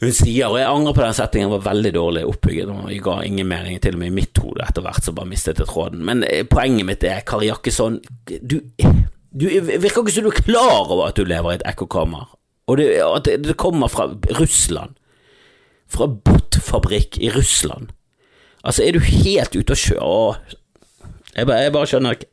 hun 0.00 0.12
sier, 0.12 0.50
og 0.50 0.58
jeg 0.60 0.68
angrer 0.68 0.96
på 0.96 1.00
den 1.04 1.16
settingen, 1.16 1.52
var 1.54 1.62
veldig 1.70 1.92
dårlig 1.96 2.24
oppbygget, 2.28 2.68
og 2.68 2.90
jeg 2.92 3.02
ga 3.04 3.16
ingen 3.24 3.48
mening 3.48 3.78
til 3.80 3.96
og 3.96 4.02
med 4.02 4.10
i 4.10 4.16
mitt 4.18 4.40
hode 4.42 4.64
etter 4.66 4.84
hvert, 4.84 5.04
så 5.04 5.14
bare 5.16 5.30
mistet 5.30 5.62
jeg 5.62 5.70
tråden. 5.70 6.02
Men 6.04 6.24
eh, 6.26 6.44
poenget 6.48 6.88
mitt 6.88 7.06
er, 7.06 7.22
Kari 7.26 7.48
Jakkesson, 7.48 8.02
du, 8.28 8.58
du 9.32 9.46
virker 9.48 10.02
ikke 10.02 10.12
som 10.12 10.28
du 10.28 10.32
er 10.34 10.42
klar 10.42 10.92
over 10.92 11.08
at 11.08 11.16
du 11.16 11.24
lever 11.24 11.54
i 11.54 11.60
et 11.60 11.66
ekkokammer, 11.72 12.28
og 12.66 12.80
det, 12.80 12.90
at 13.00 13.30
det 13.46 13.56
kommer 13.60 13.88
fra 13.92 14.10
Russland, 14.36 14.98
fra 15.88 16.10
Bot-fabrikk 16.10 17.16
i 17.22 17.30
Russland. 17.32 17.92
Altså, 18.66 18.82
er 18.82 18.96
du 18.96 19.04
helt 19.06 19.54
ute 19.56 19.72
å 19.72 19.78
kjøre? 19.78 20.56
Jeg 21.36 21.46
bare, 21.46 21.62
jeg 21.66 21.72
bare 21.76 21.88
skjønner 21.90 22.16
ikke. 22.16 22.32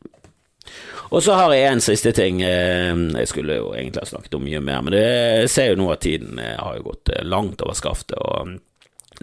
Og 1.13 1.21
så 1.23 1.35
har 1.37 1.53
jeg 1.53 1.69
en 1.69 1.83
siste 1.83 2.11
ting. 2.15 2.41
Eh, 2.41 2.93
jeg 3.19 3.29
skulle 3.29 3.59
jo 3.59 3.71
egentlig 3.75 4.01
ha 4.01 4.09
snakket 4.09 4.37
om 4.39 4.45
mye 4.47 4.61
mer, 4.63 4.81
men 4.81 4.97
jeg 4.97 5.49
ser 5.53 5.73
jo 5.73 5.81
nå 5.83 5.91
at 5.93 6.05
tiden 6.05 6.39
eh, 6.41 6.55
har 6.57 6.79
jo 6.79 6.87
gått 6.89 7.13
eh, 7.13 7.25
langt 7.25 7.61
over 7.61 7.77
skaftet. 7.77 8.17
og 8.17 8.59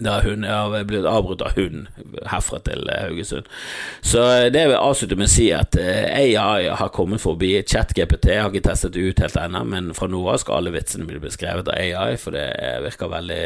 da 0.01 0.21
hun, 0.23 0.45
jeg 0.47 0.55
har 0.55 0.85
blitt 0.87 1.05
avbrutt 1.05 1.41
av 1.43 1.57
hund 1.59 1.89
herfra 2.31 2.61
til 2.63 2.87
Haugesund. 2.89 3.49
Så 4.01 4.21
det 4.49 4.63
vil 4.63 4.71
jeg 4.71 4.79
avslutte 4.79 5.17
med 5.19 5.27
å 5.27 5.33
si 5.33 5.49
at 5.53 5.75
AI 5.75 6.69
har 6.79 6.93
kommet 6.95 7.21
forbi 7.21 7.51
ChatGPT. 7.59 8.29
Jeg 8.31 8.41
har 8.41 8.49
ikke 8.49 8.69
testet 8.69 8.95
det 8.95 9.03
ut 9.03 9.19
helt 9.21 9.35
ennå, 9.37 9.61
men 9.67 9.91
fra 9.93 10.07
nå 10.09 10.23
av 10.31 10.39
skal 10.41 10.61
alle 10.61 10.73
vitsene 10.73 11.05
bli 11.05 11.19
beskrevet 11.21 11.69
av 11.69 11.75
AI, 11.75 12.15
for 12.17 12.33
det 12.33 12.47
virker 12.87 13.11
veldig 13.11 13.43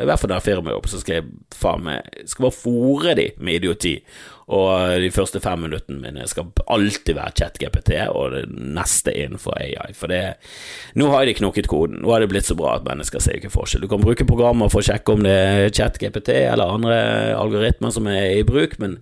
I 0.00 0.08
hvert 0.08 0.24
fall 0.24 0.32
der 0.32 0.42
firmaet 0.48 0.78
jobber, 0.78 0.94
så 0.94 1.02
skal 1.04 1.20
jeg 1.20 1.28
faen 1.60 1.84
meg 1.84 2.24
Skal 2.24 2.48
bare 2.48 2.58
fòre 2.64 3.16
de 3.20 3.30
med 3.36 3.60
idioti 3.60 3.94
og 4.48 5.02
de 5.02 5.10
første 5.12 5.42
fem 5.44 5.60
minuttene 5.66 6.00
mine 6.00 6.24
skal 6.28 6.48
alltid 6.72 7.18
være 7.18 7.34
ChatGPT 7.36 7.90
og 8.08 8.32
det 8.32 8.44
neste 8.48 9.12
innenfor 9.12 9.58
AI. 9.60 9.92
For 9.96 10.08
det, 10.08 10.22
nå 10.96 11.10
har 11.12 11.28
de 11.28 11.36
knokket 11.36 11.68
koden. 11.68 12.00
Nå 12.00 12.14
har 12.14 12.24
det 12.24 12.30
blitt 12.32 12.48
så 12.48 12.56
bra 12.56 12.78
at 12.78 12.86
mennesker 12.88 13.20
ser 13.20 13.36
ikke 13.36 13.52
forskjell. 13.52 13.84
Du 13.84 13.92
kan 13.92 14.00
bruke 14.00 14.28
programmer 14.28 14.72
for 14.72 14.80
å 14.80 14.88
sjekke 14.88 15.18
om 15.18 15.26
det 15.26 15.36
er 15.36 15.68
ChatGPT 15.76 16.32
eller 16.46 16.78
andre 16.78 16.96
algoritmer 17.36 17.92
som 17.92 18.08
er 18.08 18.38
i 18.38 18.46
bruk, 18.48 18.78
men 18.80 18.96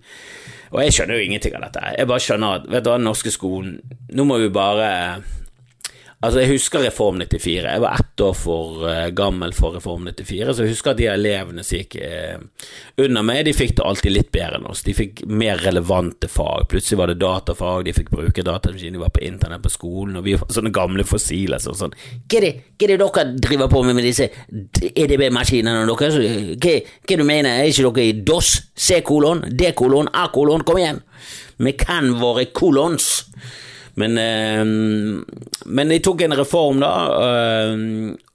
og 0.67 0.81
jeg 0.83 0.97
skjønner 0.97 1.15
jo 1.15 1.23
ingenting 1.23 1.53
av 1.55 1.63
dette. 1.63 1.81
Jeg 1.95 2.09
bare 2.09 2.23
skjønner 2.25 2.57
at 2.57 2.65
vet 2.67 2.83
du 2.83 2.89
hva, 2.89 2.97
den 2.99 3.07
norske 3.07 3.31
skolen 3.31 3.77
Nå 4.11 4.25
må 4.27 4.35
vi 4.41 4.49
bare 4.51 4.89
Altså, 6.17 6.39
jeg 6.41 6.49
husker 6.55 6.81
Reform 6.81 7.19
94. 7.21 7.59
Jeg 7.61 7.81
var 7.83 7.99
ett 7.99 8.21
år 8.25 8.31
for 8.33 8.87
uh, 8.87 9.09
gammel 9.13 9.51
for 9.53 9.75
Reform 9.77 10.07
94, 10.09 10.55
så 10.55 10.63
jeg 10.65 10.73
husker 10.73 10.95
at 10.95 10.97
de 10.97 11.05
elevene 11.11 11.61
som 11.61 11.77
gikk 11.77 11.99
uh, 12.01 12.39
under 13.03 13.25
meg, 13.27 13.43
de 13.45 13.53
fikk 13.53 13.75
det 13.77 13.85
alltid 13.85 14.15
litt 14.15 14.31
bedre 14.33 14.57
enn 14.57 14.65
oss. 14.65 14.81
De 14.81 14.95
fikk 14.97 15.21
mer 15.29 15.61
relevante 15.61 16.25
fag. 16.31 16.65
Plutselig 16.71 16.97
var 16.97 17.11
det 17.13 17.19
datafag, 17.21 17.85
de 17.85 17.93
fikk 17.93 18.09
bruke 18.15 18.45
datamaskin, 18.47 18.97
de 18.97 19.03
var 19.03 19.13
på 19.13 19.21
internett 19.29 19.61
på 19.61 19.73
skolen, 19.75 20.17
og 20.17 20.25
vi 20.25 20.33
var 20.39 20.49
sånne 20.57 20.73
gamle 20.73 21.05
fossiler 21.05 21.61
sånn 21.61 21.77
sånn 21.83 21.93
Hva 21.93 22.41
er 22.41 22.47
det, 22.47 22.51
er 22.81 22.95
dere 22.95 23.27
driver 23.37 23.69
på 23.69 23.83
med 23.85 23.99
med 23.99 24.09
disse 24.09 24.31
EDB-maskinene 24.89 25.85
deres? 25.85 26.17
Hva, 26.17 27.21
mener, 27.21 27.61
er 27.61 27.69
ikke 27.69 27.93
dere 27.93 28.09
i 28.09 28.17
DOS? 28.25 28.55
C-kolon, 28.73 29.45
D-kolon, 29.53 30.09
A-kolon? 30.17 30.65
Kom 30.65 30.81
igjen! 30.81 31.05
Vi 31.61 31.77
kan 31.77 32.15
våre 32.17 32.49
kolons! 32.57 33.27
Men, 33.97 34.17
eh, 34.21 34.61
men 35.65 35.89
de 35.89 35.99
tok 36.05 36.21
en 36.21 36.35
reform, 36.37 36.83
da, 36.83 36.91
eh, 37.27 37.71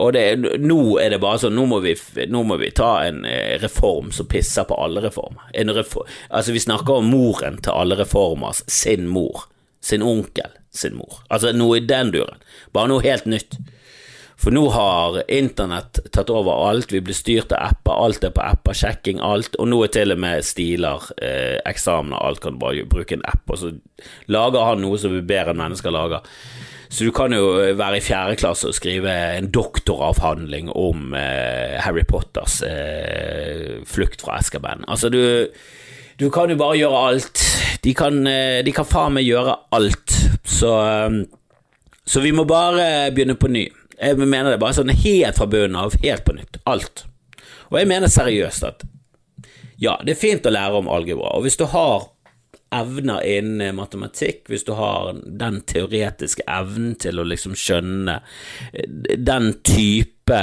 og 0.02 0.12
det, 0.16 0.24
nå 0.58 0.80
er 0.98 1.14
det 1.14 1.20
bare 1.22 1.38
sånn 1.44 1.54
Nå 1.54 1.68
må 1.70 1.78
vi, 1.84 1.92
nå 2.26 2.40
må 2.48 2.56
vi 2.58 2.72
ta 2.74 2.96
en 3.06 3.22
eh, 3.28 3.54
reform 3.62 4.10
som 4.14 4.26
pisser 4.26 4.66
på 4.66 4.78
alle 4.82 5.04
reformer. 5.04 5.52
Reform, 5.54 6.10
altså, 6.30 6.56
vi 6.56 6.64
snakker 6.66 6.98
om 6.98 7.12
moren 7.14 7.60
til 7.62 7.78
alle 7.78 8.00
reformer, 8.00 8.58
sin 8.66 9.06
mor. 9.06 9.46
Sin 9.82 10.02
onkel 10.02 10.50
sin 10.72 10.96
mor. 10.96 11.20
Altså 11.28 11.52
noe 11.52 11.78
i 11.78 11.86
den 11.86 12.12
duren. 12.14 12.40
Bare 12.72 12.90
noe 12.90 13.04
helt 13.04 13.28
nytt. 13.28 13.58
For 14.42 14.50
nå 14.50 14.64
har 14.74 15.20
internett 15.30 16.00
tatt 16.10 16.30
over 16.34 16.64
alt, 16.66 16.90
vi 16.90 17.00
blir 17.04 17.14
styrt 17.14 17.52
av 17.54 17.68
apper, 17.70 17.94
alt 17.94 18.24
er 18.26 18.32
på 18.34 18.42
apper, 18.42 18.74
sjekking, 18.74 19.20
alt, 19.22 19.54
og 19.62 19.68
nå 19.70 19.78
er 19.86 19.92
til 19.94 20.14
og 20.14 20.18
med 20.24 20.42
stiler, 20.42 21.04
eh, 21.22 21.60
eksamener, 21.70 22.18
alt 22.18 22.42
kan 22.42 22.56
du 22.56 22.58
bare 22.58 22.82
bruke 22.90 23.14
en 23.14 23.22
app, 23.30 23.44
og 23.46 23.60
så 23.60 23.70
lager 24.26 24.66
han 24.66 24.82
noe 24.82 24.98
som 24.98 25.14
vi 25.14 25.22
bedre 25.22 25.54
enn 25.54 25.62
mennesker 25.62 25.94
lager. 25.94 26.26
Så 26.92 27.06
du 27.06 27.12
kan 27.14 27.32
jo 27.32 27.54
være 27.78 28.00
i 28.00 28.04
fjerde 28.04 28.36
klasse 28.36 28.68
og 28.68 28.76
skrive 28.76 29.12
en 29.38 29.46
doktoravhandling 29.54 30.68
om 30.76 31.14
eh, 31.16 31.78
Harry 31.80 32.02
Potters 32.04 32.58
eh, 32.66 33.78
flukt 33.88 34.20
fra 34.20 34.40
Eskerben. 34.42 34.82
Altså, 34.84 35.08
du, 35.08 35.46
du 36.20 36.26
kan 36.34 36.52
jo 36.52 36.58
bare 36.60 36.76
gjøre 36.82 37.04
alt. 37.08 37.44
De 37.86 37.94
kan, 37.96 38.18
eh, 38.28 38.58
de 38.66 38.74
kan 38.76 38.84
faen 38.90 39.16
meg 39.16 39.24
gjøre 39.24 39.54
alt. 39.72 40.18
Så, 40.44 40.74
eh, 40.82 41.16
så 42.04 42.20
vi 42.26 42.34
må 42.36 42.44
bare 42.44 43.08
begynne 43.14 43.38
på 43.40 43.48
ny. 43.48 43.64
Jeg 44.02 44.18
mener 44.18 44.50
det 44.50 44.60
bare 44.62 44.74
sånn 44.74 44.90
helt 44.90 45.38
fra 45.38 45.46
bunnen 45.46 45.78
av, 45.78 45.94
helt 46.02 46.24
på 46.26 46.34
nytt. 46.34 46.58
Alt. 46.66 47.04
Og 47.70 47.78
jeg 47.78 47.88
mener 47.88 48.10
seriøst 48.10 48.66
at 48.66 48.82
ja, 49.82 49.96
det 50.04 50.14
er 50.14 50.20
fint 50.20 50.46
å 50.46 50.52
lære 50.52 50.78
om 50.78 50.90
algebra, 50.90 51.32
og 51.34 51.46
hvis 51.46 51.58
du 51.58 51.64
har 51.70 52.10
evner 52.72 53.24
innen 53.26 53.76
matematikk, 53.76 54.46
hvis 54.48 54.64
du 54.64 54.72
har 54.78 55.12
den 55.26 55.60
teoretiske 55.68 56.44
evnen 56.48 56.94
til 57.00 57.20
å 57.20 57.26
liksom 57.28 57.56
skjønne 57.58 58.18
eh, 58.72 59.16
den 59.18 59.50
type 59.66 60.42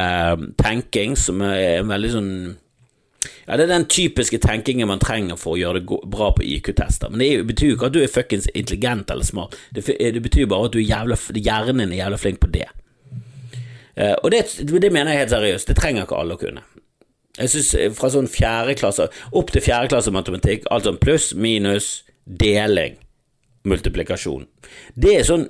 tenking 0.60 1.16
som 1.18 1.42
er 1.46 1.86
veldig 1.88 2.12
sånn 2.14 2.34
ja, 3.48 3.56
Det 3.58 3.64
er 3.66 3.72
den 3.72 3.88
typiske 3.90 4.38
tenkingen 4.44 4.88
man 4.88 5.02
trenger 5.02 5.40
for 5.40 5.56
å 5.56 5.60
gjøre 5.60 5.82
det 5.82 5.98
bra 6.12 6.30
på 6.36 6.46
IQ-tester. 6.46 7.10
Men 7.12 7.20
det 7.24 7.48
betyr 7.50 7.72
jo 7.72 7.78
ikke 7.78 7.90
at 7.90 7.96
du 7.96 8.04
er 8.04 8.12
fuckings 8.12 8.48
intelligent 8.54 9.12
eller 9.12 9.28
smart, 9.28 9.58
det, 9.76 9.84
betyr 10.24 10.48
bare 10.48 10.70
at 10.70 10.76
du 10.76 10.80
er 10.80 10.88
jævla, 10.88 11.18
hjernen 11.36 11.90
er 11.90 12.04
jævla 12.04 12.20
flink 12.22 12.40
på 12.44 12.52
det. 12.54 12.70
Eh, 14.00 14.16
og 14.24 14.32
det, 14.32 14.46
det 14.64 14.94
mener 14.94 15.14
jeg 15.14 15.26
helt 15.26 15.36
seriøst, 15.36 15.72
det 15.72 15.78
trenger 15.80 16.08
ikke 16.08 16.22
alle 16.22 16.38
å 16.38 16.42
kunne. 16.42 16.64
Jeg 17.40 17.52
synes 17.54 17.96
Fra 17.96 18.10
sånn 18.12 18.28
fjerde 18.32 18.76
klasse 18.80 19.06
opp 19.38 19.52
til 19.54 19.64
fjerde 19.64 19.92
klasse 19.92 20.12
matematikk, 20.12 20.66
alt 20.74 20.88
sånn 20.88 21.00
pluss, 21.02 21.32
minus, 21.36 22.02
deling, 22.26 22.98
multiplikasjon. 23.68 24.48
Det 24.96 25.16
er 25.20 25.28
sånn 25.28 25.48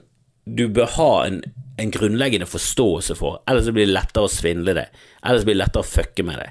du 0.50 0.66
bør 0.74 0.90
ha 0.96 1.10
en, 1.28 1.42
en 1.78 1.92
grunnleggende 1.94 2.48
forståelse 2.50 3.16
for, 3.20 3.40
ellers 3.50 3.70
blir 3.74 3.86
det 3.86 3.96
lettere 3.96 4.26
å 4.26 4.32
svindle 4.32 4.74
det. 4.78 4.86
Ellers 5.22 5.46
blir 5.46 5.58
det 5.58 5.62
lettere 5.64 5.86
å 5.86 5.90
fucke 5.90 6.26
med 6.26 6.40
det. 6.42 6.48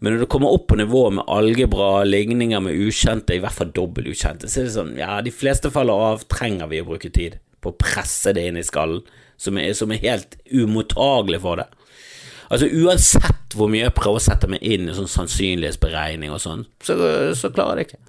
Men 0.00 0.14
når 0.14 0.24
du 0.24 0.30
kommer 0.32 0.52
opp 0.54 0.66
på 0.70 0.78
nivå 0.78 1.04
med 1.16 1.28
algebra, 1.32 2.04
ligninger 2.04 2.60
med 2.64 2.76
ukjente, 2.88 3.36
i 3.36 3.42
hvert 3.42 3.56
fall 3.56 3.72
dobbelt 3.74 4.10
ukjente, 4.10 4.50
så 4.50 4.60
er 4.60 4.68
det 4.68 4.74
sånn 4.76 4.92
ja, 5.00 5.16
de 5.24 5.32
fleste 5.34 5.72
faller 5.74 6.04
av, 6.10 6.26
trenger 6.30 6.70
vi 6.70 6.82
å 6.82 6.88
bruke 6.88 7.12
tid 7.14 7.38
på 7.64 7.72
å 7.72 7.78
presse 7.80 8.34
det 8.36 8.44
inn 8.48 8.60
i 8.60 8.66
skallen, 8.66 9.02
som 9.38 9.58
er, 9.60 9.72
som 9.78 9.92
er 9.94 10.02
helt 10.02 10.36
umottagelig 10.50 11.40
for 11.44 11.62
det. 11.62 11.68
Altså 12.48 12.68
Uansett 12.80 13.56
hvor 13.56 13.70
mye 13.70 13.84
jeg 13.86 13.96
prøver 13.96 14.20
å 14.20 14.24
sette 14.24 14.48
meg 14.50 14.64
inn 14.64 14.88
i 14.88 14.96
sånn 14.96 15.10
sannsynlighetsberegning 15.10 16.32
og 16.32 16.42
sånn, 16.42 16.66
så, 16.84 16.96
så 17.36 17.52
klarer 17.52 17.82
jeg 17.82 17.90
det 17.90 17.98
ikke. 17.98 18.04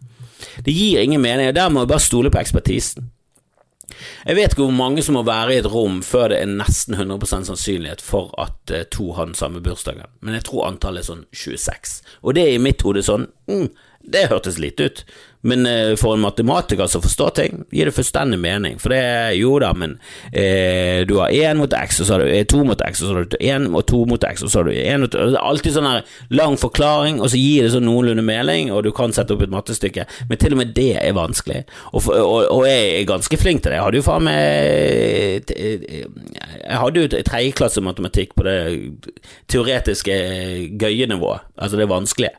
Det 0.65 0.75
gir 0.75 1.03
ingen 1.03 1.23
mening, 1.23 1.49
og 1.49 1.57
der 1.57 1.71
må 1.71 1.83
jeg 1.83 1.91
bare 1.91 2.03
stole 2.03 2.31
på 2.31 2.39
ekspertisen. 2.39 3.09
Jeg 4.27 4.37
vet 4.37 4.53
ikke 4.53 4.63
hvor 4.63 4.75
mange 4.75 5.03
som 5.03 5.17
må 5.17 5.25
være 5.27 5.55
i 5.55 5.59
et 5.59 5.67
rom 5.67 5.99
før 6.05 6.29
det 6.31 6.39
er 6.43 6.51
nesten 6.51 6.95
100 6.95 7.49
sannsynlighet 7.49 8.03
for 8.05 8.31
at 8.39 8.71
uh, 8.71 8.85
to 8.93 9.11
har 9.17 9.27
den 9.27 9.35
samme 9.35 9.63
bursdagen, 9.65 10.07
men 10.21 10.37
jeg 10.37 10.45
tror 10.47 10.69
antallet 10.69 11.03
er 11.03 11.09
sånn 11.09 11.25
26. 11.35 11.99
Og 12.23 12.37
det 12.37 12.45
er 12.45 12.55
i 12.55 12.63
mitt 12.63 12.85
hode 12.85 13.03
sånn 13.03 13.27
mm, 13.49 13.67
det 14.09 14.29
hørtes 14.31 14.59
lite 14.61 14.87
ut, 14.87 15.03
men 15.41 15.65
eh, 15.65 15.95
for 15.95 16.13
en 16.13 16.19
matematiker 16.19 16.87
som 16.87 17.01
forstår 17.01 17.29
ting, 17.29 17.63
gir 17.71 17.87
det 17.87 17.95
fullstendig 17.95 18.39
mening. 18.41 18.79
For 18.81 18.91
det 18.91 18.99
er 18.99 19.35
jo 19.39 19.53
da, 19.63 19.71
men 19.77 19.95
eh, 20.35 21.05
du 21.07 21.15
har 21.21 21.31
én 21.31 21.61
mot 21.61 21.73
x, 21.73 22.01
og 22.01 22.09
så 22.09 22.17
har 22.17 22.23
du 22.25 22.31
eh, 22.33 22.43
to 22.49 22.63
mot 22.67 22.81
x, 22.83 23.03
og 23.03 23.07
så 23.07 23.15
har 23.15 23.29
du 23.29 23.37
én 23.39 23.69
og 23.71 23.85
to 23.87 24.01
mot 24.09 24.25
x, 24.27 24.43
og 24.43 24.51
så 24.51 24.59
har 24.59 24.67
du 24.67 24.75
én 24.75 25.05
mot 25.05 25.15
Det 25.15 25.21
er 25.29 25.39
alltid 25.39 25.77
sånn 25.77 25.87
her 25.87 26.03
lang 26.35 26.57
forklaring, 26.59 27.21
og 27.23 27.31
så 27.31 27.39
gir 27.39 27.63
det 27.63 27.71
sånn 27.75 27.87
noenlunde 27.87 28.25
mening, 28.25 28.73
og 28.75 28.83
du 28.83 28.91
kan 28.95 29.15
sette 29.15 29.35
opp 29.35 29.45
et 29.45 29.53
mattestykke, 29.53 30.05
men 30.27 30.41
til 30.41 30.57
og 30.57 30.61
med 30.61 30.73
det 30.75 30.91
er 30.99 31.15
vanskelig. 31.15 31.63
Og, 31.93 32.09
og, 32.17 32.35
og 32.57 32.65
jeg 32.67 32.89
er 32.97 33.07
ganske 33.07 33.39
flink 33.39 33.63
til 33.63 33.71
det. 33.71 33.79
Jeg 33.79 33.87
hadde 33.87 34.01
jo 34.01 34.07
faen 34.09 34.27
meg 34.27 35.53
eh, 35.55 36.03
Jeg 36.59 36.81
hadde 36.83 37.05
jo 37.05 37.23
tredjeklasse 37.29 37.83
matematikk 37.85 38.35
på 38.35 38.43
det 38.47 38.59
teoretiske 39.47 40.19
gøye 40.79 41.07
nivået, 41.07 41.47
altså 41.55 41.79
det 41.79 41.87
vanskelige. 41.89 42.35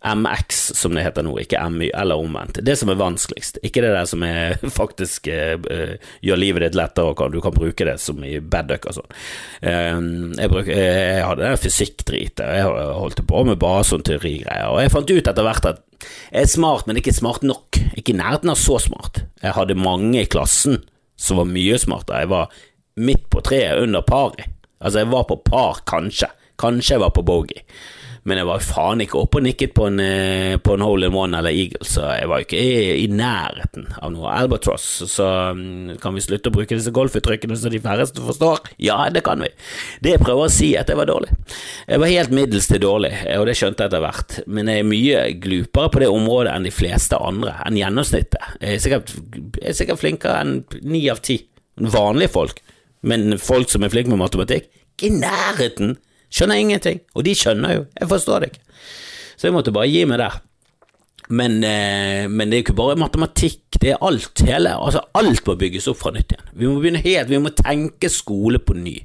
MX, 0.00 0.72
som 0.74 0.94
det 0.96 1.02
heter 1.04 1.24
nå, 1.26 1.34
ikke 1.42 1.60
MY, 1.68 1.90
eller 1.92 2.20
omvendt. 2.20 2.62
Det 2.64 2.72
som 2.80 2.88
er 2.88 3.00
vanskeligst, 3.00 3.58
ikke 3.66 3.82
det 3.84 3.92
der 3.92 4.06
som 4.08 4.22
er 4.24 4.56
faktisk 4.80 5.28
uh, 5.28 5.98
gjør 6.24 6.40
livet 6.40 6.64
ditt 6.64 6.78
lettere, 6.78 7.12
og 7.12 7.34
du 7.34 7.40
kan 7.44 7.54
bruke 7.54 7.84
det 7.84 7.98
som 8.00 8.22
i 8.24 8.38
Badduck 8.40 8.88
og 8.88 8.96
sånn. 8.96 9.18
Uh, 9.60 10.32
jeg, 10.38 10.52
bruk, 10.52 10.72
jeg, 10.72 11.20
hadde 11.26 11.44
den 11.44 11.60
fysikkdritet, 11.60 12.44
jeg 12.56 12.72
holdt 12.96 13.20
på 13.28 13.44
med 13.48 13.60
bare 13.60 13.84
sånn 13.90 14.06
teorigreier, 14.06 14.72
og 14.72 14.80
jeg 14.80 14.94
fant 14.96 15.12
ut 15.12 15.32
etter 15.34 15.46
hvert 15.46 15.70
at 15.74 15.84
jeg 16.00 16.46
er 16.46 16.48
smart, 16.48 16.88
men 16.88 16.96
ikke 16.96 17.12
smart 17.12 17.44
nok. 17.44 17.76
Ikke 17.98 18.14
i 18.14 18.16
nærheten 18.16 18.48
av 18.48 18.56
så 18.56 18.78
smart. 18.80 19.20
Jeg 19.42 19.52
hadde 19.52 19.76
mange 19.76 20.22
i 20.22 20.28
klassen 20.30 20.78
som 21.20 21.36
var 21.36 21.50
mye 21.50 21.76
smartere. 21.76 22.22
Jeg 22.22 22.30
var 22.32 22.60
midt 23.04 23.26
på 23.28 23.42
treet 23.44 23.82
under 23.84 24.00
pari. 24.06 24.46
Altså, 24.80 25.02
jeg 25.02 25.10
var 25.12 25.26
på 25.28 25.36
par, 25.44 25.82
kanskje. 25.90 26.30
Kanskje 26.60 26.96
jeg 26.96 27.02
var 27.04 27.12
på 27.12 27.24
bogey 27.26 27.60
men 28.28 28.40
jeg 28.40 28.48
var 28.48 28.64
faen 28.64 29.00
ikke 29.00 29.18
oppe 29.20 29.40
og 29.40 29.44
nikket 29.46 29.72
på 29.76 29.86
en, 29.88 30.00
eh, 30.02 30.56
på 30.60 30.74
en 30.76 30.84
hole 30.84 31.08
in 31.08 31.16
one 31.16 31.38
eller 31.38 31.54
eagle, 31.56 31.80
så 31.88 32.10
jeg 32.18 32.28
var 32.28 32.44
ikke 32.44 32.58
i, 32.60 33.04
i 33.04 33.06
nærheten 33.08 33.86
av 33.96 34.12
noe 34.12 34.32
albatross. 34.34 34.88
Så 35.08 35.26
um, 35.54 35.94
kan 36.02 36.16
vi 36.16 36.24
slutte 36.24 36.52
å 36.52 36.54
bruke 36.54 36.76
disse 36.76 36.92
golfuttrykkene 36.94 37.56
så 37.56 37.72
de 37.72 37.80
færreste 37.80 38.20
forstår? 38.24 38.74
Ja, 38.82 38.98
det 39.12 39.24
kan 39.26 39.40
vi. 39.40 39.48
Det 40.04 40.16
jeg 40.16 40.24
prøver 40.24 40.50
å 40.50 40.52
si, 40.52 40.74
er 40.74 40.84
at 40.84 40.92
jeg 40.92 41.00
var 41.00 41.08
dårlig. 41.08 41.32
Jeg 41.88 42.02
var 42.02 42.12
helt 42.12 42.34
middels 42.36 42.68
til 42.68 42.82
dårlig, 42.84 43.14
og 43.38 43.46
det 43.48 43.56
skjønte 43.58 43.86
jeg 43.86 43.92
etter 43.92 44.04
hvert, 44.04 44.36
men 44.46 44.68
jeg 44.68 44.82
er 44.82 44.90
mye 44.90 45.24
glupere 45.40 45.94
på 45.94 46.04
det 46.04 46.10
området 46.12 46.52
enn 46.52 46.68
de 46.68 46.74
fleste 46.74 47.20
andre, 47.30 47.56
enn 47.64 47.80
gjennomsnittet. 47.80 48.60
Jeg 48.60 48.76
er 48.76 48.84
sikkert, 48.84 49.14
jeg 49.62 49.72
er 49.72 49.80
sikkert 49.80 50.02
flinkere 50.02 50.44
enn 50.44 50.54
ni 50.84 51.06
av 51.12 51.24
ti 51.24 51.40
vanlige 51.80 52.34
folk, 52.36 52.60
men 53.00 53.38
folk 53.40 53.72
som 53.72 53.84
er 53.84 53.92
flinke 53.92 54.12
med 54.12 54.20
matematikk, 54.20 54.68
ikke 54.92 55.08
i 55.08 55.20
nærheten 55.22 55.96
Skjønner 56.30 56.60
ingenting. 56.62 57.00
Og 57.14 57.26
de 57.26 57.34
skjønner 57.36 57.74
jo, 57.74 57.84
jeg 57.98 58.10
forstår 58.10 58.42
det 58.42 58.52
ikke. 58.52 58.64
Så 59.36 59.48
jeg 59.48 59.56
måtte 59.56 59.74
bare 59.74 59.90
gi 59.90 60.04
meg 60.08 60.20
der. 60.22 60.40
Men, 61.30 61.60
eh, 61.62 62.26
men, 62.26 62.50
det 62.50 62.56
er 62.56 62.64
ikke 62.64 62.78
bare 62.78 62.98
matematikk, 62.98 63.78
det 63.80 63.92
er 63.92 64.02
alt. 64.02 64.42
Hele, 64.46 64.74
altså 64.74 65.04
alt 65.14 65.46
må 65.46 65.54
bygges 65.58 65.86
opp 65.90 66.00
fra 66.00 66.10
nytt 66.14 66.34
igjen. 66.34 66.50
Vi 66.52 66.66
må 66.66 66.80
begynne 66.80 67.02
helt, 67.04 67.30
vi 67.30 67.38
må 67.38 67.52
tenke 67.54 68.10
skole 68.10 68.58
på 68.58 68.74
ny. 68.74 68.96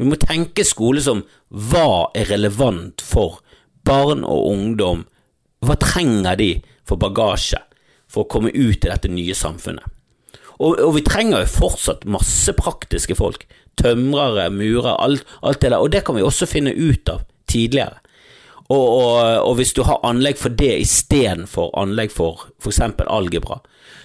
Vi 0.00 0.08
må 0.08 0.18
tenke 0.18 0.64
skole 0.66 1.02
som 1.04 1.22
hva 1.48 2.10
er 2.18 2.26
relevant 2.32 3.04
for 3.04 3.38
barn 3.86 4.24
og 4.26 4.48
ungdom? 4.50 5.06
Hva 5.62 5.78
trenger 5.78 6.38
de 6.40 6.52
for 6.88 6.98
bagasje 6.98 7.60
for 8.10 8.24
å 8.24 8.30
komme 8.30 8.50
ut 8.50 8.82
i 8.82 8.90
dette 8.90 9.10
nye 9.12 9.36
samfunnet? 9.38 9.86
Og, 10.58 10.78
og 10.82 10.96
vi 10.96 11.04
trenger 11.06 11.44
jo 11.44 11.54
fortsatt 11.54 12.04
masse 12.10 12.52
praktiske 12.58 13.16
folk 13.18 13.46
tømrere, 13.80 14.48
murere, 14.50 14.96
alt, 15.00 15.26
alt, 15.40 15.60
det 15.60 15.70
der. 15.70 15.80
Og 15.80 15.92
det 15.92 16.04
kan 16.06 16.16
vi 16.16 16.24
også 16.24 16.48
finne 16.48 16.74
ut 16.74 17.08
av 17.08 17.24
tidligere. 17.50 17.98
Og, 18.72 18.86
og, 18.86 19.16
og 19.48 19.54
hvis 19.58 19.74
du 19.76 19.82
har 19.84 20.00
anlegg 20.06 20.38
for 20.40 20.54
det 20.56 20.72
istedenfor 20.84 21.72
anlegg 21.76 22.12
for 22.14 22.46
f.eks. 22.62 22.80
algebra, 23.04 23.58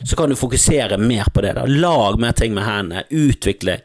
så 0.04 0.18
kan 0.18 0.30
du 0.30 0.36
fokusere 0.36 0.98
mer 0.98 1.30
på 1.34 1.42
det. 1.46 1.56
da. 1.58 1.66
Lag 1.66 2.20
mer 2.20 2.36
ting 2.38 2.54
med 2.58 2.68
hendene, 2.68 3.06
utvikle. 3.10 3.80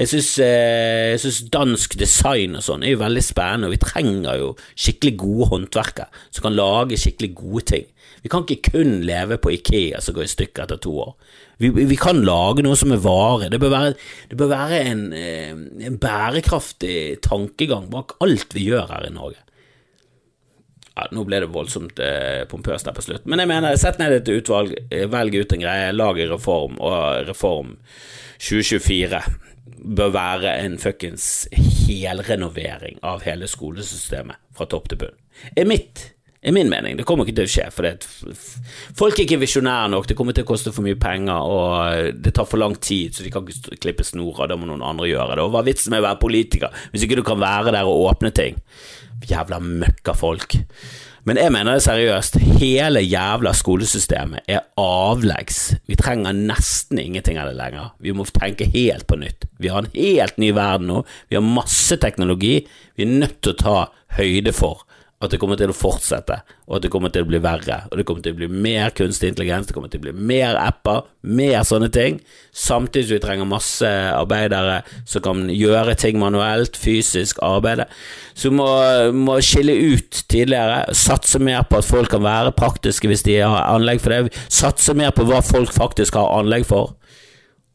Jeg 0.00 0.08
syns, 0.08 0.38
eh, 0.40 1.48
dansk 1.52 1.98
design 2.00 2.54
og 2.56 2.64
sånn 2.64 2.84
er 2.86 2.94
jo 2.94 3.02
veldig 3.02 3.20
spennende, 3.20 3.68
og 3.68 3.74
vi 3.74 3.82
trenger 3.82 4.38
jo 4.40 4.46
skikkelig 4.72 5.16
gode 5.20 5.48
håndverkere 5.50 6.22
som 6.30 6.46
kan 6.46 6.56
lage 6.56 6.96
skikkelig 6.96 7.34
gode 7.36 7.64
ting. 7.68 7.84
Vi 8.22 8.30
kan 8.32 8.46
ikke 8.46 8.72
kun 8.72 9.02
leve 9.04 9.36
på 9.36 9.52
Ikea 9.52 10.00
som 10.00 10.16
går 10.16 10.24
i 10.24 10.32
stykker 10.32 10.64
etter 10.64 10.80
to 10.80 10.94
år. 11.04 11.12
Vi, 11.60 11.68
vi, 11.68 11.98
kan 12.00 12.22
lage 12.24 12.64
noe 12.64 12.78
som 12.80 12.94
er 12.96 13.02
vare. 13.04 13.50
Det 13.52 13.60
bør 13.60 13.74
være, 13.74 13.92
det 14.30 14.38
bør 14.40 14.50
være 14.54 14.80
en, 14.88 15.04
eh, 15.12 15.52
en, 15.52 16.00
bærekraftig 16.00 17.20
tankegang 17.20 17.90
bak 17.92 18.16
alt 18.24 18.56
vi 18.56 18.70
gjør 18.70 18.88
her 18.94 19.04
i 19.04 19.12
Norge. 19.12 19.40
Ja, 20.96 21.10
nå 21.12 21.26
ble 21.28 21.42
det 21.44 21.52
voldsomt 21.52 22.00
eh, 22.00 22.46
pompøst 22.48 22.88
der 22.88 22.96
på 22.96 23.04
slutt, 23.04 23.28
men 23.28 23.40
jeg 23.40 23.52
mener, 23.52 23.76
sett 23.76 24.00
ned 24.00 24.16
et 24.16 24.32
utvalg, 24.32 24.72
eh, 24.88 25.04
velg 25.12 25.36
ut 25.36 25.52
en 25.56 25.62
greie, 25.68 25.92
lag 25.92 26.24
en 26.24 26.32
reform, 26.32 26.80
og 26.80 27.28
Reform 27.28 27.76
2024 28.40 29.20
bør 29.78 30.14
være 30.14 30.54
en 30.64 30.78
fuckings 30.80 31.48
helrenovering 31.54 33.00
av 33.06 33.24
hele 33.26 33.48
skolesystemet 33.50 34.40
fra 34.56 34.68
topp 34.70 34.90
til 34.90 35.04
bunn. 35.04 35.20
Er 35.56 35.68
mitt 35.68 36.10
er 36.42 36.52
min 36.52 36.70
mening. 36.72 36.96
Det 36.96 37.04
kommer 37.08 37.28
ikke 37.28 37.36
til 37.40 37.48
å 37.48 37.52
skje, 37.52 37.66
for 37.74 37.88
folk 38.96 39.18
er 39.18 39.26
ikke 39.26 39.40
visjonære 39.42 39.90
nok, 39.92 40.08
det 40.08 40.16
kommer 40.18 40.36
til 40.36 40.46
å 40.46 40.48
koste 40.48 40.72
for 40.72 40.86
mye 40.86 40.98
penger, 41.00 41.36
og 41.36 42.16
det 42.24 42.32
tar 42.36 42.48
for 42.48 42.62
lang 42.62 42.76
tid, 42.80 43.12
så 43.14 43.26
de 43.26 43.32
kan 43.32 43.44
ikke 43.44 43.76
klippe 43.82 44.06
snora, 44.06 44.48
da 44.48 44.56
må 44.56 44.68
noen 44.68 44.84
andre 44.86 45.10
gjøre 45.10 45.36
det. 45.36 45.44
Og 45.44 45.52
hva 45.52 45.60
er 45.60 45.68
vitsen 45.68 45.92
med 45.92 46.02
å 46.02 46.08
være 46.08 46.22
politiker 46.22 46.82
hvis 46.92 47.04
ikke 47.06 47.20
du 47.20 47.26
kan 47.26 47.40
være 47.42 47.74
der 47.76 47.88
og 47.88 48.08
åpne 48.08 48.32
ting? 48.36 48.60
Jævla 49.28 49.60
møkkafolk. 49.60 50.56
Men 51.28 51.36
jeg 51.36 51.52
mener 51.52 51.76
det 51.76 51.84
seriøst, 51.84 52.38
hele 52.60 53.02
jævla 53.04 53.52
skolesystemet 53.56 54.46
er 54.48 54.64
avleggs. 54.80 55.74
Vi 55.88 55.98
trenger 56.00 56.36
nesten 56.36 57.00
ingenting 57.02 57.36
av 57.40 57.50
det 57.50 57.58
lenger. 57.58 57.90
Vi 58.00 58.14
må 58.16 58.24
tenke 58.30 58.68
helt 58.72 59.06
på 59.10 59.18
nytt. 59.20 59.44
Vi 59.60 59.68
har 59.72 59.84
en 59.84 59.92
helt 59.94 60.40
ny 60.40 60.52
verden 60.56 60.88
nå, 60.88 61.02
vi 61.28 61.36
har 61.36 61.44
masse 61.44 61.98
teknologi 62.00 62.60
vi 62.96 63.06
er 63.06 63.18
nødt 63.22 63.38
til 63.40 63.54
å 63.54 63.60
ta 63.60 63.76
høyde 64.18 64.52
for 64.52 64.84
at 65.20 65.34
det 65.34 65.36
kommer 65.36 65.58
til 65.60 65.68
å 65.68 65.76
fortsette, 65.76 66.38
og 66.64 66.78
at 66.78 66.84
det 66.86 66.90
kommer 66.92 67.12
til 67.12 67.26
å 67.26 67.28
bli 67.28 67.38
verre. 67.44 67.82
Og 67.90 67.98
det 68.00 68.06
kommer 68.08 68.24
til 68.24 68.32
å 68.32 68.38
bli 68.38 68.46
mer 68.48 68.92
kunstig 68.96 69.28
intelligens, 69.28 69.66
det 69.68 69.74
kommer 69.76 69.90
til 69.92 70.00
å 70.00 70.06
bli 70.06 70.14
mer 70.16 70.56
apper, 70.56 71.02
mer 71.28 71.60
sånne 71.68 71.90
ting. 71.92 72.22
Samtidig 72.56 73.10
som 73.10 73.18
vi 73.18 73.24
trenger 73.26 73.50
masse 73.50 73.90
arbeidere 74.14 74.78
som 75.04 75.24
kan 75.26 75.42
gjøre 75.52 75.98
ting 76.00 76.16
manuelt, 76.22 76.78
fysisk 76.80 77.42
arbeide. 77.44 77.84
Så 78.32 78.48
vi 78.48 78.56
må, 78.62 78.70
må 79.12 79.36
skille 79.44 79.74
ut 79.92 80.22
tidligere, 80.32 80.86
satse 80.96 81.42
mer 81.42 81.68
på 81.68 81.82
at 81.82 81.90
folk 81.90 82.08
kan 82.14 82.24
være 82.24 82.56
praktiske 82.56 83.10
hvis 83.10 83.26
de 83.28 83.42
har 83.42 83.68
anlegg 83.74 84.00
for 84.00 84.16
det. 84.16 84.40
Satse 84.48 84.96
mer 84.96 85.12
på 85.12 85.28
hva 85.28 85.42
folk 85.44 85.76
faktisk 85.76 86.16
har 86.16 86.32
anlegg 86.40 86.64
for 86.70 86.96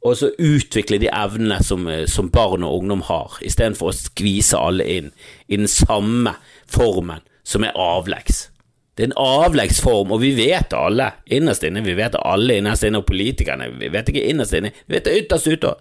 og 0.06 0.14
så 0.14 0.28
utvikle 0.38 1.00
de 1.02 1.08
evnene 1.10 1.56
som, 1.66 1.88
som 2.06 2.28
barn 2.30 2.62
og 2.62 2.84
ungdom 2.84 3.00
har, 3.08 3.40
istedenfor 3.42 3.90
å 3.90 3.96
skvise 3.98 4.60
alle 4.62 4.86
inn 4.86 5.08
i 5.50 5.58
den 5.58 5.66
samme 5.72 6.36
formen 6.70 7.26
som 7.46 7.64
er 7.64 7.78
avleggs. 7.78 8.50
Det 8.96 9.04
er 9.04 9.12
en 9.12 9.20
avleggsform, 9.20 10.14
og 10.16 10.22
vi 10.24 10.32
vet 10.38 10.74
alle 10.74 11.10
innerst 11.36 11.66
inne, 11.68 11.84
vi 11.84 11.98
vet 11.98 12.16
alle 12.22 12.60
innerst 12.62 12.86
inne, 12.88 13.02
og 13.04 13.10
politikerne, 13.10 13.70
vi 13.80 13.92
vet 13.92 14.12
ikke 14.12 14.24
innerst 14.32 14.56
inne, 14.56 14.72
vi 14.88 14.96
vet 14.96 15.08
det 15.08 15.18
ytterst 15.26 15.52
ute 15.52 15.74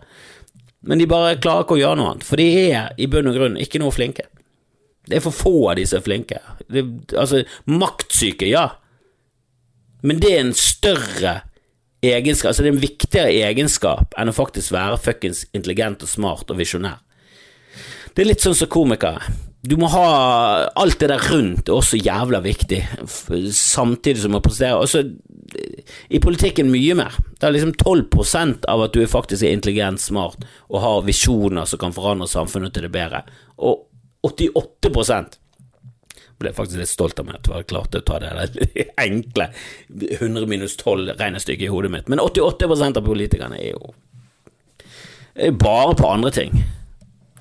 Men 0.84 0.98
de 0.98 1.06
bare 1.08 1.38
klarer 1.40 1.64
ikke 1.64 1.76
å 1.78 1.80
gjøre 1.80 1.96
noe 2.00 2.10
annet, 2.12 2.26
for 2.26 2.42
de 2.42 2.48
er 2.66 2.90
i 2.98 3.06
bunn 3.08 3.30
og 3.30 3.38
grunn 3.38 3.56
ikke 3.56 3.80
noe 3.80 3.94
flinke. 3.94 4.26
Det 5.08 5.16
er 5.16 5.24
for 5.24 5.36
få 5.36 5.54
av 5.70 5.78
de 5.78 5.86
som 5.86 6.00
er 6.00 6.04
flinke. 6.04 6.40
Det, 6.68 6.82
altså, 7.16 7.44
maktsyke, 7.70 8.48
ja, 8.50 8.66
men 10.04 10.20
det 10.20 10.34
er 10.34 10.42
en 10.42 10.54
større 10.58 11.38
egenskap, 12.04 12.50
altså 12.50 12.64
det 12.64 12.68
er 12.68 12.74
en 12.74 12.82
viktigere 12.82 13.36
egenskap 13.48 14.12
enn 14.20 14.28
å 14.28 14.36
faktisk 14.36 14.74
være 14.74 15.00
fuckings 15.00 15.46
intelligent 15.56 16.04
og 16.04 16.10
smart 16.10 16.52
og 16.52 16.58
visjonær. 16.60 17.00
Det 18.12 18.22
er 18.22 18.28
litt 18.28 18.44
sånn 18.44 18.56
som 18.58 18.68
komikere. 18.70 19.24
Du 19.64 19.78
må 19.80 19.88
ha 19.88 20.06
alt 20.76 20.98
det 21.00 21.08
der 21.08 21.22
rundt 21.32 21.70
er 21.70 21.78
også 21.78 21.96
jævla 21.96 22.42
viktig, 22.44 22.82
samtidig 23.56 24.20
som 24.20 24.36
å 24.36 24.42
prestere. 24.44 24.76
Altså, 24.76 25.00
i 26.12 26.20
politikken 26.20 26.68
mye 26.72 26.96
mer. 26.98 27.16
Det 27.38 27.48
er 27.48 27.54
liksom 27.54 27.72
12% 27.80 28.66
av 28.68 28.82
at 28.84 28.96
du 28.96 29.00
faktisk 29.08 29.46
er 29.46 29.54
intelligent, 29.56 30.02
smart 30.02 30.44
og 30.68 30.82
har 30.84 31.06
visjoner 31.06 31.68
som 31.70 31.80
kan 31.80 31.96
forandre 31.96 32.28
samfunnet 32.28 32.76
til 32.76 32.84
det 32.86 32.92
bedre, 32.92 33.22
og 33.56 33.86
88 34.24 35.40
ble 36.40 36.52
faktisk 36.52 36.80
litt 36.80 36.90
stolt 36.90 37.20
av 37.22 37.28
meg 37.28 37.38
at 37.38 37.48
jeg 37.48 37.68
klarte 37.70 38.00
å 38.00 38.04
ta 38.04 38.18
det 38.20 38.32
der 38.34 38.88
enkle 39.06 39.46
100 39.88 40.48
minus 40.50 40.74
12-regnestykket 40.80 41.68
i 41.68 41.72
hodet 41.72 41.92
mitt. 41.94 42.10
Men 42.10 42.20
88% 42.20 43.00
av 43.00 43.06
politikerne 43.06 43.60
er 43.60 43.72
jo 43.76 43.94
bare 45.60 45.94
på 45.96 46.10
andre 46.10 46.34
ting. 46.34 46.58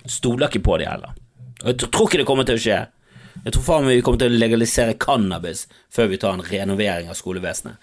Stoler 0.07 0.47
ikke 0.47 0.63
på 0.69 0.77
de 0.79 0.87
heller. 0.87 1.17
Jeg 1.63 1.79
tror 1.87 2.09
ikke 2.09 2.19
det 2.19 2.27
kommer 2.27 2.47
til 2.47 2.59
å 2.59 2.63
skje. 2.63 2.79
Jeg 3.43 3.55
tror 3.55 3.65
faen 3.65 3.87
vi 3.87 4.01
kommer 4.05 4.19
til 4.21 4.33
å 4.33 4.39
legalisere 4.39 4.97
cannabis 4.99 5.65
før 5.91 6.11
vi 6.11 6.19
tar 6.21 6.35
en 6.35 6.45
renovering 6.45 7.09
av 7.11 7.17
skolevesenet. 7.17 7.79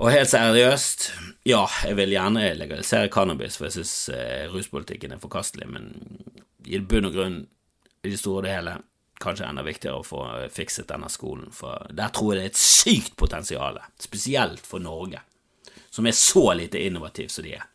Og 0.00 0.08
helt 0.08 0.30
seriøst, 0.30 1.10
ja, 1.48 1.66
jeg 1.84 1.96
vil 1.98 2.14
gjerne 2.14 2.46
legalisere 2.56 3.10
cannabis, 3.12 3.58
for 3.58 3.68
jeg 3.68 3.76
syns 3.78 3.94
eh, 4.14 4.46
ruspolitikken 4.48 5.12
er 5.12 5.20
forkastelig, 5.20 5.68
men 5.68 5.90
i 6.64 6.80
bunn 6.80 7.08
og 7.10 7.16
grunn, 7.16 7.38
i 8.04 8.12
det 8.12 8.20
store 8.20 8.40
og 8.40 8.46
det 8.46 8.54
hele, 8.54 8.76
kanskje 9.20 9.48
enda 9.48 9.64
viktigere 9.66 9.98
å 10.00 10.06
få 10.06 10.22
fikset 10.54 10.88
denne 10.88 11.10
skolen, 11.12 11.50
for 11.52 11.88
der 11.92 12.12
tror 12.14 12.32
jeg 12.32 12.38
det 12.38 12.46
er 12.46 12.52
et 12.52 12.62
sykt 12.62 13.16
potensial, 13.20 13.80
spesielt 14.00 14.64
for 14.64 14.80
Norge, 14.80 15.20
som 15.90 16.06
er 16.06 16.16
så 16.16 16.46
lite 16.56 16.80
innovativ 16.80 17.32
som 17.34 17.44
de 17.44 17.56
er. 17.58 17.66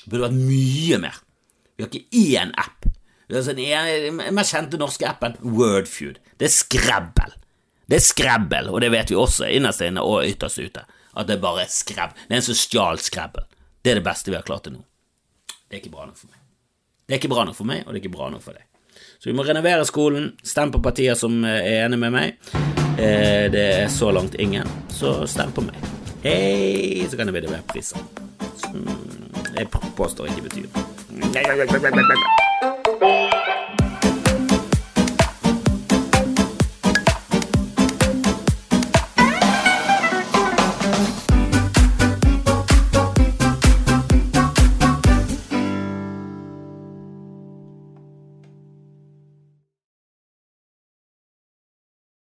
Det 0.00 0.08
burde 0.08 0.28
vært 0.28 0.40
mye 0.40 1.00
mer. 1.02 1.20
Vi 1.76 1.84
har 1.84 1.90
ikke 1.92 2.24
én 2.40 2.54
app. 2.60 2.88
Altså, 3.30 3.54
den 3.54 4.20
mest 4.34 4.54
kjente 4.54 4.80
norske 4.80 5.06
appen, 5.08 5.36
Wordfeud. 5.44 6.18
Det 6.40 6.48
er 6.48 6.54
skrebbel. 6.54 7.36
Det 7.90 7.98
er 7.98 8.04
skrebbel, 8.06 8.70
og 8.70 8.80
det 8.82 8.90
vet 8.94 9.10
vi 9.10 9.18
også 9.18 9.48
innerst 9.50 9.82
inne 9.82 10.02
og 10.06 10.26
ytterst 10.26 10.60
ute. 10.62 10.84
At 11.18 11.26
det 11.26 11.36
er 11.36 11.42
bare 11.42 11.66
skrebb. 11.70 12.14
Det 12.28 12.36
er 12.36 12.38
en 12.38 12.46
som 12.46 12.58
stjal 12.58 13.00
skrebbel. 13.02 13.46
Det 13.82 13.92
er 13.92 13.98
det 13.98 14.06
beste 14.06 14.30
vi 14.30 14.38
har 14.38 14.46
klart 14.46 14.64
til 14.68 14.76
nå. 14.76 14.84
Det 15.66 15.78
er 15.78 15.82
ikke 15.82 15.94
bra 15.94 16.06
nok 16.06 16.18
for 16.18 16.30
meg. 16.30 16.38
Det 17.06 17.16
er 17.16 17.18
ikke 17.22 17.32
bra 17.32 17.44
nok 17.48 17.56
for 17.58 17.66
meg, 17.66 17.82
og 17.86 17.90
det 17.90 17.98
er 17.98 18.04
ikke 18.04 18.16
bra 18.16 18.28
nok 18.30 18.44
for 18.44 18.54
deg. 18.54 18.66
Så 19.18 19.30
vi 19.30 19.34
må 19.36 19.42
renovere 19.46 19.84
skolen. 19.88 20.30
Stem 20.46 20.70
på 20.72 20.82
partier 20.82 21.18
som 21.18 21.44
eh, 21.44 21.58
er 21.58 21.86
enig 21.86 21.98
med 21.98 22.14
meg. 22.14 22.52
Eh, 22.96 23.46
det 23.52 23.64
er 23.82 23.88
så 23.90 24.10
langt 24.14 24.34
ingen, 24.38 24.68
så 24.94 25.26
stem 25.30 25.50
på 25.56 25.64
meg. 25.66 25.76
Hei, 26.22 27.06
så 27.10 27.18
kan 27.18 27.26
det 27.30 27.34
vinne 27.38 27.50
mer 27.54 27.64
priser. 27.70 27.98
Som 28.60 28.86
jeg 29.56 29.66
påstår 29.98 30.30
ikke 30.30 30.46
betyr. 30.46 30.68
Música 33.00 33.69